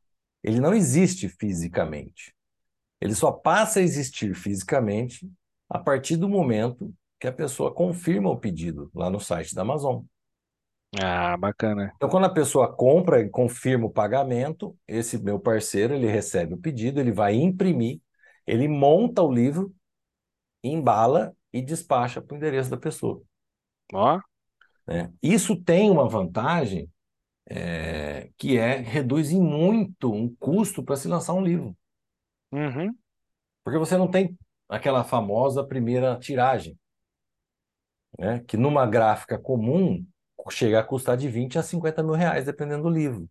Ele 0.44 0.60
não 0.60 0.74
existe 0.74 1.28
fisicamente. 1.28 2.34
Ele 3.02 3.14
só 3.14 3.32
passa 3.32 3.80
a 3.80 3.84
existir 3.84 4.34
fisicamente 4.36 5.30
a 5.70 5.78
partir 5.78 6.18
do 6.18 6.28
momento 6.28 6.94
que 7.20 7.28
a 7.28 7.34
pessoa 7.34 7.74
confirma 7.74 8.30
o 8.30 8.38
pedido 8.38 8.90
lá 8.94 9.10
no 9.10 9.20
site 9.20 9.54
da 9.54 9.62
Amazon. 9.62 10.04
Ah, 11.00 11.38
bacana. 11.38 11.92
Então, 11.96 12.10
quando 12.10 12.26
a 12.26 12.34
pessoa 12.34 12.74
compra 12.74 13.22
e 13.22 13.30
confirma 13.30 13.86
o 13.86 13.92
pagamento, 13.92 14.76
esse 14.88 15.22
meu 15.22 15.40
parceiro 15.40 15.94
ele 15.94 16.08
recebe 16.08 16.56
o 16.56 16.58
pedido, 16.58 17.00
ele 17.00 17.12
vai 17.12 17.36
imprimir, 17.36 18.02
ele 18.48 18.68
monta 18.68 19.22
o 19.22 19.32
livro, 19.32 19.74
embala 20.64 21.36
e 21.54 21.62
despacha 21.62 22.22
para 22.22 22.34
o 22.34 22.38
endereço 22.38 22.72
da 22.72 22.78
pessoa. 22.78 23.22
Ó. 23.94 24.20
É. 24.88 25.10
Isso 25.22 25.56
tem 25.56 25.92
uma 25.92 26.10
vantagem 26.10 26.90
é, 27.48 28.30
que 28.38 28.58
é 28.58 28.78
reduz 28.78 29.32
em 29.32 29.42
muito 29.42 30.12
um 30.12 30.34
custo 30.36 30.84
para 30.84 30.96
se 30.96 31.08
lançar 31.08 31.34
um 31.34 31.44
livro. 31.44 31.78
Uhum. 32.52 32.96
Porque 33.64 33.78
você 33.78 33.96
não 33.96 34.10
tem 34.10 34.36
aquela 34.70 35.04
famosa 35.04 35.64
primeira 35.66 36.18
tiragem, 36.20 36.78
né? 38.18 38.40
que 38.48 38.56
numa 38.56 38.86
gráfica 38.86 39.38
comum 39.38 40.06
chega 40.52 40.80
a 40.80 40.84
custar 40.84 41.18
de 41.18 41.28
20 41.28 41.60
a 41.60 41.64
50 41.64 42.02
mil 42.02 42.14
reais, 42.14 42.46
dependendo 42.46 42.84
do 42.84 42.90
livro. 42.90 43.30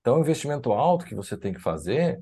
Então, 0.00 0.16
o 0.16 0.20
investimento 0.20 0.72
alto 0.72 1.06
que 1.06 1.14
você 1.14 1.36
tem 1.36 1.52
que 1.52 1.60
fazer, 1.60 2.20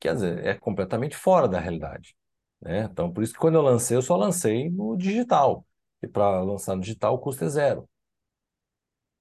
quer 0.00 0.14
dizer, 0.14 0.44
é 0.44 0.54
completamente 0.54 1.16
fora 1.16 1.48
da 1.48 1.58
realidade. 1.60 2.16
Né? 2.60 2.84
Então, 2.84 3.12
por 3.12 3.22
isso 3.22 3.32
que 3.32 3.38
quando 3.38 3.56
eu 3.56 3.62
lancei, 3.62 3.96
eu 3.96 4.02
só 4.02 4.16
lancei 4.16 4.70
no 4.70 4.96
digital. 4.96 5.66
E 6.02 6.08
para 6.08 6.42
lançar 6.42 6.74
no 6.76 6.82
digital, 6.82 7.14
o 7.14 7.18
custo 7.18 7.44
é 7.44 7.48
zero. 7.48 7.88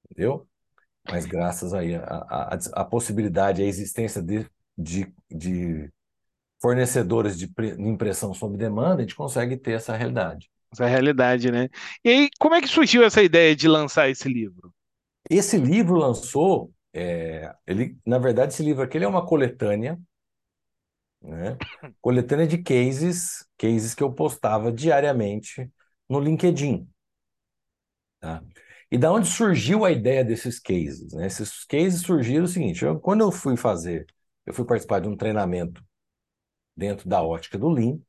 Entendeu? 0.10 0.48
Mas 1.10 1.26
graças 1.26 1.74
aí 1.74 1.96
a, 1.96 2.04
a, 2.04 2.60
a 2.74 2.86
possibilidade, 2.86 3.62
a 3.62 3.66
existência 3.66 4.22
de, 4.22 4.48
de, 4.78 5.14
de 5.30 5.92
fornecedores 6.62 7.38
de 7.38 7.52
impressão 7.80 8.34
sob 8.34 8.58
demanda, 8.58 8.98
a 8.98 9.02
gente 9.02 9.16
consegue 9.16 9.58
ter 9.58 9.74
essa 9.74 9.96
realidade. 9.96 10.50
Essa 10.72 10.86
realidade, 10.86 11.52
né? 11.52 11.70
E 12.04 12.10
aí, 12.10 12.30
como 12.40 12.56
é 12.56 12.62
que 12.62 12.68
surgiu 12.68 13.04
essa 13.04 13.22
ideia 13.22 13.56
de 13.56 13.68
lançar 13.68 14.10
esse 14.10 14.30
livro? 14.30 14.74
Esse 15.30 15.58
livro 15.58 15.96
lançou, 15.96 16.72
é, 16.94 17.54
ele, 17.66 17.98
na 18.06 18.20
verdade, 18.20 18.54
esse 18.54 18.64
livro 18.64 18.84
aqui 18.84 18.98
é 18.98 19.08
uma 19.08 19.26
coletânea 19.26 20.00
Né? 21.22 21.58
Coletânea 22.02 22.48
de 22.48 22.58
cases, 22.60 23.46
cases 23.58 23.94
que 23.94 24.04
eu 24.04 24.14
postava 24.14 24.72
diariamente 24.72 25.70
no 26.10 26.20
LinkedIn. 26.20 26.88
Tá? 28.20 28.44
E 28.92 28.98
da 28.98 29.12
onde 29.12 29.28
surgiu 29.28 29.86
a 29.86 29.92
ideia 29.92 30.24
desses 30.24 30.60
cases? 30.60 31.14
Né? 31.14 31.28
Esses 31.28 31.64
cases 31.66 32.02
surgiram 32.02 32.46
o 32.46 32.48
seguinte: 32.48 32.84
eu, 32.84 33.00
quando 33.00 33.22
eu 33.22 33.32
fui 33.32 33.58
fazer, 33.58 34.06
eu 34.46 34.54
fui 34.54 34.66
participar 34.66 35.00
de 35.02 35.08
um 35.08 35.18
treinamento 35.18 35.84
dentro 36.76 37.08
da 37.10 37.22
ótica 37.22 37.58
do 37.58 37.70
Lean, 37.70 38.00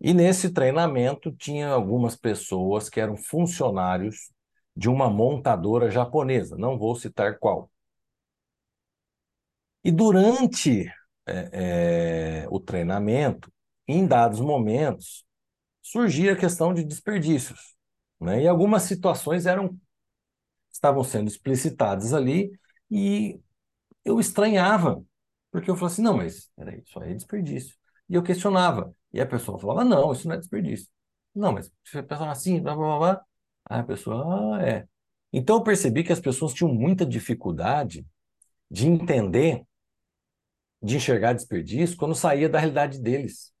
e 0.00 0.12
nesse 0.12 0.50
treinamento 0.50 1.32
tinha 1.32 1.68
algumas 1.68 2.16
pessoas 2.16 2.88
que 2.88 3.00
eram 3.00 3.16
funcionários 3.16 4.30
de 4.76 4.88
uma 4.88 5.08
montadora 5.08 5.90
japonesa, 5.90 6.56
não 6.56 6.78
vou 6.78 6.94
citar 6.96 7.38
qual. 7.38 7.70
E 9.82 9.92
durante 9.92 10.86
é, 11.26 12.42
é, 12.44 12.46
o 12.50 12.58
treinamento, 12.58 13.52
em 13.86 14.06
dados 14.06 14.40
momentos, 14.40 15.24
surgia 15.82 16.32
a 16.32 16.36
questão 16.36 16.72
de 16.74 16.84
desperdícios. 16.84 17.74
Né? 18.20 18.42
E 18.42 18.48
algumas 18.48 18.82
situações 18.82 19.46
eram 19.46 19.78
estavam 20.72 21.04
sendo 21.04 21.28
explicitadas 21.28 22.12
ali 22.12 22.50
e 22.90 23.40
eu 24.04 24.18
estranhava, 24.18 25.02
porque 25.50 25.70
eu 25.70 25.76
falava 25.76 25.92
assim, 25.92 26.02
não, 26.02 26.16
mas 26.16 26.50
peraí, 26.56 26.82
isso 26.84 26.98
aí 27.00 27.12
é 27.12 27.14
desperdício. 27.14 27.76
E 28.08 28.14
eu 28.14 28.22
questionava, 28.22 28.94
e 29.12 29.20
a 29.20 29.26
pessoa 29.26 29.58
falava, 29.58 29.84
não, 29.84 30.12
isso 30.12 30.28
não 30.28 30.34
é 30.34 30.38
desperdício. 30.38 30.88
Não, 31.34 31.52
mas 31.52 31.70
você 31.84 32.02
pensava 32.02 32.30
assim, 32.32 32.60
blá, 32.62 32.74
blá, 32.76 32.98
blá. 32.98 33.24
Aí 33.66 33.80
a 33.80 33.84
pessoa, 33.84 34.56
ah, 34.58 34.62
é. 34.62 34.86
Então 35.32 35.56
eu 35.56 35.62
percebi 35.62 36.04
que 36.04 36.12
as 36.12 36.20
pessoas 36.20 36.54
tinham 36.54 36.72
muita 36.72 37.04
dificuldade 37.06 38.06
de 38.70 38.86
entender, 38.88 39.64
de 40.82 40.96
enxergar 40.96 41.32
desperdício 41.32 41.96
quando 41.96 42.14
saía 42.14 42.48
da 42.48 42.58
realidade 42.58 43.00
deles. 43.00 43.52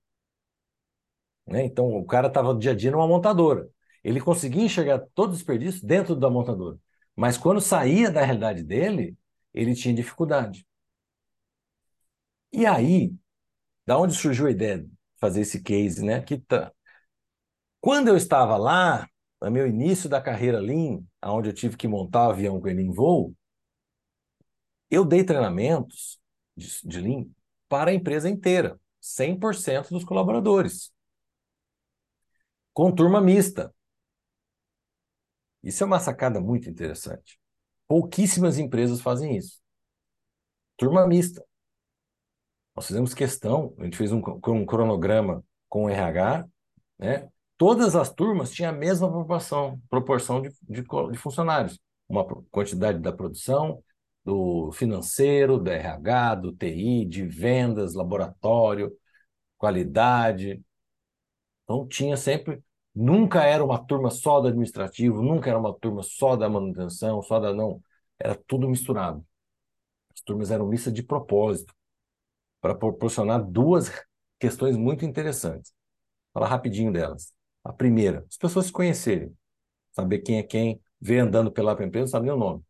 Né? 1.46 1.64
Então 1.64 1.86
o 1.96 2.04
cara 2.04 2.28
estava 2.28 2.54
dia 2.56 2.72
a 2.72 2.74
dia 2.74 2.90
numa 2.90 3.06
montadora. 3.08 3.68
Ele 4.02 4.20
conseguia 4.20 4.62
enxergar 4.64 5.00
todo 5.14 5.30
o 5.30 5.34
desperdício 5.34 5.86
dentro 5.86 6.14
da 6.16 6.30
montadora. 6.30 6.78
Mas 7.16 7.38
quando 7.38 7.60
saía 7.60 8.10
da 8.10 8.22
realidade 8.24 8.62
dele, 8.62 9.16
ele 9.52 9.74
tinha 9.74 9.94
dificuldade. 9.94 10.66
E 12.52 12.64
aí, 12.66 13.12
da 13.86 13.98
onde 13.98 14.14
surgiu 14.14 14.46
a 14.46 14.50
ideia 14.50 14.78
de 14.78 14.90
fazer 15.20 15.42
esse 15.42 15.62
case, 15.62 16.04
né? 16.04 16.20
Que 16.22 16.38
tá... 16.38 16.72
Quando 17.80 18.08
eu 18.08 18.16
estava 18.16 18.56
lá, 18.56 19.06
no 19.40 19.50
meu 19.50 19.66
início 19.66 20.08
da 20.08 20.20
carreira 20.20 20.58
Lean, 20.58 21.02
onde 21.22 21.50
eu 21.50 21.54
tive 21.54 21.76
que 21.76 21.86
montar 21.86 22.28
o 22.28 22.30
avião 22.30 22.60
com 22.60 22.68
ele 22.68 22.82
em 22.82 22.90
voo, 22.90 23.34
eu 24.90 25.04
dei 25.04 25.24
treinamentos 25.24 26.18
de, 26.56 26.68
de 26.84 27.00
Lean 27.00 27.26
para 27.68 27.90
a 27.90 27.94
empresa 27.94 28.28
inteira, 28.28 28.78
100% 29.00 29.90
dos 29.90 30.04
colaboradores, 30.04 30.92
com 32.72 32.94
turma 32.94 33.20
mista. 33.20 33.72
Isso 35.62 35.82
é 35.82 35.86
uma 35.86 35.98
sacada 36.00 36.40
muito 36.40 36.68
interessante. 36.68 37.38
Pouquíssimas 37.88 38.58
empresas 38.58 39.00
fazem 39.00 39.36
isso. 39.36 39.60
Turma 40.76 41.06
mista. 41.06 41.44
Nós 42.74 42.86
fizemos 42.86 43.14
questão, 43.14 43.74
a 43.78 43.84
gente 43.84 43.96
fez 43.96 44.12
um, 44.12 44.22
um 44.48 44.66
cronograma 44.66 45.44
com 45.68 45.84
o 45.84 45.88
RH, 45.88 46.46
né? 46.98 47.28
Todas 47.56 47.94
as 47.94 48.12
turmas 48.12 48.50
tinham 48.50 48.70
a 48.70 48.76
mesma 48.76 49.08
proporção, 49.10 49.80
proporção 49.88 50.42
de, 50.42 50.50
de, 50.62 50.82
de 50.82 51.18
funcionários. 51.18 51.78
Uma 52.08 52.24
quantidade 52.50 52.98
da 52.98 53.12
produção, 53.12 53.82
do 54.24 54.72
financeiro, 54.72 55.58
do 55.58 55.70
RH, 55.70 56.34
do 56.36 56.52
TI, 56.52 57.04
de 57.06 57.24
vendas, 57.24 57.94
laboratório, 57.94 58.92
qualidade. 59.56 60.60
Então 61.64 61.86
tinha 61.86 62.16
sempre 62.16 62.62
Nunca 62.94 63.42
era 63.42 63.64
uma 63.64 63.84
turma 63.84 64.08
só 64.10 64.40
do 64.40 64.46
administrativo, 64.48 65.20
nunca 65.20 65.50
era 65.50 65.58
uma 65.58 65.74
turma 65.74 66.02
só 66.02 66.36
da 66.36 66.48
manutenção, 66.48 67.20
só 67.22 67.40
da 67.40 67.52
não. 67.52 67.82
Era 68.18 68.36
tudo 68.46 68.68
misturado. 68.68 69.26
As 70.14 70.20
turmas 70.22 70.50
eram 70.50 70.66
mistas 70.68 70.92
de 70.92 71.02
propósito, 71.02 71.74
para 72.64 72.74
proporcionar 72.74 73.44
duas 73.44 73.92
questões 74.40 74.74
muito 74.74 75.04
interessantes. 75.04 75.74
Vou 76.32 76.40
falar 76.40 76.48
rapidinho 76.48 76.90
delas. 76.90 77.34
A 77.62 77.74
primeira, 77.74 78.24
as 78.26 78.38
pessoas 78.38 78.64
se 78.64 78.72
conhecerem, 78.72 79.36
saber 79.92 80.20
quem 80.20 80.38
é 80.38 80.42
quem, 80.42 80.80
ver 80.98 81.18
andando 81.18 81.52
pela 81.52 81.74
empresa, 81.74 82.00
não 82.00 82.06
sabe 82.06 82.24
nem 82.24 82.34
o 82.34 82.38
nome. 82.38 82.62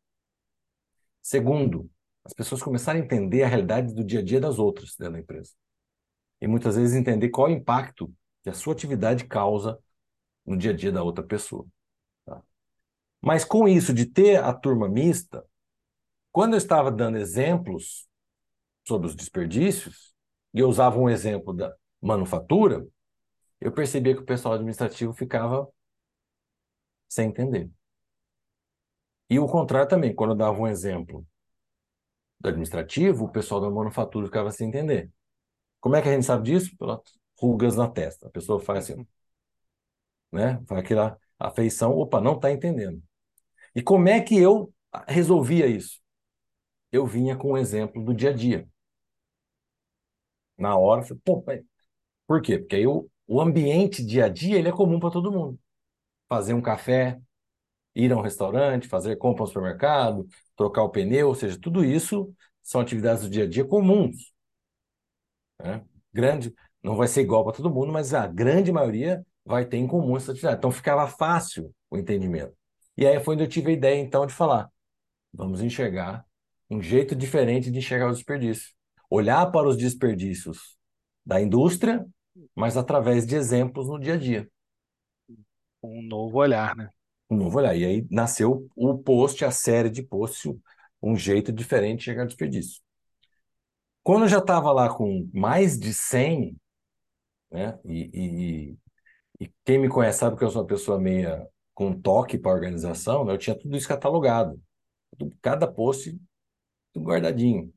Segundo, 1.23 1.89
as 2.25 2.33
pessoas 2.33 2.61
começarem 2.61 3.03
a 3.03 3.05
entender 3.05 3.45
a 3.45 3.47
realidade 3.47 3.95
do 3.95 4.03
dia 4.03 4.19
a 4.19 4.25
dia 4.25 4.41
das 4.41 4.59
outras 4.59 4.97
dentro 4.99 5.13
da 5.13 5.21
empresa. 5.21 5.53
E 6.41 6.49
muitas 6.49 6.75
vezes 6.75 6.97
entender 6.97 7.29
qual 7.29 7.47
é 7.47 7.53
o 7.53 7.55
impacto 7.55 8.13
que 8.43 8.51
a 8.51 8.53
sua 8.53 8.73
atividade 8.73 9.27
causa 9.27 9.79
no 10.45 10.57
dia 10.57 10.73
a 10.73 10.77
dia 10.77 10.91
da 10.91 11.05
outra 11.05 11.25
pessoa. 11.25 11.65
Tá? 12.25 12.43
Mas 13.21 13.45
com 13.45 13.69
isso 13.69 13.95
de 13.95 14.07
ter 14.07 14.43
a 14.43 14.53
turma 14.53 14.89
mista, 14.89 15.47
quando 16.33 16.55
eu 16.55 16.59
estava 16.59 16.91
dando 16.91 17.17
exemplos 17.17 18.09
sobre 18.87 19.07
os 19.07 19.17
desperdícios, 19.17 20.15
e 20.53 20.61
eu 20.61 20.69
usava 20.69 20.99
um 20.99 21.09
exemplo 21.09 21.53
da 21.53 21.75
manufatura, 22.01 22.87
eu 23.61 23.73
percebia 23.73 24.15
que 24.15 24.23
o 24.23 24.27
pessoal 24.27 24.55
administrativo 24.55 25.13
ficava 25.13 25.69
sem 27.09 27.29
entender. 27.29 27.71
E 29.31 29.39
o 29.39 29.47
contrário 29.47 29.89
também, 29.89 30.15
quando 30.15 30.31
eu 30.31 30.37
dava 30.37 30.61
um 30.61 30.67
exemplo 30.67 31.27
do 32.39 32.49
administrativo, 32.49 33.25
o 33.25 33.29
pessoal 33.31 33.61
da 33.61 33.71
manufatura 33.71 34.27
ficava 34.27 34.51
sem 34.51 34.69
entender. 34.69 35.11
Como 35.81 35.97
é 35.97 36.03
que 36.03 36.09
a 36.09 36.13
gente 36.13 36.27
sabe 36.27 36.45
disso? 36.45 36.77
Pelas 36.77 37.01
rugas 37.39 37.77
na 37.77 37.89
testa. 37.89 38.27
A 38.29 38.31
pessoa 38.31 38.61
faz 38.61 38.91
assim, 38.91 39.07
né? 40.33 40.63
Faz 40.67 40.81
aquela 40.81 41.19
afeição, 41.39 41.93
opa, 41.93 42.21
não 42.21 42.35
está 42.37 42.51
entendendo. 42.51 43.03
E 43.75 43.83
como 43.83 44.09
é 44.09 44.21
que 44.21 44.37
eu 44.39 44.73
resolvia 45.09 45.67
isso? 45.67 46.01
Eu 46.93 47.07
vinha 47.07 47.37
com 47.37 47.53
um 47.53 47.59
exemplo 47.59 48.05
do 48.05 48.15
dia 48.15 48.31
a 48.31 48.33
dia. 48.33 48.69
Na 50.59 50.77
hora, 50.79 51.03
falei, 51.03 51.21
pô, 51.25 51.43
por 52.27 52.43
quê? 52.43 52.59
Porque 52.59 52.77
aí 52.77 52.87
o, 52.87 53.09
o 53.27 53.41
ambiente 53.41 54.05
dia 54.05 54.27
a 54.27 54.29
dia 54.29 54.59
ele 54.59 54.69
é 54.69 54.73
comum 54.73 55.01
para 55.01 55.11
todo 55.11 55.33
mundo. 55.33 55.59
Fazer 56.29 56.55
um 56.55 56.63
café, 56.63 57.21
ir 57.95 58.13
a 58.13 58.17
um 58.17 58.23
restaurante, 58.23 58.89
fazer 58.89 59.17
compra 59.17 59.43
no 59.45 59.49
supermercado, 59.49 60.27
trocar 60.57 60.83
o 60.85 60.91
pneu, 60.91 61.29
ou 61.29 61.35
seja, 61.35 61.59
tudo 61.61 61.85
isso 61.85 62.33
são 62.63 62.81
atividades 62.81 63.25
do 63.25 63.31
dia 63.31 63.45
a 63.45 63.49
dia 63.49 63.65
comuns. 63.65 64.33
Né? 65.63 65.85
Grande, 66.13 66.55
não 66.83 66.97
vai 66.97 67.09
ser 67.09 67.23
igual 67.23 67.45
para 67.45 67.57
todo 67.57 67.71
mundo, 67.73 67.93
mas 67.93 68.15
a 68.15 68.27
grande 68.27 68.73
maioria 68.73 69.25
vai 69.45 69.65
ter 69.67 69.77
em 69.79 69.87
comum 69.87 70.17
essa 70.17 70.33
atividade. 70.33 70.59
Então 70.59 70.71
ficava 70.71 71.07
fácil 71.09 71.75
o 71.91 71.97
entendimento. 71.99 72.55
E 72.97 73.07
aí 73.07 73.21
foi 73.23 73.35
onde 73.35 73.45
eu 73.45 73.49
tive 73.49 73.71
a 73.71 73.75
ideia, 73.75 74.01
então, 74.01 74.27
de 74.27 74.33
falar: 74.33 74.71
vamos 75.33 75.63
enxergar 75.63 76.27
um 76.71 76.83
jeito 76.83 77.17
diferente 77.17 77.71
de 77.71 77.79
enxergar 77.81 78.11
os 78.11 78.19
desperdícios. 78.19 78.74
Olhar 79.15 79.47
para 79.53 79.69
os 79.69 79.77
desperdícios 79.77 80.77
da 81.25 81.41
indústria, 81.41 82.05
mas 82.53 82.77
através 82.77 83.25
de 83.25 83.37
exemplos 83.37 83.87
no 83.87 83.97
dia 83.97 84.15
a 84.15 84.17
dia. 84.17 84.51
Um 85.81 86.03
novo 86.03 86.39
olhar, 86.39 86.75
né? 86.75 86.89
Um 87.31 87.37
novo 87.37 87.59
olhar. 87.59 87.77
E 87.77 87.85
aí 87.85 88.07
nasceu 88.11 88.69
o 88.75 88.99
post, 88.99 89.45
a 89.45 89.53
série 89.53 89.89
de 89.89 90.03
posts, 90.03 90.53
um 91.01 91.15
jeito 91.15 91.53
diferente 91.53 91.99
de 91.99 92.03
enxergar 92.03 92.25
desperdício. 92.25 92.83
Quando 94.03 94.23
eu 94.25 94.29
já 94.29 94.39
estava 94.39 94.73
lá 94.73 94.93
com 94.93 95.31
mais 95.33 95.79
de 95.79 95.95
100, 95.95 96.57
né, 97.53 97.79
e, 97.85 98.11
e, 98.13 98.79
e 99.45 99.53
quem 99.65 99.79
me 99.79 99.89
conhece 99.89 100.19
sabe 100.19 100.37
que 100.37 100.43
eu 100.43 100.51
sou 100.51 100.63
uma 100.63 100.67
pessoa 100.67 100.99
meia 100.99 101.49
com 101.73 101.93
toque 101.93 102.37
para 102.37 102.51
a 102.51 102.55
organização, 102.55 103.25
né? 103.25 103.33
eu 103.33 103.39
tinha 103.39 103.57
tudo 103.57 103.77
isso 103.77 103.87
catalogado. 103.87 104.61
Cada 105.41 105.69
post 105.69 106.21
guardadinho 106.97 107.73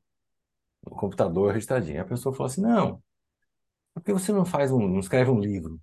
no 0.84 0.96
computador 0.96 1.52
registradinho. 1.52 2.00
A 2.00 2.04
pessoa 2.04 2.34
falou 2.34 2.46
assim: 2.46 2.60
não, 2.60 3.02
por 3.94 4.02
que 4.02 4.12
você 4.12 4.32
não 4.32 4.44
faz 4.44 4.70
um, 4.70 4.86
não 4.88 5.00
escreve 5.00 5.30
um 5.30 5.40
livro? 5.40 5.80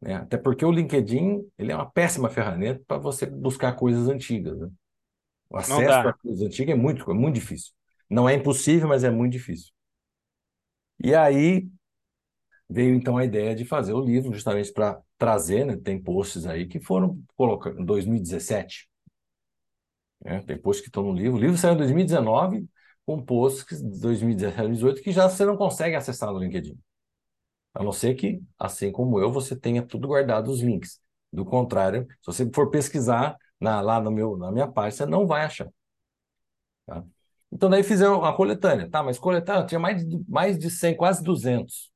Né? 0.00 0.14
Até 0.14 0.36
porque 0.36 0.64
o 0.64 0.72
LinkedIn 0.72 1.48
ele 1.56 1.72
é 1.72 1.76
uma 1.76 1.90
péssima 1.90 2.28
ferramenta 2.28 2.82
para 2.86 2.98
você 2.98 3.24
buscar 3.26 3.74
coisas 3.74 4.08
antigas. 4.08 4.58
Né? 4.58 4.68
O 5.48 5.56
acesso 5.56 6.08
a 6.08 6.12
coisas 6.12 6.42
antigas 6.42 6.74
é 6.74 6.78
muito, 6.78 7.08
é 7.10 7.14
muito 7.14 7.34
difícil. 7.36 7.72
Não 8.10 8.28
é 8.28 8.34
impossível, 8.34 8.88
mas 8.88 9.04
é 9.04 9.10
muito 9.10 9.32
difícil. 9.32 9.72
E 10.98 11.14
aí 11.14 11.68
veio 12.68 12.94
então 12.94 13.16
a 13.16 13.24
ideia 13.24 13.54
de 13.54 13.64
fazer 13.64 13.92
o 13.92 14.00
livro, 14.00 14.32
justamente 14.32 14.72
para 14.72 15.00
trazer, 15.18 15.64
né? 15.64 15.76
Tem 15.76 16.02
posts 16.02 16.46
aí 16.46 16.66
que 16.66 16.80
foram 16.80 17.22
colocados 17.36 17.78
em 17.78 17.84
2017. 17.84 18.88
Né? 20.24 20.42
Tem 20.42 20.58
posts 20.58 20.82
que 20.82 20.88
estão 20.88 21.02
no 21.02 21.12
livro. 21.12 21.36
O 21.36 21.40
livro 21.40 21.56
saiu 21.56 21.74
em 21.74 21.78
2019, 21.78 22.66
com 23.06 23.22
posts 23.22 23.82
de 23.82 24.00
2017 24.00 24.56
2018 24.68 25.02
que 25.02 25.12
já 25.12 25.28
você 25.28 25.44
não 25.44 25.56
consegue 25.56 25.96
acessar 25.96 26.32
no 26.32 26.38
LinkedIn. 26.38 26.78
A 27.74 27.82
não 27.82 27.92
ser 27.92 28.14
que, 28.14 28.42
assim 28.58 28.92
como 28.92 29.18
eu, 29.18 29.32
você 29.32 29.56
tenha 29.56 29.82
tudo 29.82 30.08
guardado 30.08 30.50
os 30.50 30.60
links. 30.60 31.00
Do 31.32 31.44
contrário, 31.44 32.06
se 32.20 32.26
você 32.26 32.50
for 32.54 32.70
pesquisar 32.70 33.36
na, 33.58 33.80
lá 33.80 34.00
no 34.00 34.10
meu, 34.10 34.36
na 34.36 34.52
minha 34.52 34.68
página, 34.68 34.92
você 34.92 35.06
não 35.06 35.26
vai 35.26 35.44
achar. 35.44 35.68
Tá? 36.86 37.02
Então 37.50 37.70
daí 37.70 37.82
fizeram 37.82 38.24
a 38.24 38.34
coletânea, 38.34 38.88
tá? 38.90 39.02
Mas 39.02 39.18
coletânea 39.18 39.66
tinha 39.66 39.78
mais 39.78 40.06
de, 40.06 40.22
mais 40.28 40.58
de 40.58 40.70
100, 40.70 40.96
quase 40.96 41.22
200. 41.22 41.90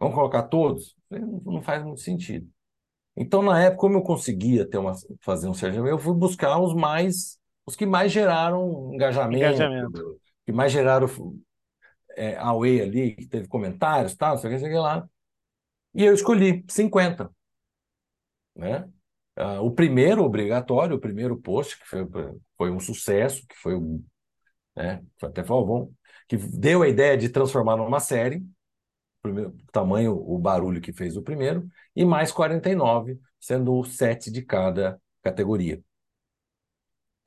Vamos 0.00 0.14
colocar 0.14 0.44
todos? 0.44 0.96
Não 1.10 1.62
faz 1.62 1.84
muito 1.84 2.00
sentido. 2.00 2.48
Então, 3.16 3.42
na 3.42 3.60
época, 3.60 3.80
como 3.80 3.96
eu 3.96 4.02
conseguia 4.02 4.68
ter 4.68 4.78
uma, 4.78 4.92
fazer 5.20 5.48
um 5.48 5.54
Sérgio, 5.54 5.86
eu 5.88 5.98
fui 5.98 6.14
buscar 6.14 6.58
os 6.60 6.72
mais, 6.72 7.37
os 7.68 7.76
que 7.76 7.84
mais 7.84 8.10
geraram 8.10 8.94
engajamento, 8.94 9.44
engajamento. 9.44 10.20
que 10.46 10.52
mais 10.52 10.72
geraram 10.72 11.06
é, 12.16 12.34
away 12.38 12.80
ali, 12.80 13.14
que 13.14 13.26
teve 13.26 13.46
comentários, 13.46 14.16
tal, 14.16 14.30
não 14.30 14.38
sei 14.38 14.50
o 14.50 14.54
que, 14.54 14.60
sei 14.60 14.74
lá. 14.74 15.06
E 15.94 16.02
eu 16.02 16.14
escolhi 16.14 16.64
50. 16.66 17.30
Né? 18.56 18.88
Uh, 19.38 19.60
o 19.60 19.70
primeiro 19.70 20.24
obrigatório, 20.24 20.96
o 20.96 21.00
primeiro 21.00 21.36
post, 21.36 21.78
que 21.78 21.86
foi, 21.86 22.08
foi 22.56 22.70
um 22.70 22.80
sucesso, 22.80 23.46
que 23.46 23.56
foi. 23.56 23.74
Né, 24.74 25.04
até 25.22 25.44
falou, 25.44 25.66
bom, 25.66 25.92
que 26.26 26.38
deu 26.38 26.82
a 26.82 26.88
ideia 26.88 27.18
de 27.18 27.28
transformar 27.28 27.76
numa 27.76 28.00
série, 28.00 28.42
primeiro, 29.20 29.54
tamanho, 29.70 30.12
o 30.14 30.38
barulho 30.38 30.80
que 30.80 30.92
fez 30.92 31.18
o 31.18 31.22
primeiro, 31.22 31.68
e 31.94 32.02
mais 32.02 32.32
49, 32.32 33.20
sendo 33.38 33.84
sete 33.84 34.30
de 34.30 34.40
cada 34.40 34.98
categoria. 35.22 35.82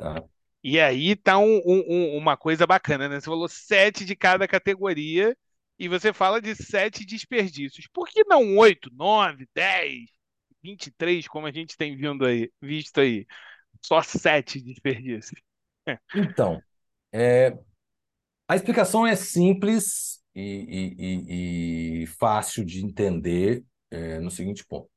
Tá? 0.02 0.24
E 0.64 0.80
aí 0.80 1.16
tá 1.16 1.38
um, 1.38 1.62
um, 1.64 2.18
uma 2.18 2.36
coisa 2.36 2.66
bacana, 2.66 3.08
né? 3.08 3.20
Você 3.20 3.26
falou 3.26 3.48
sete 3.48 4.04
de 4.04 4.16
cada 4.16 4.48
categoria 4.48 5.38
e 5.78 5.88
você 5.88 6.12
fala 6.12 6.42
de 6.42 6.56
sete 6.56 7.06
desperdícios. 7.06 7.88
Por 7.94 8.08
que 8.08 8.24
não 8.24 8.58
oito, 8.58 8.90
nove, 8.94 9.48
dez, 9.54 10.10
vinte 10.62 10.88
e 10.88 10.92
três, 10.92 11.28
como 11.28 11.46
a 11.46 11.52
gente 11.52 11.78
tem 11.78 11.96
vindo 11.96 12.26
aí, 12.26 12.52
visto 12.60 13.00
aí? 13.00 13.28
Só 13.80 14.02
sete 14.02 14.60
desperdícios. 14.60 15.40
Então, 16.16 16.62
é, 17.12 17.56
a 18.48 18.56
explicação 18.56 19.06
é 19.06 19.16
simples 19.16 20.24
e, 20.34 20.96
e, 21.00 22.04
e 22.04 22.08
fácil 22.08 22.66
de 22.66 22.84
entender 22.84 23.64
é, 23.92 24.20
no 24.20 24.32
seguinte 24.32 24.66
ponto: 24.66 24.90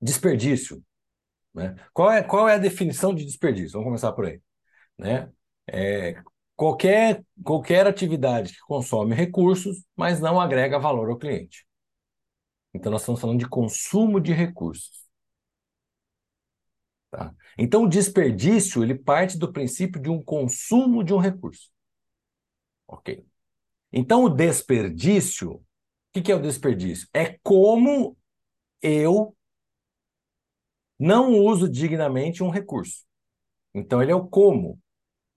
desperdício. 0.00 0.82
Né? 1.58 1.74
Qual, 1.92 2.10
é, 2.10 2.22
qual 2.22 2.48
é 2.48 2.54
a 2.54 2.58
definição 2.58 3.12
de 3.12 3.24
desperdício? 3.24 3.72
Vamos 3.72 3.86
começar 3.86 4.12
por 4.12 4.26
aí. 4.26 4.40
Né? 4.96 5.30
É, 5.66 6.22
qualquer, 6.54 7.24
qualquer 7.42 7.86
atividade 7.86 8.52
que 8.52 8.60
consome 8.60 9.14
recursos, 9.14 9.84
mas 9.96 10.20
não 10.20 10.40
agrega 10.40 10.78
valor 10.78 11.10
ao 11.10 11.18
cliente. 11.18 11.66
Então, 12.72 12.92
nós 12.92 13.02
estamos 13.02 13.20
falando 13.20 13.40
de 13.40 13.48
consumo 13.48 14.20
de 14.20 14.32
recursos. 14.32 15.04
Tá? 17.10 17.34
Então, 17.58 17.84
o 17.84 17.88
desperdício 17.88 18.82
ele 18.84 18.94
parte 18.94 19.36
do 19.36 19.52
princípio 19.52 20.00
de 20.00 20.10
um 20.10 20.22
consumo 20.22 21.02
de 21.02 21.12
um 21.12 21.18
recurso. 21.18 21.70
Ok. 22.86 23.26
Então, 23.92 24.24
o 24.24 24.28
desperdício, 24.28 25.54
o 25.54 25.62
que, 26.12 26.22
que 26.22 26.30
é 26.30 26.34
o 26.36 26.42
desperdício? 26.42 27.08
É 27.12 27.38
como 27.42 28.16
eu 28.80 29.36
não 30.98 31.32
uso 31.34 31.68
dignamente 31.68 32.42
um 32.42 32.50
recurso. 32.50 33.04
Então, 33.72 34.02
ele 34.02 34.12
é 34.12 34.14
o 34.14 34.26
como, 34.26 34.80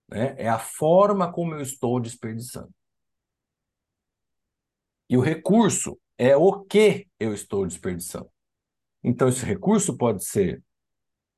né? 0.07 0.35
é 0.37 0.49
a 0.49 0.59
forma 0.59 1.31
como 1.31 1.53
eu 1.53 1.61
estou 1.61 1.99
desperdiçando. 1.99 2.73
E 5.09 5.17
o 5.17 5.21
recurso 5.21 5.99
é 6.17 6.35
o 6.35 6.63
que 6.63 7.07
eu 7.19 7.33
estou 7.33 7.67
desperdiçando. 7.67 8.31
Então, 9.03 9.27
esse 9.27 9.45
recurso 9.45 9.97
pode 9.97 10.23
ser 10.23 10.63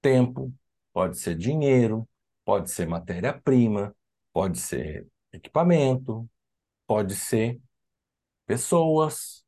tempo, 0.01 0.53
pode 0.91 1.17
ser 1.17 1.35
dinheiro, 1.35 2.07
pode 2.45 2.69
ser 2.69 2.87
matéria-prima, 2.87 3.95
pode 4.31 4.59
ser 4.59 5.07
equipamento, 5.31 6.29
pode 6.85 7.15
ser 7.15 7.59
pessoas, 8.45 9.43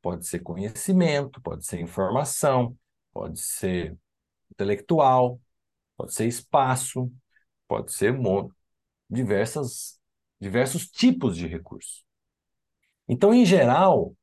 pode 0.00 0.26
ser 0.26 0.40
conhecimento, 0.40 1.40
pode 1.40 1.66
ser 1.66 1.80
informação, 1.80 2.76
pode 3.18 3.40
ser 3.40 3.98
intelectual, 4.52 5.40
pode 5.96 6.14
ser 6.14 6.28
espaço, 6.28 7.12
pode 7.66 7.92
ser 7.92 8.16
diversas, 9.10 9.98
diversos 10.40 10.88
tipos 10.88 11.36
de 11.36 11.48
recursos. 11.48 12.06
Então, 13.08 13.34
em 13.34 13.44
geral, 13.44 14.14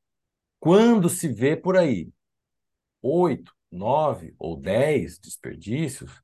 quando 0.61 1.09
se 1.09 1.27
vê 1.27 1.57
por 1.57 1.75
aí 1.75 2.09
oito, 3.01 3.53
nove 3.69 4.33
ou 4.39 4.55
dez 4.55 5.19
desperdícios, 5.19 6.21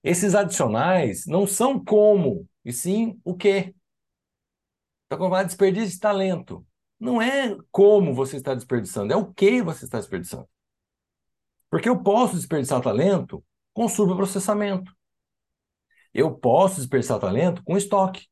esses 0.00 0.36
adicionais 0.36 1.26
não 1.26 1.44
são 1.44 1.84
como, 1.84 2.48
e 2.64 2.72
sim 2.72 3.20
o 3.24 3.34
quê. 3.34 3.74
Então, 5.06 5.18
quando 5.18 5.30
fala 5.30 5.42
desperdício 5.42 5.90
de 5.90 5.98
talento, 5.98 6.64
não 7.00 7.20
é 7.20 7.58
como 7.72 8.14
você 8.14 8.36
está 8.36 8.54
desperdiçando, 8.54 9.12
é 9.12 9.16
o 9.16 9.34
que 9.34 9.60
você 9.60 9.84
está 9.84 9.98
desperdiçando. 9.98 10.51
Porque 11.72 11.88
eu 11.88 12.02
posso 12.02 12.36
desperdiçar 12.36 12.82
talento 12.82 13.42
com 13.72 13.88
subprocessamento. 13.88 14.94
Eu 16.12 16.36
posso 16.36 16.76
desperdiçar 16.76 17.18
talento 17.18 17.64
com 17.64 17.78
estoque. 17.78 18.28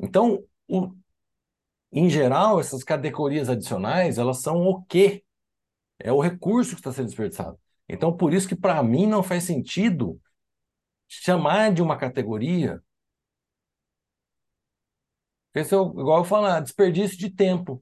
Então, 0.00 0.44
o, 0.66 0.92
em 1.92 2.10
geral, 2.10 2.58
essas 2.58 2.82
categorias 2.82 3.48
adicionais, 3.48 4.18
elas 4.18 4.42
são 4.42 4.66
o 4.66 4.82
quê? 4.82 5.24
É 6.00 6.12
o 6.12 6.20
recurso 6.20 6.72
que 6.72 6.80
está 6.80 6.92
sendo 6.92 7.06
desperdiçado. 7.06 7.56
Então, 7.88 8.16
por 8.16 8.34
isso 8.34 8.48
que 8.48 8.56
para 8.56 8.82
mim 8.82 9.06
não 9.06 9.22
faz 9.22 9.44
sentido 9.44 10.20
chamar 11.06 11.72
de 11.72 11.82
uma 11.82 11.96
categoria 11.96 12.82
esse 15.54 15.72
é 15.72 15.78
igual 15.78 16.18
eu 16.18 16.24
falar, 16.24 16.60
desperdício 16.60 17.16
de 17.16 17.30
tempo. 17.30 17.80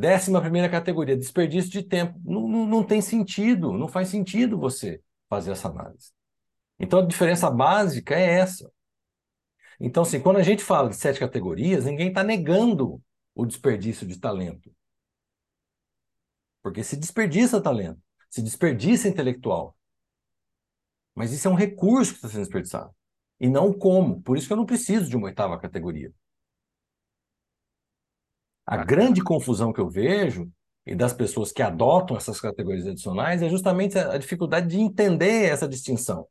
Décima 0.00 0.40
primeira 0.40 0.66
categoria, 0.66 1.14
desperdício 1.14 1.70
de 1.70 1.82
tempo. 1.82 2.18
Não, 2.24 2.48
não, 2.48 2.66
não 2.66 2.82
tem 2.82 3.02
sentido, 3.02 3.74
não 3.74 3.86
faz 3.86 4.08
sentido 4.08 4.58
você 4.58 5.02
fazer 5.28 5.52
essa 5.52 5.68
análise. 5.68 6.10
Então 6.78 7.00
a 7.00 7.06
diferença 7.06 7.50
básica 7.50 8.14
é 8.14 8.38
essa. 8.38 8.72
Então, 9.78 10.02
assim, 10.02 10.18
quando 10.18 10.38
a 10.38 10.42
gente 10.42 10.64
fala 10.64 10.88
de 10.88 10.96
sete 10.96 11.20
categorias, 11.20 11.84
ninguém 11.84 12.08
está 12.08 12.24
negando 12.24 12.98
o 13.34 13.44
desperdício 13.44 14.06
de 14.06 14.18
talento. 14.18 14.74
Porque 16.62 16.82
se 16.82 16.96
desperdiça 16.96 17.60
talento, 17.60 18.00
se 18.30 18.40
desperdiça 18.40 19.06
intelectual. 19.06 19.76
Mas 21.14 21.30
isso 21.30 21.46
é 21.46 21.50
um 21.50 21.54
recurso 21.54 22.12
que 22.12 22.18
está 22.18 22.28
sendo 22.30 22.40
desperdiçado 22.40 22.94
e 23.38 23.50
não 23.50 23.70
como. 23.70 24.22
Por 24.22 24.38
isso 24.38 24.46
que 24.46 24.52
eu 24.54 24.56
não 24.56 24.64
preciso 24.64 25.10
de 25.10 25.16
uma 25.16 25.26
oitava 25.26 25.58
categoria. 25.58 26.10
A 28.70 28.84
grande 28.84 29.20
confusão 29.20 29.72
que 29.72 29.80
eu 29.80 29.88
vejo 29.88 30.48
e 30.86 30.94
das 30.94 31.12
pessoas 31.12 31.50
que 31.50 31.60
adotam 31.60 32.16
essas 32.16 32.40
categorias 32.40 32.86
adicionais 32.86 33.42
é 33.42 33.48
justamente 33.48 33.98
a 33.98 34.16
dificuldade 34.16 34.68
de 34.68 34.78
entender 34.78 35.46
essa 35.46 35.68
distinção. 35.68 36.28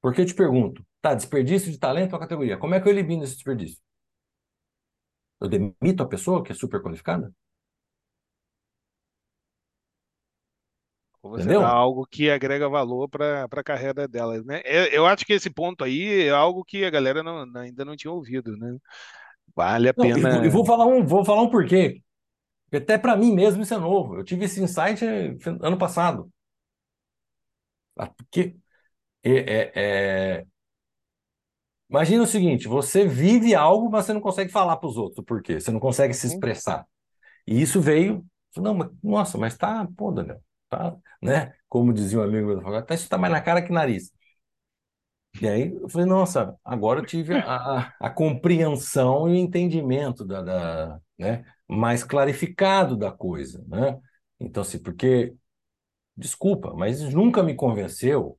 Porque 0.00 0.22
eu 0.22 0.26
te 0.26 0.34
pergunto, 0.34 0.82
tá, 1.02 1.12
desperdício 1.12 1.70
de 1.70 1.78
talento 1.78 2.12
é 2.12 2.14
uma 2.14 2.20
categoria. 2.20 2.56
Como 2.56 2.74
é 2.74 2.80
que 2.80 2.88
eu 2.88 2.92
elimino 2.92 3.24
esse 3.24 3.34
desperdício? 3.34 3.78
Eu 5.38 5.48
demito 5.48 6.02
a 6.02 6.08
pessoa 6.08 6.42
que 6.42 6.52
é 6.52 6.54
super 6.54 6.80
qualificada? 6.80 7.30
Ou 11.22 11.32
você 11.32 11.42
Entendeu? 11.42 11.60
dá 11.60 11.68
algo 11.68 12.06
que 12.06 12.30
agrega 12.30 12.68
valor 12.70 13.06
para 13.08 13.44
a 13.50 13.64
carreira 13.64 14.08
delas, 14.08 14.44
né? 14.46 14.62
Eu, 14.64 14.84
eu, 14.86 15.06
acho 15.06 15.26
que 15.26 15.32
esse 15.32 15.50
ponto 15.50 15.84
aí 15.84 16.22
é 16.22 16.30
algo 16.30 16.64
que 16.64 16.84
a 16.84 16.90
galera 16.90 17.22
não, 17.22 17.44
ainda 17.60 17.84
não 17.84 17.96
tinha 17.96 18.12
ouvido, 18.12 18.56
né? 18.56 18.78
Vale 19.54 19.88
a 19.88 19.94
não, 19.96 20.04
pena. 20.04 20.44
E 20.44 20.48
vou 20.48 20.64
falar 20.64 20.86
um, 20.86 21.04
vou 21.06 21.24
falar 21.24 21.42
um 21.42 21.50
porquê. 21.50 22.02
Até 22.72 22.98
para 22.98 23.16
mim 23.16 23.32
mesmo 23.32 23.62
isso 23.62 23.74
é 23.74 23.78
novo. 23.78 24.16
Eu 24.16 24.24
tive 24.24 24.44
esse 24.44 24.62
insight 24.62 25.04
eh, 25.04 25.36
ano 25.62 25.78
passado. 25.78 26.30
Ah, 27.96 28.08
porque 28.08 28.56
é, 29.24 29.32
é, 29.32 29.72
é... 30.40 30.46
Imagina 31.88 32.22
o 32.24 32.26
seguinte: 32.26 32.68
você 32.68 33.06
vive 33.06 33.54
algo, 33.54 33.90
mas 33.90 34.06
você 34.06 34.12
não 34.12 34.20
consegue 34.20 34.50
falar 34.50 34.76
para 34.76 34.88
os 34.88 34.96
outros 34.96 35.24
por 35.24 35.42
quê? 35.42 35.60
Você 35.60 35.70
não 35.70 35.80
consegue 35.80 36.14
se 36.14 36.26
expressar. 36.26 36.86
E 37.46 37.60
isso 37.60 37.80
veio. 37.80 38.24
Não, 38.56 38.74
mas, 38.74 38.90
nossa, 39.02 39.38
mas 39.38 39.56
tá, 39.56 39.86
pô, 39.96 40.10
Daniel, 40.12 40.40
tá, 40.68 40.96
né? 41.22 41.54
Como 41.68 41.92
dizia 41.92 42.18
um 42.20 42.22
amigo 42.22 42.48
meu, 42.48 42.84
tá, 42.84 42.94
isso 42.94 43.08
tá 43.08 43.18
mais 43.18 43.32
na 43.32 43.40
cara 43.40 43.62
que 43.62 43.72
nariz. 43.72 44.12
E 45.40 45.46
aí 45.48 45.72
eu 45.74 45.88
falei, 45.88 46.06
nossa, 46.06 46.56
agora 46.64 47.00
eu 47.00 47.06
tive 47.06 47.34
a, 47.34 47.80
a, 47.80 47.94
a 48.00 48.10
compreensão 48.10 49.28
e 49.28 49.32
o 49.32 49.36
entendimento 49.36 50.24
da, 50.24 50.40
da, 50.42 51.00
né, 51.18 51.44
mais 51.68 52.02
clarificado 52.04 52.96
da 52.96 53.10
coisa, 53.12 53.62
né? 53.68 53.98
Então, 54.40 54.62
assim, 54.62 54.78
porque, 54.78 55.34
desculpa, 56.16 56.74
mas 56.74 57.02
nunca 57.14 57.42
me 57.42 57.54
convenceu 57.54 58.38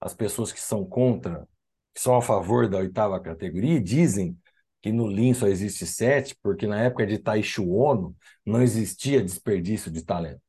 as 0.00 0.14
pessoas 0.14 0.52
que 0.52 0.60
são 0.60 0.84
contra, 0.86 1.48
que 1.94 2.00
são 2.00 2.16
a 2.16 2.22
favor 2.22 2.68
da 2.68 2.78
oitava 2.78 3.20
categoria, 3.20 3.80
dizem 3.80 4.38
que 4.82 4.92
no 4.92 5.06
Lean 5.06 5.34
só 5.34 5.48
existe 5.48 5.86
sete, 5.86 6.36
porque 6.42 6.66
na 6.66 6.80
época 6.82 7.06
de 7.06 7.18
Taishi 7.18 7.60
Ono 7.62 8.16
não 8.46 8.62
existia 8.62 9.22
desperdício 9.22 9.90
de 9.90 10.04
talento. 10.04 10.42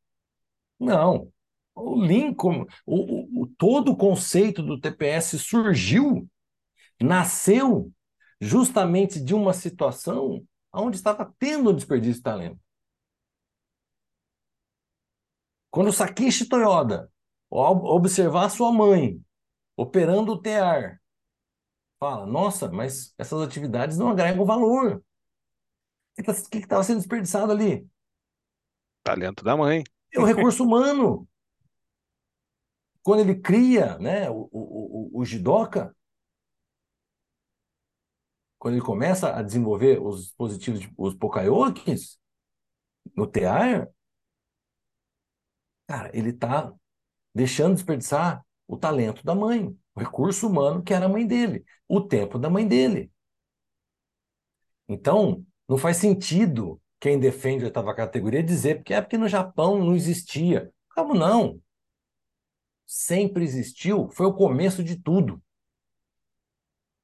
Não. 0.79 1.31
O 1.75 2.03
Lincoln, 2.03 2.65
o, 2.85 3.43
o, 3.43 3.47
todo 3.57 3.91
o 3.91 3.97
conceito 3.97 4.61
do 4.61 4.79
TPS 4.79 5.41
surgiu, 5.41 6.29
nasceu 7.01 7.91
justamente 8.39 9.19
de 9.19 9.33
uma 9.33 9.53
situação 9.53 10.45
onde 10.71 10.97
estava 10.97 11.33
tendo 11.39 11.71
um 11.71 11.75
desperdício 11.75 12.15
de 12.15 12.23
talento. 12.23 12.59
Quando 15.71 15.87
o 15.87 15.93
Sakishi 15.93 16.47
Toyoda, 16.47 17.11
ao 17.49 17.83
observar 17.85 18.49
sua 18.49 18.71
mãe 18.71 19.19
operando 19.75 20.33
o 20.33 20.41
TEAR, 20.41 21.01
fala: 21.99 22.25
Nossa, 22.25 22.69
mas 22.69 23.13
essas 23.17 23.41
atividades 23.41 23.97
não 23.97 24.09
agregam 24.09 24.45
valor. 24.45 25.03
O 26.19 26.23
que 26.23 26.57
estava 26.59 26.83
sendo 26.83 26.99
desperdiçado 26.99 27.51
ali? 27.51 27.87
Talento 29.03 29.43
da 29.43 29.57
mãe. 29.57 29.83
É 30.11 30.19
o 30.19 30.25
recurso 30.25 30.63
humano. 30.63 31.27
Quando 33.03 33.19
ele 33.19 33.35
cria 33.35 33.97
né, 33.99 34.29
o, 34.29 34.49
o, 34.51 35.11
o, 35.17 35.19
o 35.19 35.25
Jidoka, 35.25 35.95
quando 38.57 38.75
ele 38.75 38.83
começa 38.83 39.35
a 39.35 39.41
desenvolver 39.41 40.01
os 40.01 40.27
dispositivos, 40.27 40.89
os 40.97 41.13
Pokayokis, 41.13 42.17
no 43.15 43.27
TEAR, 43.27 43.89
cara, 45.85 46.09
ele 46.13 46.29
está 46.29 46.73
deixando 47.35 47.71
de 47.71 47.75
desperdiçar 47.75 48.45
o 48.67 48.77
talento 48.77 49.23
da 49.25 49.35
mãe, 49.35 49.67
o 49.93 49.99
recurso 49.99 50.47
humano 50.47 50.81
que 50.81 50.93
era 50.93 51.05
a 51.05 51.09
mãe 51.09 51.27
dele, 51.27 51.65
o 51.87 51.99
tempo 51.99 52.39
da 52.39 52.49
mãe 52.49 52.65
dele. 52.65 53.11
Então, 54.87 55.45
não 55.67 55.77
faz 55.77 55.97
sentido 55.97 56.81
quem 56.99 57.19
defende 57.19 57.63
a 57.63 57.67
oitava 57.67 57.93
categoria 57.93 58.41
dizer 58.41 58.75
porque 58.77 58.93
é 58.93 59.01
porque 59.01 59.17
no 59.17 59.27
Japão 59.27 59.77
não 59.77 59.93
existia. 59.93 60.71
Como 60.95 61.13
não? 61.13 61.61
Sempre 62.85 63.43
existiu, 63.43 64.09
foi 64.11 64.25
o 64.25 64.33
começo 64.33 64.83
de 64.83 64.95
tudo. 64.95 65.41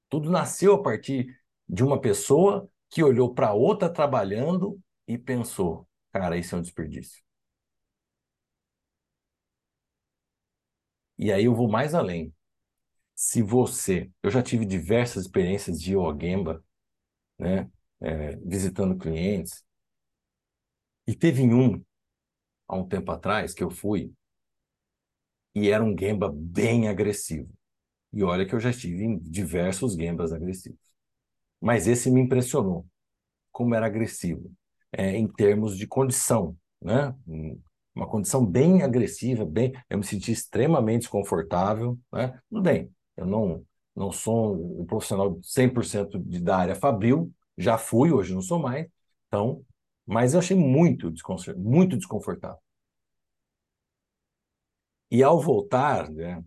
Tudo 0.09 0.29
nasceu 0.29 0.73
a 0.73 0.81
partir 0.83 1.37
de 1.67 1.83
uma 1.83 1.99
pessoa 1.99 2.69
que 2.89 3.03
olhou 3.03 3.33
para 3.33 3.53
outra 3.53 3.89
trabalhando 3.91 4.79
e 5.07 5.17
pensou: 5.17 5.87
cara, 6.11 6.37
isso 6.37 6.55
é 6.55 6.57
um 6.57 6.61
desperdício. 6.61 7.21
E 11.17 11.31
aí 11.31 11.45
eu 11.45 11.55
vou 11.55 11.69
mais 11.69 11.93
além. 11.93 12.33
Se 13.15 13.41
você, 13.43 14.11
eu 14.23 14.31
já 14.31 14.43
tive 14.43 14.65
diversas 14.65 15.25
experiências 15.25 15.81
de 15.81 15.93
Yogemba, 15.95 16.63
né, 17.39 17.69
é, 18.01 18.35
visitando 18.37 18.97
clientes, 18.97 19.63
e 21.07 21.15
teve 21.15 21.41
um, 21.43 21.83
há 22.67 22.75
um 22.77 22.87
tempo 22.87 23.11
atrás, 23.11 23.53
que 23.53 23.63
eu 23.63 23.71
fui, 23.71 24.13
e 25.55 25.69
era 25.69 25.83
um 25.83 25.95
Gemba 25.97 26.31
bem 26.33 26.87
agressivo. 26.87 27.49
E 28.13 28.23
olha 28.23 28.45
que 28.45 28.55
eu 28.55 28.59
já 28.59 28.69
estive 28.71 29.03
em 29.03 29.19
diversos 29.19 29.95
Gembas 29.95 30.33
agressivos. 30.33 30.79
Mas 31.61 31.87
esse 31.87 32.11
me 32.11 32.21
impressionou, 32.21 32.85
como 33.51 33.75
era 33.75 33.85
agressivo, 33.87 34.51
é, 34.91 35.17
em 35.17 35.27
termos 35.27 35.77
de 35.77 35.87
condição, 35.87 36.57
né? 36.81 37.15
Uma 37.93 38.07
condição 38.07 38.45
bem 38.45 38.81
agressiva, 38.83 39.45
bem, 39.45 39.73
eu 39.89 39.97
me 39.97 40.03
senti 40.05 40.31
extremamente 40.31 41.01
desconfortável, 41.01 41.97
né? 42.11 42.39
Tudo 42.49 42.61
bem, 42.61 42.91
eu 43.17 43.25
não, 43.25 43.65
não 43.95 44.11
sou 44.11 44.81
um 44.81 44.85
profissional 44.85 45.39
100% 45.43 46.19
de, 46.19 46.39
da 46.39 46.57
área 46.57 46.75
fabril, 46.75 47.31
já 47.57 47.77
fui, 47.77 48.11
hoje 48.11 48.33
não 48.33 48.41
sou 48.41 48.59
mais, 48.59 48.87
então 49.27 49.65
mas 50.11 50.33
eu 50.33 50.39
achei 50.39 50.57
muito, 50.57 51.13
muito 51.55 51.95
desconfortável. 51.95 52.57
E 55.11 55.23
ao 55.23 55.39
voltar 55.41 56.09
né, 56.11 56.43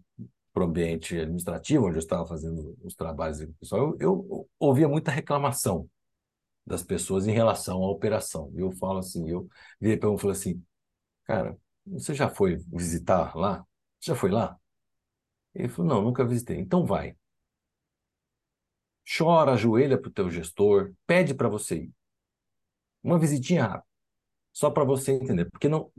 para 0.52 0.64
o 0.64 0.66
ambiente 0.66 1.18
administrativo, 1.18 1.86
onde 1.86 1.96
eu 1.96 2.00
estava 2.00 2.26
fazendo 2.26 2.76
os 2.82 2.94
trabalhos 2.94 3.44
pessoal, 3.58 3.96
eu, 3.98 3.98
eu 4.00 4.48
ouvia 4.58 4.88
muita 4.88 5.10
reclamação 5.10 5.88
das 6.66 6.82
pessoas 6.82 7.26
em 7.26 7.32
relação 7.32 7.82
à 7.82 7.90
operação. 7.90 8.52
Eu 8.54 8.70
falo 8.72 8.98
assim, 8.98 9.28
eu 9.28 9.48
virei 9.80 9.96
para 9.96 10.10
um 10.10 10.14
e 10.14 10.18
falei 10.18 10.36
assim, 10.36 10.64
cara, 11.24 11.58
você 11.86 12.14
já 12.14 12.28
foi 12.28 12.56
visitar 12.56 13.36
lá? 13.36 13.66
Já 14.00 14.14
foi 14.14 14.30
lá? 14.30 14.58
Ele 15.54 15.68
falou, 15.68 15.94
não, 15.94 16.02
nunca 16.02 16.24
visitei. 16.24 16.58
Então 16.58 16.84
vai. 16.84 17.16
Chora, 19.04 19.52
ajoelha 19.52 19.98
para 19.98 20.08
o 20.08 20.12
teu 20.12 20.30
gestor, 20.30 20.92
pede 21.06 21.34
para 21.34 21.48
você 21.48 21.76
ir. 21.76 21.92
Uma 23.02 23.18
visitinha 23.18 23.66
rápida, 23.66 23.86
só 24.52 24.70
para 24.70 24.84
você 24.84 25.12
entender, 25.12 25.50
porque 25.50 25.68
não, 25.68 25.90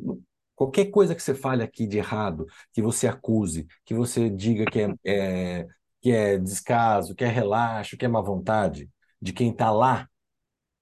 qualquer 0.56 0.86
coisa 0.92 1.16
que 1.16 1.22
você 1.22 1.34
fale 1.36 1.64
aqui 1.64 1.88
de 1.88 1.98
errado, 1.98 2.46
que 2.74 2.82
você 2.82 3.08
acuse, 3.08 3.68
que 3.86 3.94
você 3.94 4.30
diga 4.30 4.66
que 4.66 4.82
é, 4.82 4.94
é 5.06 5.68
que 6.02 6.12
é 6.12 6.38
descaso, 6.38 7.16
que 7.16 7.24
é 7.24 7.28
relaxo, 7.28 7.98
que 7.98 8.06
é 8.06 8.08
má 8.10 8.22
vontade 8.22 8.90
de 9.22 9.32
quem 9.34 9.52
está 9.52 9.72
lá, 9.72 10.10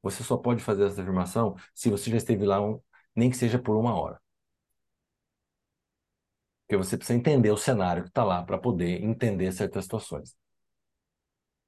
você 0.02 0.24
só 0.24 0.38
pode 0.38 0.64
fazer 0.64 0.86
essa 0.86 1.02
afirmação 1.02 1.56
se 1.76 1.90
você 1.90 2.10
já 2.10 2.18
esteve 2.18 2.46
lá, 2.46 2.60
um, 2.62 2.82
nem 3.16 3.30
que 3.30 3.38
seja 3.38 3.60
por 3.60 3.76
uma 3.78 3.96
hora. 3.96 4.20
Porque 6.66 6.78
você 6.78 6.98
precisa 6.98 7.18
entender 7.20 7.52
o 7.52 7.58
cenário 7.58 8.04
que 8.04 8.10
está 8.10 8.24
lá 8.24 8.44
para 8.44 8.58
poder 8.58 9.04
entender 9.04 9.52
certas 9.52 9.84
situações. 9.86 10.36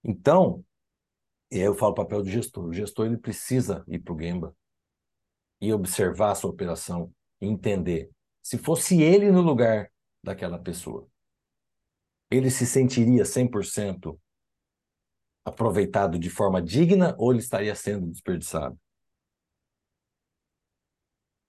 Então, 0.04 0.64
e 1.52 1.58
aí 1.58 1.66
eu 1.66 1.76
falo 1.76 1.92
o 1.92 1.96
papel 1.96 2.24
do 2.24 2.30
gestor. 2.30 2.66
O 2.66 2.74
gestor 2.74 3.06
ele 3.06 3.18
precisa 3.18 3.84
ir 3.88 4.00
para 4.00 4.14
o 4.14 4.20
Gemba 4.20 4.56
e 5.62 5.72
observar 5.72 6.32
a 6.32 6.36
sua 6.36 6.50
operação 6.50 7.14
entender. 7.46 8.10
Se 8.42 8.58
fosse 8.58 9.02
ele 9.02 9.32
no 9.32 9.42
lugar 9.42 9.92
daquela 10.24 10.60
pessoa, 10.60 11.08
ele 12.30 12.50
se 12.50 12.66
sentiria 12.66 13.24
100% 13.24 14.20
aproveitado 15.46 16.18
de 16.18 16.30
forma 16.30 16.62
digna 16.62 17.16
ou 17.18 17.32
ele 17.32 17.40
estaria 17.40 17.76
sendo 17.76 18.08
desperdiçado? 18.08 18.78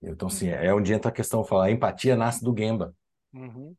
Então, 0.03 0.28
assim, 0.28 0.49
é 0.49 0.72
onde 0.74 0.92
entra 0.92 1.11
a 1.11 1.14
questão, 1.14 1.45
falar, 1.45 1.66
a 1.66 1.70
empatia 1.70 2.14
nasce 2.14 2.45
do 2.45 2.55
Gemba. 2.57 2.95
Uhum. 3.32 3.74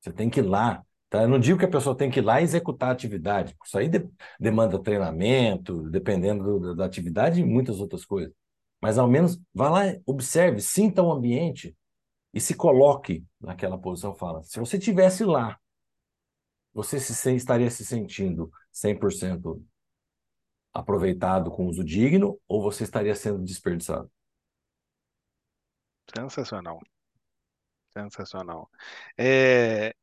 Você 0.00 0.12
tem 0.12 0.28
que 0.28 0.40
ir 0.40 0.42
lá, 0.42 0.84
Tá? 1.08 1.22
Eu 1.22 1.28
não 1.28 1.38
digo 1.38 1.58
que 1.58 1.64
a 1.64 1.70
pessoa 1.70 1.96
tem 1.96 2.10
que 2.10 2.20
ir 2.20 2.22
lá 2.22 2.42
executar 2.42 2.90
a 2.90 2.92
atividade. 2.92 3.56
Isso 3.64 3.78
aí 3.78 3.88
de, 3.88 4.06
demanda 4.38 4.78
treinamento, 4.78 5.88
dependendo 5.90 6.60
do, 6.60 6.74
da 6.76 6.84
atividade 6.84 7.40
e 7.40 7.44
muitas 7.44 7.80
outras 7.80 8.04
coisas. 8.04 8.34
Mas 8.80 8.98
ao 8.98 9.08
menos 9.08 9.40
vá 9.52 9.70
lá, 9.70 9.82
observe, 10.06 10.60
sinta 10.60 11.02
o 11.02 11.12
ambiente 11.12 11.76
e 12.32 12.40
se 12.40 12.54
coloque 12.54 13.24
naquela 13.40 13.78
posição. 13.78 14.14
Fala, 14.14 14.42
se 14.42 14.58
você 14.58 14.78
tivesse 14.78 15.24
lá, 15.24 15.58
você 16.72 17.00
se, 17.00 17.34
estaria 17.34 17.70
se 17.70 17.84
sentindo 17.84 18.50
100% 18.72 19.60
aproveitado 20.72 21.50
com 21.50 21.66
uso 21.66 21.82
digno 21.82 22.40
ou 22.46 22.62
você 22.62 22.84
estaria 22.84 23.14
sendo 23.14 23.42
desperdiçado? 23.42 24.10
Sensacional. 26.14 26.80
Sensacional. 27.90 28.70
É, 29.16 29.94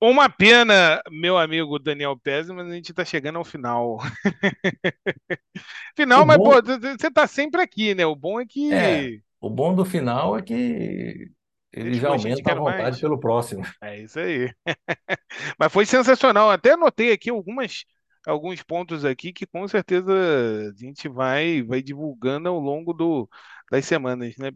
uma 0.00 0.28
pena, 0.28 1.00
meu 1.10 1.38
amigo 1.38 1.78
Daniel 1.78 2.18
Pérez, 2.18 2.48
mas 2.50 2.68
a 2.68 2.74
gente 2.74 2.90
está 2.90 3.04
chegando 3.04 3.38
ao 3.38 3.44
final. 3.44 3.98
final, 5.96 6.22
o 6.22 6.26
mas, 6.26 6.36
bom... 6.36 6.44
pô, 6.44 6.62
você 6.62 7.06
está 7.06 7.26
sempre 7.26 7.62
aqui, 7.62 7.94
né? 7.94 8.04
O 8.04 8.14
bom 8.14 8.40
é 8.40 8.46
que. 8.46 8.72
É, 8.72 9.18
o 9.40 9.48
bom 9.48 9.74
do 9.74 9.84
final 9.84 10.36
é 10.36 10.42
que 10.42 11.30
ele 11.72 11.94
já 11.94 12.08
aumenta 12.08 12.52
a 12.52 12.54
vontade 12.54 12.82
mais. 12.82 13.00
pelo 13.00 13.20
próximo. 13.20 13.62
É 13.82 14.00
isso 14.00 14.18
aí. 14.18 14.50
mas 15.58 15.72
foi 15.72 15.84
sensacional. 15.84 16.50
Até 16.50 16.72
anotei 16.72 17.12
aqui 17.12 17.28
algumas, 17.28 17.84
alguns 18.26 18.62
pontos 18.62 19.04
aqui 19.04 19.32
que 19.32 19.46
com 19.46 19.68
certeza 19.68 20.12
a 20.12 20.72
gente 20.76 21.08
vai, 21.08 21.62
vai 21.62 21.82
divulgando 21.82 22.48
ao 22.48 22.58
longo 22.58 22.92
do, 22.92 23.28
das 23.70 23.84
semanas, 23.84 24.34
né? 24.38 24.52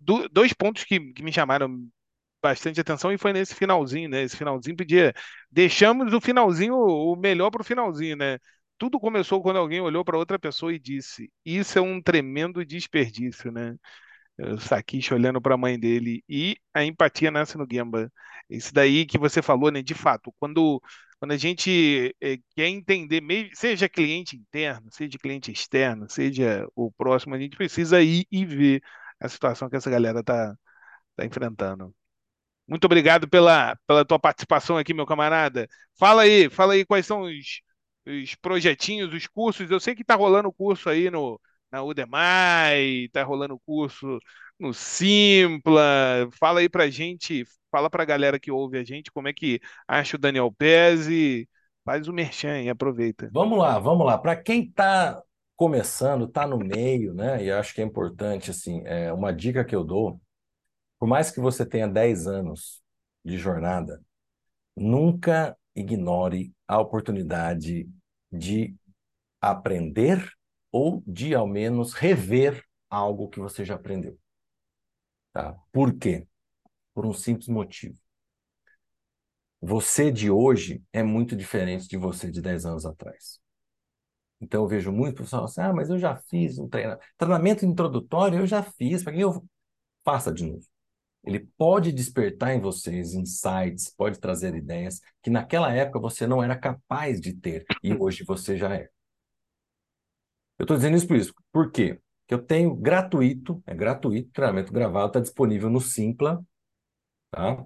Do, 0.00 0.28
dois 0.28 0.52
pontos 0.52 0.84
que, 0.84 1.12
que 1.12 1.22
me 1.22 1.32
chamaram 1.32 1.86
bastante 2.46 2.80
atenção 2.80 3.12
e 3.12 3.18
foi 3.18 3.32
nesse 3.32 3.54
finalzinho, 3.54 4.08
né? 4.08 4.22
Esse 4.22 4.36
finalzinho 4.36 4.76
podia. 4.76 5.12
Deixamos 5.50 6.12
o 6.12 6.20
finalzinho 6.20 6.74
o 6.76 7.16
melhor 7.16 7.50
para 7.50 7.62
o 7.62 7.64
finalzinho, 7.64 8.16
né? 8.16 8.38
Tudo 8.78 9.00
começou 9.00 9.42
quando 9.42 9.58
alguém 9.58 9.80
olhou 9.80 10.04
para 10.04 10.18
outra 10.18 10.38
pessoa 10.38 10.72
e 10.72 10.78
disse: 10.78 11.30
Isso 11.44 11.78
é 11.78 11.82
um 11.82 12.00
tremendo 12.00 12.64
desperdício, 12.64 13.50
né? 13.50 13.76
O 14.38 14.58
Sakishi 14.60 15.14
olhando 15.14 15.40
para 15.40 15.54
a 15.54 15.58
mãe 15.58 15.78
dele 15.78 16.22
e 16.28 16.56
a 16.74 16.84
empatia 16.84 17.30
nasce 17.30 17.56
no 17.58 17.66
Gemba. 17.70 18.12
Isso 18.50 18.72
daí 18.72 19.06
que 19.06 19.18
você 19.18 19.42
falou, 19.42 19.70
né? 19.70 19.82
De 19.82 19.94
fato, 19.94 20.32
quando, 20.38 20.80
quando 21.18 21.32
a 21.32 21.36
gente 21.36 22.14
é, 22.20 22.38
quer 22.54 22.68
entender, 22.68 23.22
seja 23.54 23.88
cliente 23.88 24.36
interno, 24.36 24.88
seja 24.92 25.18
cliente 25.18 25.50
externo, 25.52 26.08
seja 26.10 26.66
o 26.74 26.92
próximo, 26.92 27.34
a 27.34 27.38
gente 27.38 27.56
precisa 27.56 28.02
ir 28.02 28.26
e 28.30 28.44
ver 28.46 28.82
a 29.20 29.28
situação 29.28 29.68
que 29.70 29.76
essa 29.76 29.90
galera 29.90 30.22
tá, 30.22 30.54
tá 31.16 31.24
enfrentando. 31.26 31.94
Muito 32.66 32.84
obrigado 32.84 33.28
pela, 33.28 33.76
pela 33.86 34.04
tua 34.04 34.18
participação 34.18 34.76
aqui, 34.76 34.92
meu 34.92 35.06
camarada. 35.06 35.68
Fala 35.98 36.22
aí, 36.22 36.50
fala 36.50 36.74
aí 36.74 36.84
quais 36.84 37.06
são 37.06 37.22
os, 37.22 37.60
os 38.06 38.34
projetinhos, 38.36 39.12
os 39.14 39.26
cursos. 39.26 39.70
Eu 39.70 39.80
sei 39.80 39.94
que 39.94 40.02
está 40.02 40.14
rolando 40.14 40.52
curso 40.52 40.88
aí 40.88 41.10
no, 41.10 41.40
na 41.70 41.82
Udemy, 41.82 43.04
está 43.04 43.22
rolando 43.22 43.60
curso 43.64 44.18
no 44.58 44.74
Simpla. 44.74 46.28
Fala 46.38 46.60
aí 46.60 46.68
pra 46.68 46.90
gente, 46.90 47.44
fala 47.70 47.88
pra 47.88 48.04
galera 48.04 48.38
que 48.38 48.50
ouve 48.50 48.78
a 48.78 48.84
gente 48.84 49.12
como 49.12 49.28
é 49.28 49.32
que 49.32 49.60
acha 49.86 50.16
o 50.16 50.20
Daniel 50.20 50.52
Pez 50.52 51.08
e 51.08 51.48
faz 51.84 52.08
o 52.08 52.12
merchan 52.12 52.62
e 52.62 52.68
aproveita. 52.68 53.30
Vamos 53.32 53.58
lá, 53.58 53.78
vamos 53.78 54.04
lá. 54.04 54.18
Para 54.18 54.34
quem 54.34 54.64
está 54.64 55.22
começando, 55.54 56.26
está 56.26 56.46
no 56.46 56.58
meio, 56.58 57.14
né? 57.14 57.42
E 57.44 57.50
acho 57.50 57.74
que 57.74 57.80
é 57.80 57.84
importante, 57.84 58.50
assim, 58.50 58.82
é 58.84 59.12
uma 59.12 59.32
dica 59.32 59.64
que 59.64 59.74
eu 59.74 59.84
dou, 59.84 60.20
por 60.98 61.08
mais 61.08 61.30
que 61.30 61.40
você 61.40 61.64
tenha 61.64 61.88
10 61.88 62.26
anos 62.26 62.82
de 63.24 63.36
jornada, 63.36 64.02
nunca 64.76 65.56
ignore 65.74 66.54
a 66.66 66.80
oportunidade 66.80 67.88
de 68.32 68.74
aprender 69.40 70.30
ou 70.72 71.02
de, 71.06 71.34
ao 71.34 71.46
menos, 71.46 71.92
rever 71.92 72.64
algo 72.88 73.28
que 73.28 73.40
você 73.40 73.64
já 73.64 73.74
aprendeu. 73.74 74.18
Tá? 75.32 75.56
Por 75.72 75.96
quê? 75.96 76.26
Por 76.94 77.06
um 77.06 77.12
simples 77.12 77.48
motivo. 77.48 77.98
Você 79.60 80.10
de 80.10 80.30
hoje 80.30 80.82
é 80.92 81.02
muito 81.02 81.34
diferente 81.34 81.88
de 81.88 81.96
você 81.96 82.30
de 82.30 82.40
10 82.40 82.66
anos 82.66 82.86
atrás. 82.86 83.40
Então 84.40 84.62
eu 84.62 84.68
vejo 84.68 84.92
muito 84.92 85.22
pessoal 85.22 85.44
assim, 85.44 85.60
ah, 85.60 85.72
mas 85.72 85.88
eu 85.90 85.98
já 85.98 86.16
fiz 86.16 86.58
um 86.58 86.68
treinamento. 86.68 87.04
Treinamento 87.16 87.66
introdutório 87.66 88.38
eu 88.38 88.46
já 88.46 88.62
fiz, 88.62 89.02
para 89.02 89.12
que 89.12 89.20
eu 89.20 89.44
faça 90.04 90.32
de 90.32 90.44
novo? 90.44 90.66
Ele 91.26 91.40
pode 91.58 91.92
despertar 91.92 92.54
em 92.54 92.60
vocês 92.60 93.12
insights, 93.12 93.92
pode 93.94 94.20
trazer 94.20 94.54
ideias 94.54 95.00
que 95.22 95.28
naquela 95.28 95.72
época 95.72 95.98
você 95.98 96.26
não 96.26 96.42
era 96.42 96.56
capaz 96.56 97.20
de 97.20 97.34
ter 97.34 97.66
e 97.82 97.92
hoje 97.92 98.24
você 98.24 98.56
já 98.56 98.74
é. 98.74 98.88
Eu 100.58 100.62
estou 100.62 100.76
dizendo 100.76 100.96
isso 100.96 101.06
por 101.06 101.16
isso. 101.16 101.34
Por 101.52 101.70
quê? 101.70 102.00
que 102.26 102.34
eu 102.34 102.42
tenho 102.44 102.74
gratuito, 102.74 103.62
é 103.66 103.74
gratuito, 103.74 104.30
treinamento 104.32 104.72
gravado, 104.72 105.08
está 105.08 105.20
disponível 105.20 105.70
no 105.70 105.80
Simpla, 105.80 106.44
tá? 107.30 107.64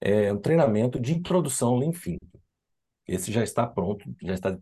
É 0.00 0.32
um 0.32 0.38
treinamento 0.40 1.00
de 1.00 1.14
introdução 1.14 1.74
ao. 1.74 2.18
Esse 3.06 3.32
já 3.32 3.42
está 3.42 3.66
pronto, 3.66 4.04
já 4.22 4.34
está 4.34 4.58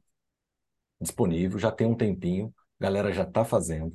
disponível, 1.01 1.59
já 1.59 1.73
tem 1.73 1.87
um 1.87 1.97
tempinho, 1.97 2.55
a 2.79 2.85
galera 2.85 3.13
já 3.13 3.25
está 3.25 3.45
fazendo. 3.45 3.95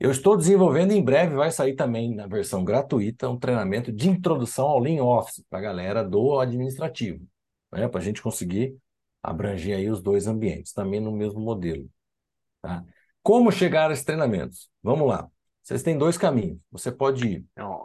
Eu 0.00 0.10
estou 0.10 0.34
desenvolvendo, 0.34 0.92
em 0.92 1.04
breve 1.04 1.34
vai 1.34 1.50
sair 1.50 1.74
também 1.74 2.14
na 2.14 2.26
versão 2.26 2.64
gratuita, 2.64 3.28
um 3.28 3.38
treinamento 3.38 3.92
de 3.92 4.08
introdução 4.08 4.66
ao 4.66 4.78
Lean 4.78 5.04
Office, 5.04 5.44
para 5.50 5.58
a 5.58 5.62
galera 5.62 6.02
do 6.02 6.40
administrativo, 6.40 7.22
né? 7.70 7.86
para 7.86 8.00
a 8.00 8.02
gente 8.02 8.22
conseguir 8.22 8.74
abranger 9.22 9.76
aí 9.76 9.90
os 9.90 10.00
dois 10.00 10.26
ambientes, 10.26 10.72
também 10.72 11.00
no 11.00 11.12
mesmo 11.12 11.38
modelo. 11.38 11.86
Tá? 12.62 12.82
Como 13.22 13.52
chegar 13.52 13.90
a 13.90 13.92
esses 13.92 14.04
treinamentos? 14.04 14.70
Vamos 14.82 15.06
lá. 15.06 15.28
Vocês 15.62 15.82
têm 15.82 15.98
dois 15.98 16.16
caminhos. 16.16 16.58
Você 16.72 16.90
pode 16.90 17.26
ir. 17.26 17.44
Não, 17.54 17.84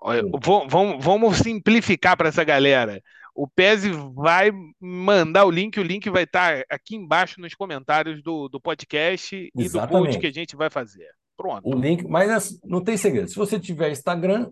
vamos, 0.70 1.04
vamos 1.04 1.38
simplificar 1.40 2.16
para 2.16 2.30
essa 2.30 2.46
galera. 2.46 3.02
O 3.36 3.46
Pese 3.46 3.92
vai 3.92 4.50
mandar 4.80 5.44
o 5.44 5.52
link, 5.52 5.78
o 5.78 5.84
link 5.84 6.10
vai 6.10 6.24
estar 6.24 6.64
aqui 6.70 6.96
embaixo 6.96 7.42
nos 7.42 7.54
comentários 7.54 8.24
do, 8.24 8.48
do 8.48 8.62
podcast 8.62 9.52
e 9.54 9.70
do 9.70 9.88
post 9.90 10.18
que 10.18 10.28
a 10.28 10.32
gente 10.32 10.56
vai 10.56 10.70
fazer. 10.70 11.10
Pronto. 11.38 11.68
O 11.68 11.74
link, 11.74 12.08
mas 12.08 12.60
não 12.64 12.84
tem 12.84 12.98
segredo. 12.98 13.28
Se 13.28 13.36
você 13.36 13.60
tiver 13.60 13.92
Instagram, 13.92 14.52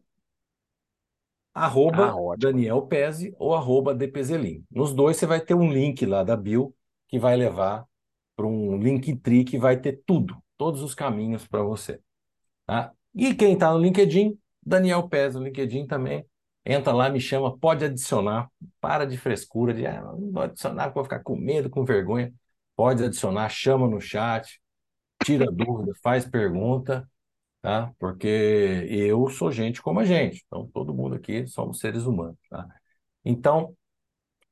arroba 1.53 2.11
ah, 2.11 2.35
Daniel 2.37 2.81
Pese 2.83 3.33
ou 3.37 3.53
arroba 3.53 3.93
DPZLin. 3.93 4.65
Nos 4.69 4.93
dois 4.93 5.17
você 5.17 5.25
vai 5.25 5.39
ter 5.39 5.53
um 5.53 5.71
link 5.71 6.05
lá 6.05 6.23
da 6.23 6.35
Bill 6.35 6.75
que 7.07 7.19
vai 7.19 7.35
levar 7.35 7.85
para 8.35 8.47
um 8.47 8.77
Linktree 8.77 9.43
que 9.43 9.57
vai 9.57 9.77
ter 9.77 10.01
tudo 10.05 10.35
todos 10.57 10.81
os 10.81 10.95
caminhos 10.95 11.45
para 11.45 11.61
você. 11.61 11.99
Tá? 12.65 12.93
E 13.13 13.33
quem 13.35 13.53
está 13.53 13.71
no 13.71 13.79
LinkedIn, 13.79 14.39
Daniel 14.65 15.07
Pez 15.07 15.35
no 15.35 15.43
LinkedIn 15.43 15.85
também. 15.85 16.25
Entra 16.65 16.93
lá, 16.93 17.09
me 17.09 17.19
chama, 17.19 17.57
pode 17.57 17.83
adicionar. 17.83 18.49
Para 18.79 19.05
de 19.05 19.17
frescura, 19.17 19.73
de 19.73 19.85
ah, 19.85 20.01
não 20.01 20.31
vou 20.31 20.43
adicionar, 20.43 20.89
vou 20.89 21.03
ficar 21.03 21.19
com 21.19 21.35
medo, 21.35 21.69
com 21.69 21.83
vergonha. 21.83 22.33
Pode 22.75 23.03
adicionar, 23.03 23.49
chama 23.49 23.87
no 23.87 23.99
chat, 23.99 24.61
tira 25.23 25.45
dúvida, 25.51 25.93
faz 26.03 26.25
pergunta, 26.25 27.09
tá? 27.61 27.93
Porque 27.99 28.27
eu 28.89 29.29
sou 29.29 29.51
gente 29.51 29.81
como 29.81 29.99
a 29.99 30.05
gente. 30.05 30.43
Então, 30.47 30.67
todo 30.73 30.93
mundo 30.93 31.15
aqui 31.15 31.47
somos 31.47 31.79
seres 31.79 32.05
humanos, 32.05 32.37
tá? 32.49 32.67
Então, 33.25 33.75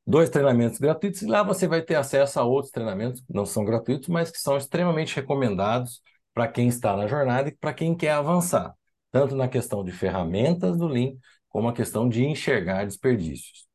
dois 0.06 0.30
treinamentos 0.30 0.80
gratuitos, 0.80 1.22
e 1.22 1.28
lá 1.28 1.44
você 1.44 1.68
vai 1.68 1.82
ter 1.82 1.96
acesso 1.96 2.40
a 2.40 2.44
outros 2.44 2.72
treinamentos 2.72 3.22
que 3.22 3.34
não 3.34 3.46
são 3.46 3.66
gratuitos, 3.66 4.10
mas 4.10 4.32
que 4.32 4.40
são 4.40 4.58
extremamente 4.58 5.16
recomendados 5.16 6.02
para 6.34 6.48
quem 6.48 6.68
está 6.68 6.96
na 6.96 7.08
jornada 7.08 7.50
e 7.50 7.56
para 7.56 7.74
quem 7.74 7.96
quer 7.96 8.12
avançar, 8.12 8.76
tanto 9.12 9.36
na 9.36 9.48
questão 9.48 9.84
de 9.84 9.92
ferramentas 9.92 10.78
do 10.78 10.88
Lean, 10.88 11.14
como 11.50 11.68
a 11.70 11.74
questão 11.74 12.08
de 12.10 12.26
enxergar 12.26 12.86
desperdícios. 12.86 13.68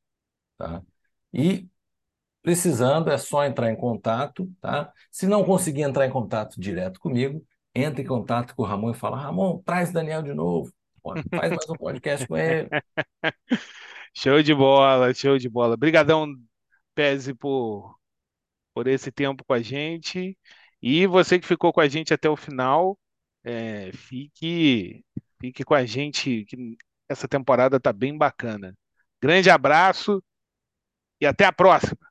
Tá? 0.58 0.82
E 1.32 1.68
precisando, 2.46 3.10
é 3.10 3.18
só 3.18 3.44
entrar 3.44 3.72
em 3.72 3.76
contato. 3.76 4.48
Tá? 4.60 4.92
Se 5.10 5.26
não 5.26 5.42
conseguir 5.42 5.82
entrar 5.82 6.06
em 6.06 6.10
contato 6.10 6.60
direto 6.60 7.00
comigo, 7.00 7.44
entre 7.74 8.04
em 8.04 8.06
contato 8.06 8.54
com 8.54 8.62
o 8.62 8.64
Ramon 8.64 8.92
e 8.92 8.94
fala: 8.94 9.18
Ramon, 9.18 9.60
traz 9.64 9.90
Daniel 9.90 10.22
de 10.22 10.32
novo, 10.32 10.72
faz 11.02 11.24
mais 11.32 11.68
um 11.68 11.74
podcast 11.74 12.24
com 12.28 12.36
ele. 12.36 12.68
Show 14.14 14.42
de 14.42 14.54
bola, 14.54 15.12
show 15.12 15.36
de 15.36 15.46
bola. 15.46 15.74
Obrigadão, 15.74 16.26
Pese, 16.94 17.34
por, 17.34 17.98
por 18.72 18.86
esse 18.86 19.12
tempo 19.12 19.44
com 19.44 19.52
a 19.52 19.60
gente. 19.60 20.38
E 20.80 21.06
você 21.06 21.38
que 21.38 21.46
ficou 21.46 21.70
com 21.70 21.80
a 21.80 21.88
gente 21.88 22.14
até 22.14 22.30
o 22.30 22.36
final, 22.36 22.98
é, 23.44 23.92
fique, 23.92 25.04
fique 25.38 25.64
com 25.64 25.74
a 25.74 25.84
gente, 25.84 26.46
que 26.46 26.78
essa 27.08 27.28
temporada 27.28 27.78
tá 27.78 27.92
bem 27.92 28.16
bacana. 28.16 28.74
Grande 29.20 29.50
abraço 29.50 30.22
e 31.20 31.26
até 31.26 31.44
a 31.44 31.52
próxima. 31.52 32.05